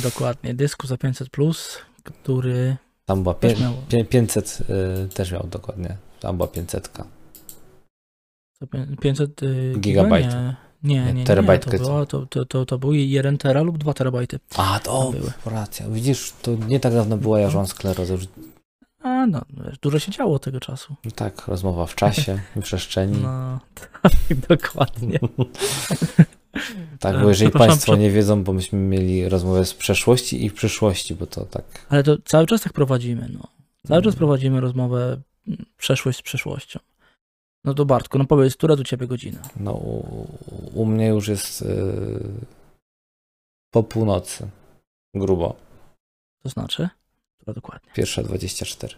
Dokładnie, 0.04 0.54
dysku 0.54 0.88
za 0.88 0.96
500+, 0.96 1.30
plus, 1.30 1.78
który 2.04 2.78
Tam 3.06 3.24
była 3.24 3.36
pię- 3.36 4.06
500, 4.10 4.58
y, 5.06 5.10
też 5.10 5.32
miał 5.32 5.48
dokładnie. 5.48 5.98
Tam 6.20 6.38
była 6.38 6.48
500. 6.48 6.90
za 8.64 8.68
pię- 8.68 8.98
500 9.02 9.44
y, 9.44 9.74
Gigabajty. 9.80 10.28
giga? 10.30 10.56
Nie, 10.84 10.96
nie, 10.96 11.04
Nie, 11.06 11.14
nie, 11.14 11.14
nie, 11.14 11.60
to, 11.60 11.72
co? 11.72 11.78
było, 11.78 12.06
to, 12.06 12.26
to, 12.26 12.46
to, 12.46 12.66
to 12.66 12.78
był 12.80 12.94
1 12.94 13.38
tera 13.38 13.62
lub 13.62 13.78
2 13.78 13.94
terabajty. 13.94 14.40
A, 14.58 14.80
to 14.84 15.12
były. 15.12 15.32
racja. 15.46 15.90
Widzisz, 15.90 16.34
to 16.42 16.52
nie 16.68 16.80
tak 16.80 16.94
dawno 16.94 17.18
była 17.18 17.40
jarzą 17.40 17.66
sklerozę. 17.68 18.14
Już- 18.14 18.28
A 19.04 19.26
no, 19.28 19.42
dużo 19.82 20.00
się 20.00 20.12
działo 20.12 20.40
tego 20.40 20.60
czasu. 20.60 20.96
no 21.06 21.12
Tak, 21.12 21.48
rozmowa 21.48 21.86
w 21.86 21.96
czasie 21.96 22.40
i 22.58 22.62
przestrzeni. 22.62 23.18
No, 23.22 23.60
tak, 24.02 24.12
dokładnie. 24.50 25.20
Tak, 27.00 27.22
bo 27.22 27.30
jeżeli 27.30 27.50
Przepraszam, 27.50 27.70
Państwo 27.70 27.96
nie 27.96 28.12
wiedzą, 28.12 28.44
bo 28.44 28.54
myśmy 28.54 28.80
mieli 28.80 29.30
rozmowę 29.30 29.66
z 29.66 29.74
przeszłości 29.74 30.46
i 30.46 30.50
w 30.50 30.54
przyszłości, 30.54 31.16
bo 31.16 31.26
to 31.26 31.46
tak. 31.46 31.64
Ale 31.90 32.04
to 32.04 32.18
cały 32.26 32.46
czas 32.48 32.62
tak 32.62 32.74
prowadzimy, 32.74 33.30
no. 33.34 33.48
Cały 33.88 34.02
czas 34.02 34.14
Mm. 34.14 34.18
prowadzimy 34.18 34.62
rozmowę 34.62 35.22
mm, 35.48 35.66
przeszłość 35.78 36.18
z 36.20 36.22
przeszłością. 36.22 36.80
No 37.66 37.74
to 37.74 37.86
Bartku, 37.86 38.18
no 38.18 38.26
powiedz, 38.26 38.56
która 38.56 38.76
do 38.76 38.84
ciebie 38.84 39.08
godzina? 39.08 39.42
No, 39.60 39.74
u, 39.74 40.28
u 40.74 40.86
mnie 40.86 41.08
już 41.08 41.28
jest 41.28 41.62
y, 41.62 41.66
po 43.74 43.84
północy. 43.84 44.50
Grubo. 45.16 45.56
To 46.44 46.50
znaczy? 46.50 46.90
Która 47.38 47.54
dokładnie? 47.54 47.92
Pierwsza 47.94 48.24
24. 48.24 48.96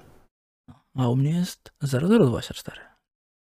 A 0.96 1.10
u 1.10 1.16
mnie 1.16 1.32
jest 1.32 1.72
0024. 1.84 2.82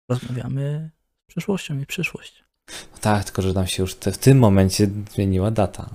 Rozmawiamy 0.09 0.91
z 1.23 1.25
przeszłością 1.27 1.79
i 1.79 1.85
przyszłość. 1.85 2.43
Tak, 3.01 3.23
tylko 3.23 3.41
że 3.41 3.53
nam 3.53 3.67
się 3.67 3.83
już 3.83 3.95
te, 3.95 4.11
w 4.11 4.17
tym 4.17 4.39
momencie 4.39 4.87
zmieniła 5.13 5.51
data. 5.51 5.89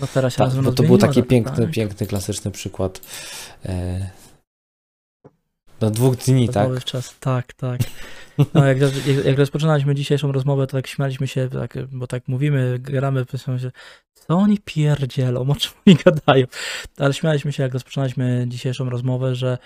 No 0.00 0.06
teraz 0.14 0.32
się 0.32 0.38
Tak, 0.38 0.54
bo 0.54 0.72
to 0.72 0.82
był 0.82 0.98
taki 0.98 1.20
data, 1.20 1.28
piękny, 1.30 1.64
tak? 1.64 1.74
piękny, 1.74 2.06
klasyczny 2.06 2.50
przykład. 2.50 3.00
E, 3.64 4.10
do 5.80 5.90
dwóch 5.90 6.16
dni, 6.16 6.48
tak? 6.48 6.84
Czas, 6.84 7.14
tak, 7.20 7.52
tak. 7.52 7.80
No, 8.54 8.64
jak, 8.64 8.80
jak, 8.80 9.24
jak 9.24 9.38
rozpoczynaliśmy 9.38 9.94
dzisiejszą 9.94 10.32
rozmowę, 10.32 10.66
to 10.66 10.72
tak 10.72 10.86
śmialiśmy 10.86 11.28
się, 11.28 11.48
tak, 11.48 11.78
bo 11.92 12.06
tak 12.06 12.28
mówimy, 12.28 12.78
gramy, 12.78 13.24
się, 13.58 13.70
co 14.14 14.34
oni 14.34 14.58
pierdzielą, 14.64 15.50
o 15.50 15.54
czym 15.54 15.72
oni 15.86 15.96
gadają. 16.04 16.46
Ale 16.98 17.14
śmialiśmy 17.14 17.52
się, 17.52 17.62
jak 17.62 17.72
rozpoczynaliśmy 17.72 18.44
dzisiejszą 18.48 18.90
rozmowę, 18.90 19.34
że 19.34 19.58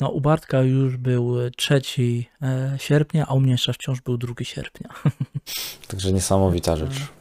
no, 0.00 0.08
u 0.08 0.20
Bartka 0.20 0.62
już 0.62 0.96
był 0.96 1.36
3 1.56 1.82
e, 2.42 2.76
sierpnia, 2.78 3.26
a 3.28 3.34
u 3.34 3.40
mnie 3.40 3.52
jeszcze 3.52 3.72
wciąż 3.72 4.00
był 4.00 4.18
2 4.18 4.34
sierpnia. 4.42 4.90
Także 5.88 6.12
niesamowita 6.12 6.76
rzecz. 6.76 7.19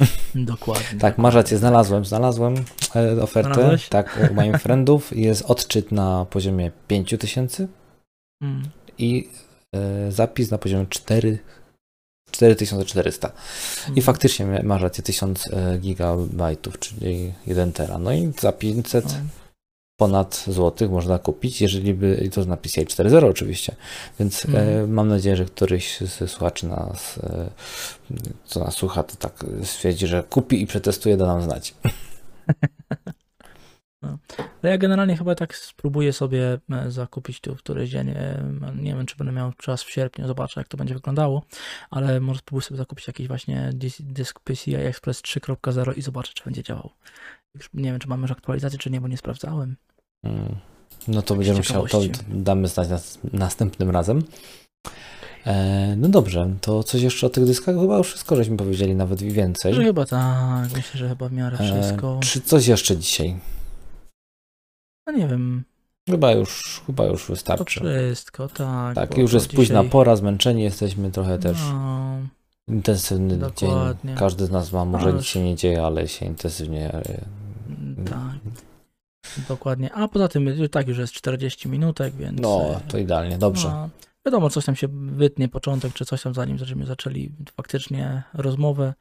Dokładnie. 0.34 0.98
Tak, 0.98 1.18
masz 1.18 1.34
rację, 1.34 1.58
znalazłem, 1.58 2.04
znalazłem 2.04 2.54
e, 2.96 3.22
ofertę. 3.22 3.54
Znalazłeś? 3.54 3.88
Tak, 3.88 4.28
u 4.30 4.34
moich 4.34 4.56
friendów 4.62 5.16
jest 5.16 5.42
odczyt 5.42 5.92
na 5.92 6.24
poziomie 6.30 6.70
5000 6.88 7.68
Mm. 8.42 8.62
i 8.98 9.28
e, 9.74 10.12
zapis 10.12 10.50
na 10.50 10.58
poziomie 10.58 10.86
4, 10.88 11.38
4400. 12.30 13.32
I 13.96 14.02
faktycznie 14.02 14.46
mia- 14.46 14.62
masz 14.64 14.82
rację, 14.82 15.04
1000 15.04 15.46
e, 15.52 15.78
gigabajtów, 15.78 16.78
czyli 16.78 17.32
1 17.46 17.72
tera. 17.72 17.98
No 17.98 18.12
i 18.12 18.32
za 18.40 18.52
500 18.52 19.04
No. 19.04 19.10
Ponad 19.96 20.44
złotych 20.48 20.90
można 20.90 21.18
kupić, 21.18 21.60
jeżeli 21.62 21.94
by, 21.94 22.20
i 22.24 22.30
to 22.30 22.44
na 22.44 22.56
PCI 22.56 22.86
4.0 22.86 23.24
oczywiście, 23.30 23.76
więc 24.20 24.44
e, 24.44 24.48
Mhm. 24.48 24.92
mam 24.92 25.08
nadzieję, 25.08 25.36
że 25.36 25.44
któryś 25.44 26.00
z 26.00 26.30
słuchaczy 26.30 26.66
nas, 26.66 27.18
e, 27.18 27.50
co 28.44 28.60
nas 28.60 28.74
słucha, 28.74 29.02
to 29.02 29.16
tak 29.16 29.44
stwierdzi, 29.64 30.06
że 30.06 30.22
kupi 30.22 30.62
i 30.62 30.66
przetestuje, 30.66 31.16
da 31.16 31.26
nam 31.26 31.42
znać. 31.42 31.74
No 34.62 34.70
ja 34.70 34.78
generalnie 34.78 35.16
chyba 35.16 35.34
tak 35.34 35.56
spróbuję 35.56 36.12
sobie 36.12 36.58
e, 36.72 36.90
zakupić 36.90 37.40
tu 37.40 37.54
w 37.54 37.58
któryś 37.58 37.90
dzień. 37.90 38.08
e, 38.08 38.44
Nie 38.76 38.94
wiem, 38.94 39.06
czy 39.06 39.16
będę 39.16 39.32
miał 39.32 39.52
czas 39.52 39.82
w 39.82 39.90
sierpniu, 39.90 40.26
zobaczę 40.26 40.60
jak 40.60 40.68
to 40.68 40.76
będzie 40.76 40.94
wyglądało, 40.94 41.42
ale 41.90 42.20
może 42.20 42.38
spróbuję 42.38 42.62
sobie 42.62 42.78
zakupić 42.78 43.06
jakiś 43.06 43.28
właśnie 43.28 43.70
dysk 44.00 44.40
PCI 44.40 44.74
Express 44.74 45.22
3.0 45.22 45.98
i 45.98 46.02
zobaczę, 46.02 46.32
czy 46.34 46.44
będzie 46.44 46.62
działał. 46.62 46.90
Już 47.54 47.70
nie 47.74 47.90
wiem, 47.90 47.98
czy 48.00 48.08
mamy 48.08 48.22
już 48.22 48.30
aktualizację, 48.30 48.78
czy 48.78 48.90
nie, 48.90 49.00
bo 49.00 49.08
nie 49.08 49.16
sprawdzałem. 49.16 49.76
Mm. 50.24 50.56
No 51.08 51.22
to 51.22 51.34
będziemy 51.34 51.58
musiał, 51.58 51.86
to, 51.88 52.00
to 52.00 52.06
damy 52.28 52.68
znać 52.68 52.88
nas, 52.88 53.18
następnym 53.32 53.90
razem. 53.90 54.22
E, 55.46 55.94
no 55.96 56.08
dobrze, 56.08 56.54
to 56.60 56.82
coś 56.82 57.02
jeszcze 57.02 57.26
o 57.26 57.30
tych 57.30 57.44
dyskach? 57.44 57.76
Chyba 57.76 57.98
już 57.98 58.06
wszystko 58.06 58.36
żeśmy 58.36 58.56
powiedzieli, 58.56 58.94
nawet 58.94 59.22
i 59.22 59.30
więcej. 59.30 59.74
Że 59.74 59.84
chyba 59.84 60.06
tak, 60.06 60.72
myślę, 60.76 60.98
że 60.98 61.08
chyba 61.08 61.28
w 61.28 61.32
miarę 61.32 61.56
wszystko. 61.56 62.16
E, 62.16 62.20
czy 62.20 62.40
coś 62.40 62.66
jeszcze 62.66 62.96
dzisiaj? 62.96 63.36
No 65.06 65.12
nie 65.12 65.28
wiem, 65.28 65.64
Chyba 66.10 66.32
już, 66.32 66.82
chyba 66.86 67.04
już 67.04 67.26
to 67.26 67.32
wystarczy. 67.32 67.80
wszystko, 67.80 68.48
tak. 68.48 68.94
Tak, 68.94 69.18
już 69.18 69.30
to 69.30 69.36
jest 69.36 69.48
późna 69.48 69.80
dzisiaj- 69.80 69.90
pora, 69.90 70.16
zmęczeni 70.16 70.62
jesteśmy 70.62 71.10
trochę 71.10 71.38
też. 71.38 71.58
No, 71.72 72.18
Intensywny 72.68 73.36
Dokładnie. 73.36 74.10
dzień. 74.10 74.18
Każdy 74.18 74.46
z 74.46 74.50
nas 74.50 74.72
ma, 74.72 74.84
może 74.84 75.12
nic 75.12 75.24
się 75.24 75.44
nie 75.44 75.56
dzieje, 75.56 75.82
ale 75.82 76.08
się 76.08 76.26
intensywnie. 76.26 77.02
Mm, 77.68 78.04
Tak. 78.04 78.52
Dokładnie. 79.48 79.92
A 79.92 80.08
poza 80.08 80.28
tym 80.28 80.48
y, 80.48 80.68
tak 80.68 80.88
już 80.88 80.98
jest 80.98 81.12
40 81.12 81.68
minutek, 81.68 82.14
więc. 82.14 82.40
No, 82.40 82.76
e, 82.76 82.80
to 82.88 82.98
idealnie, 82.98 83.38
dobrze. 83.38 83.68
No, 83.68 83.88
wiadomo, 84.26 84.50
coś 84.50 84.64
tam 84.64 84.76
się 84.76 84.88
wytnie 84.92 85.48
początek, 85.48 85.92
czy 85.92 86.04
coś 86.04 86.22
tam 86.22 86.34
zanim 86.34 86.58
zaczniemy 86.58 86.86
zaczęli 86.86 87.32
faktycznie 87.56 88.22
rozmowę, 88.34 88.94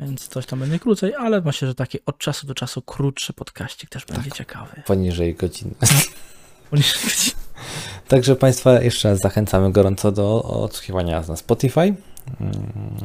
więc 0.00 0.28
coś 0.28 0.46
tam 0.46 0.58
będzie 0.58 0.78
krócej, 0.78 1.14
ale 1.14 1.40
myślę, 1.40 1.68
że 1.68 1.74
taki 1.74 1.98
od 2.06 2.18
czasu 2.18 2.46
do 2.46 2.54
czasu 2.54 2.82
krótszy 2.82 3.32
podkaścik 3.32 3.90
też 3.90 4.04
będzie 4.06 4.30
Tak. 4.30 4.38
ciekawy. 4.38 4.82
Poniżej 4.86 5.34
godziny. 5.34 5.74
Także 8.08 8.36
Państwa 8.36 8.80
jeszcze 8.80 9.08
raz 9.10 9.18
zachęcamy 9.18 9.72
gorąco 9.72 10.12
do 10.12 10.42
odsłuchiwania 10.42 11.16
nas 11.16 11.28
na 11.28 11.36
Spotify, 11.36 11.94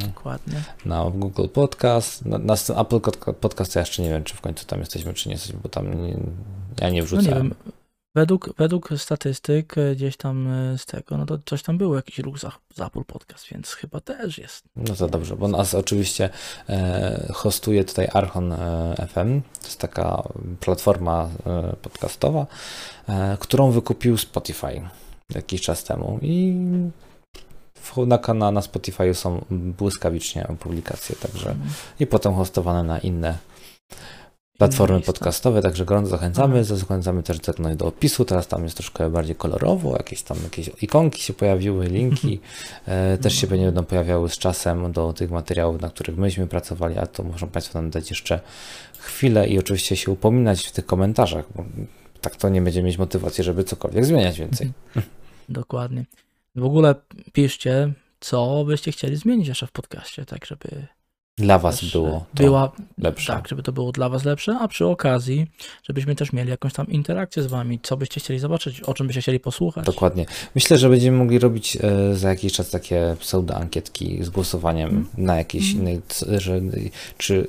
Dokładnie. 0.08 0.64
na 0.86 1.10
Google 1.10 1.48
Podcast, 1.48 2.26
na, 2.26 2.38
na 2.38 2.54
Apple 2.54 3.00
Pod- 3.00 3.18
Podcast. 3.18 3.76
Ja 3.76 3.82
jeszcze 3.82 4.02
nie 4.04 4.10
wiem, 4.10 4.24
czy 4.24 4.36
w 4.36 4.42
końcu 4.42 4.66
tam 4.66 4.80
jesteśmy, 4.80 5.14
czy 5.14 5.30
nie 5.30 5.36
jesteśmy, 5.36 5.60
bo 5.64 5.70
tam 5.70 6.02
nie, 6.04 6.10
ja 6.10 6.16
nie 6.16 6.20
No 6.82 6.90
nie 6.90 7.04
wrzucałem. 7.04 7.44
wiem. 7.44 7.56
według, 8.16 8.54
według 8.58 8.90
statystyk 8.98 9.78
e, 9.78 9.96
gdzieś 9.96 10.18
tam 10.18 10.48
e, 10.48 10.78
z 10.78 10.86
tego, 10.86 11.18
no 11.18 11.26
to 11.26 11.38
coś 11.46 11.64
tam 11.64 11.78
było, 11.78 11.96
jakiś 11.96 12.20
ruch 12.20 12.40
za, 12.40 12.52
za 12.76 12.88
Apple 12.88 13.04
Podcast, 13.04 13.46
więc 13.52 13.72
chyba 13.74 14.00
też 14.00 14.38
jest. 14.38 14.64
No 14.76 14.96
to 14.96 15.08
dobrze, 15.08 15.36
bo 15.36 15.48
nas 15.48 15.74
oczywiście 15.74 16.30
e, 16.70 17.28
hostuje 17.34 17.84
tutaj 17.84 18.08
Archon 18.14 18.54
FM. 19.08 19.42
To 19.62 19.66
jest 19.68 19.80
taka 19.80 20.24
platforma 20.60 21.30
podcastowa, 21.82 22.48
którą 23.40 23.72
wykupił 23.72 24.18
Spotify 24.18 24.82
jakiś 25.36 25.62
czas 25.62 25.84
temu 25.84 26.20
i 26.22 26.56
na 28.36 28.52
na 28.52 28.62
Spotify 28.62 29.14
są 29.14 29.46
błyskawicznie 29.50 30.48
publikacje, 30.60 31.16
także 31.16 31.56
i 32.00 32.08
potem 32.08 32.34
hostowane 32.34 32.84
na 32.84 33.00
inne 33.00 33.38
platformy 34.58 35.02
podcastowe, 35.02 35.62
także 35.62 35.86
gorąco 35.86 36.10
zachęcamy, 36.10 36.60
Mhm. 36.60 36.78
zachęcamy 36.80 37.24
też 37.24 37.40
do, 37.40 37.54
do 37.76 37.86
opisu, 37.86 38.26
teraz 38.26 38.48
tam 38.48 38.64
jest 38.64 38.78
troszkę 38.78 39.10
bardziej 39.10 39.36
kolorowo, 39.36 39.94
jakieś 39.98 40.22
tam 40.22 40.38
jakieś 40.44 40.70
ikonki 40.82 41.22
się 41.22 41.34
pojawiły, 41.34 41.88
linki, 41.88 42.40
e, 42.86 43.18
też 43.18 43.36
się 43.36 43.48
No. 43.52 43.58
będą 43.58 43.84
pojawiały 43.86 44.30
z 44.30 44.38
czasem 44.38 44.92
do 44.92 45.14
tych 45.14 45.32
materiałów, 45.32 45.82
na 45.82 45.90
których 45.90 46.18
myśmy 46.18 46.48
pracowali, 46.48 46.98
a 46.98 47.08
to 47.08 47.24
muszą 47.24 47.48
Państwo 47.48 47.82
nam 47.82 47.90
dać 47.92 48.10
jeszcze 48.10 48.40
chwilę 49.00 49.48
i 49.48 49.60
oczywiście 49.60 49.96
się 49.96 50.12
upominać 50.12 50.68
w 50.68 50.72
tych 50.72 50.86
komentarzach, 50.86 51.46
bo 51.56 51.66
tak 52.22 52.36
to 52.36 52.50
nie 52.50 52.62
będziemy 52.62 52.86
mieć 52.88 52.98
motywacji, 52.98 53.44
żeby 53.44 53.64
cokolwiek 53.64 54.06
zmieniać 54.06 54.40
więcej. 54.40 54.72
Dokładnie. 55.50 56.06
W 56.58 56.64
ogóle 56.66 56.96
piszcie, 57.34 57.94
co 58.20 58.64
byście 58.68 58.92
chcieli 58.92 59.16
zmienić 59.16 59.48
jeszcze 59.48 59.68
w 59.68 59.72
podcaście, 59.72 60.26
tak 60.26 60.46
żeby 60.46 60.88
Dla 61.38 61.60
Was 61.60 61.80
też, 61.80 61.92
było 61.92 62.26
to 62.36 62.44
była, 62.44 62.72
lepsze. 62.98 63.34
tak, 63.34 63.48
żeby 63.48 63.64
to 63.64 63.72
było 63.72 63.92
dla 63.92 64.10
was 64.10 64.26
lepsze, 64.26 64.58
a 64.62 64.68
przy 64.68 64.86
okazji, 64.86 65.48
żebyśmy 65.84 66.16
też 66.16 66.34
mieli 66.34 66.50
jakąś 66.50 66.74
tam 66.74 66.88
interakcję 66.88 67.44
z 67.44 67.48
wami, 67.48 67.80
co 67.84 67.98
byście 67.98 68.20
chcieli 68.20 68.40
zobaczyć, 68.40 68.82
o 68.82 68.94
czym 68.94 69.08
byście 69.08 69.22
chcieli 69.22 69.40
posłuchać. 69.40 69.86
Dokładnie. 69.86 70.26
Myślę, 70.56 70.78
że 70.78 70.90
będziemy 70.90 71.18
mogli 71.18 71.40
robić 71.40 71.78
e, 71.82 72.16
za 72.16 72.30
jakiś 72.30 72.54
czas 72.54 72.70
takie 72.70 73.16
pseudo-ankietki 73.20 74.24
z 74.24 74.30
głosowaniem 74.30 74.90
Mm. 74.90 75.08
na 75.18 75.36
jakiś 75.38 75.74
Mm. 75.74 75.84
inny, 75.90 76.02
że, 76.40 76.62
czy 77.18 77.48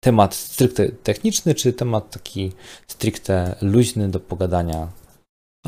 temat 0.00 0.34
stricte 0.34 0.88
techniczny, 0.88 1.54
czy 1.54 1.72
temat 1.72 2.10
taki 2.10 2.52
stricte 2.86 3.56
luźny 3.62 4.08
do 4.08 4.20
pogadania. 4.20 4.88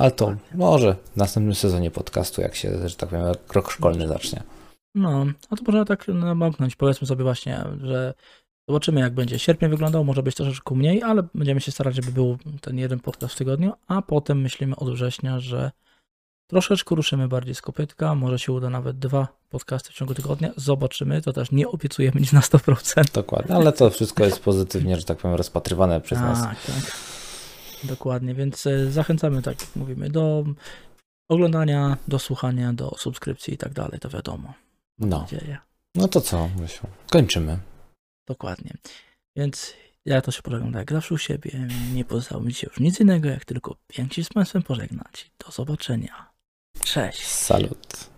Ale 0.01 0.11
to 0.11 0.35
może 0.55 0.97
w 1.13 1.17
następnym 1.17 1.55
sezonie 1.55 1.91
podcastu, 1.91 2.41
jak 2.41 2.55
się, 2.55 2.89
że 2.89 2.97
tak 2.97 3.09
powiem, 3.09 3.25
rok 3.55 3.71
szkolny 3.71 4.09
zacznie. 4.09 4.43
No, 4.95 5.27
a 5.51 5.57
to 5.57 5.63
można 5.67 5.85
tak 5.85 6.09
namknąć. 6.09 6.77
Powiedzmy 6.77 7.07
sobie 7.07 7.25
właśnie, 7.25 7.65
że 7.83 8.15
zobaczymy, 8.69 9.01
jak 9.01 9.15
będzie 9.15 9.39
sierpień 9.39 9.71
wyglądał. 9.71 10.05
Może 10.05 10.23
być 10.23 10.35
troszeczkę 10.37 10.75
mniej, 10.75 11.03
ale 11.03 11.23
będziemy 11.35 11.61
się 11.61 11.73
starać, 11.73 11.97
żeby 11.97 12.13
był 12.13 12.39
ten 12.61 12.79
jeden 12.79 13.01
podcast 13.01 13.35
w 13.35 13.39
tygodniu, 13.39 13.73
a 13.89 14.03
potem 14.03 14.41
myślimy 14.41 14.77
od 14.77 14.91
września, 14.91 15.41
że 15.41 15.71
troszeczkę 16.47 16.95
ruszymy 16.95 17.29
bardziej 17.29 17.55
z 17.55 17.63
kopytka. 17.63 18.15
Może 18.15 18.39
się 18.39 18.53
uda 18.53 18.71
nawet 18.71 18.99
dwa 18.99 19.29
podcasty 19.49 19.93
w 19.93 19.95
ciągu 19.95 20.15
tygodnia. 20.15 20.51
Zobaczymy. 20.57 21.23
To 21.23 21.33
też 21.33 21.53
nie 21.53 21.69
obiecujemy 21.69 22.21
nic 22.21 22.33
na 22.33 22.41
100%. 22.41 23.13
Dokładnie, 23.15 23.55
ale 23.55 23.73
to 23.73 23.91
wszystko 23.91 24.25
jest 24.25 24.41
pozytywnie, 24.41 24.97
że 24.97 25.05
tak 25.05 25.19
powiem, 25.19 25.37
rozpatrywane 25.37 26.01
przez 26.01 26.21
nas. 26.21 26.43
Tak, 26.43 26.57
tak. 26.67 27.20
Dokładnie, 27.85 28.35
więc 28.35 28.66
e, 28.66 28.91
zachęcamy, 28.91 29.43
tak 29.43 29.61
jak 29.61 29.76
mówimy, 29.76 30.11
do 30.11 30.45
oglądania, 31.28 31.97
do 32.09 32.18
słuchania, 32.18 32.72
do 32.72 32.95
subskrypcji 32.99 33.55
i 33.55 33.59
tak 33.59 33.72
dalej, 33.72 34.01
to 34.01 34.09
wiadomo. 34.09 34.55
No, 34.99 35.20
nadzieję. 35.20 35.59
no 35.95 36.09
to 36.09 36.20
co, 36.20 36.49
Mysiu? 36.49 36.87
Kończymy. 37.11 37.59
Dokładnie. 38.26 38.74
Więc 39.37 39.74
ja 40.05 40.20
to 40.20 40.31
się 40.31 40.43
pożegnam 40.43 40.72
jak 40.72 40.93
zawsze 40.93 41.14
u 41.14 41.18
siebie. 41.18 41.68
Nie 41.95 42.05
pozostało 42.05 42.43
mi 42.43 42.53
dzisiaj 42.53 42.70
już 42.70 42.81
nic 42.81 43.01
innego, 43.01 43.28
jak 43.28 43.45
tylko 43.45 43.76
pięknie 43.87 44.24
się 44.24 44.24
z 44.24 44.33
Państwem 44.33 44.62
pożegnać. 44.62 45.31
Do 45.47 45.53
zobaczenia. 45.53 46.31
Cześć. 46.85 47.26
Salut. 47.26 48.10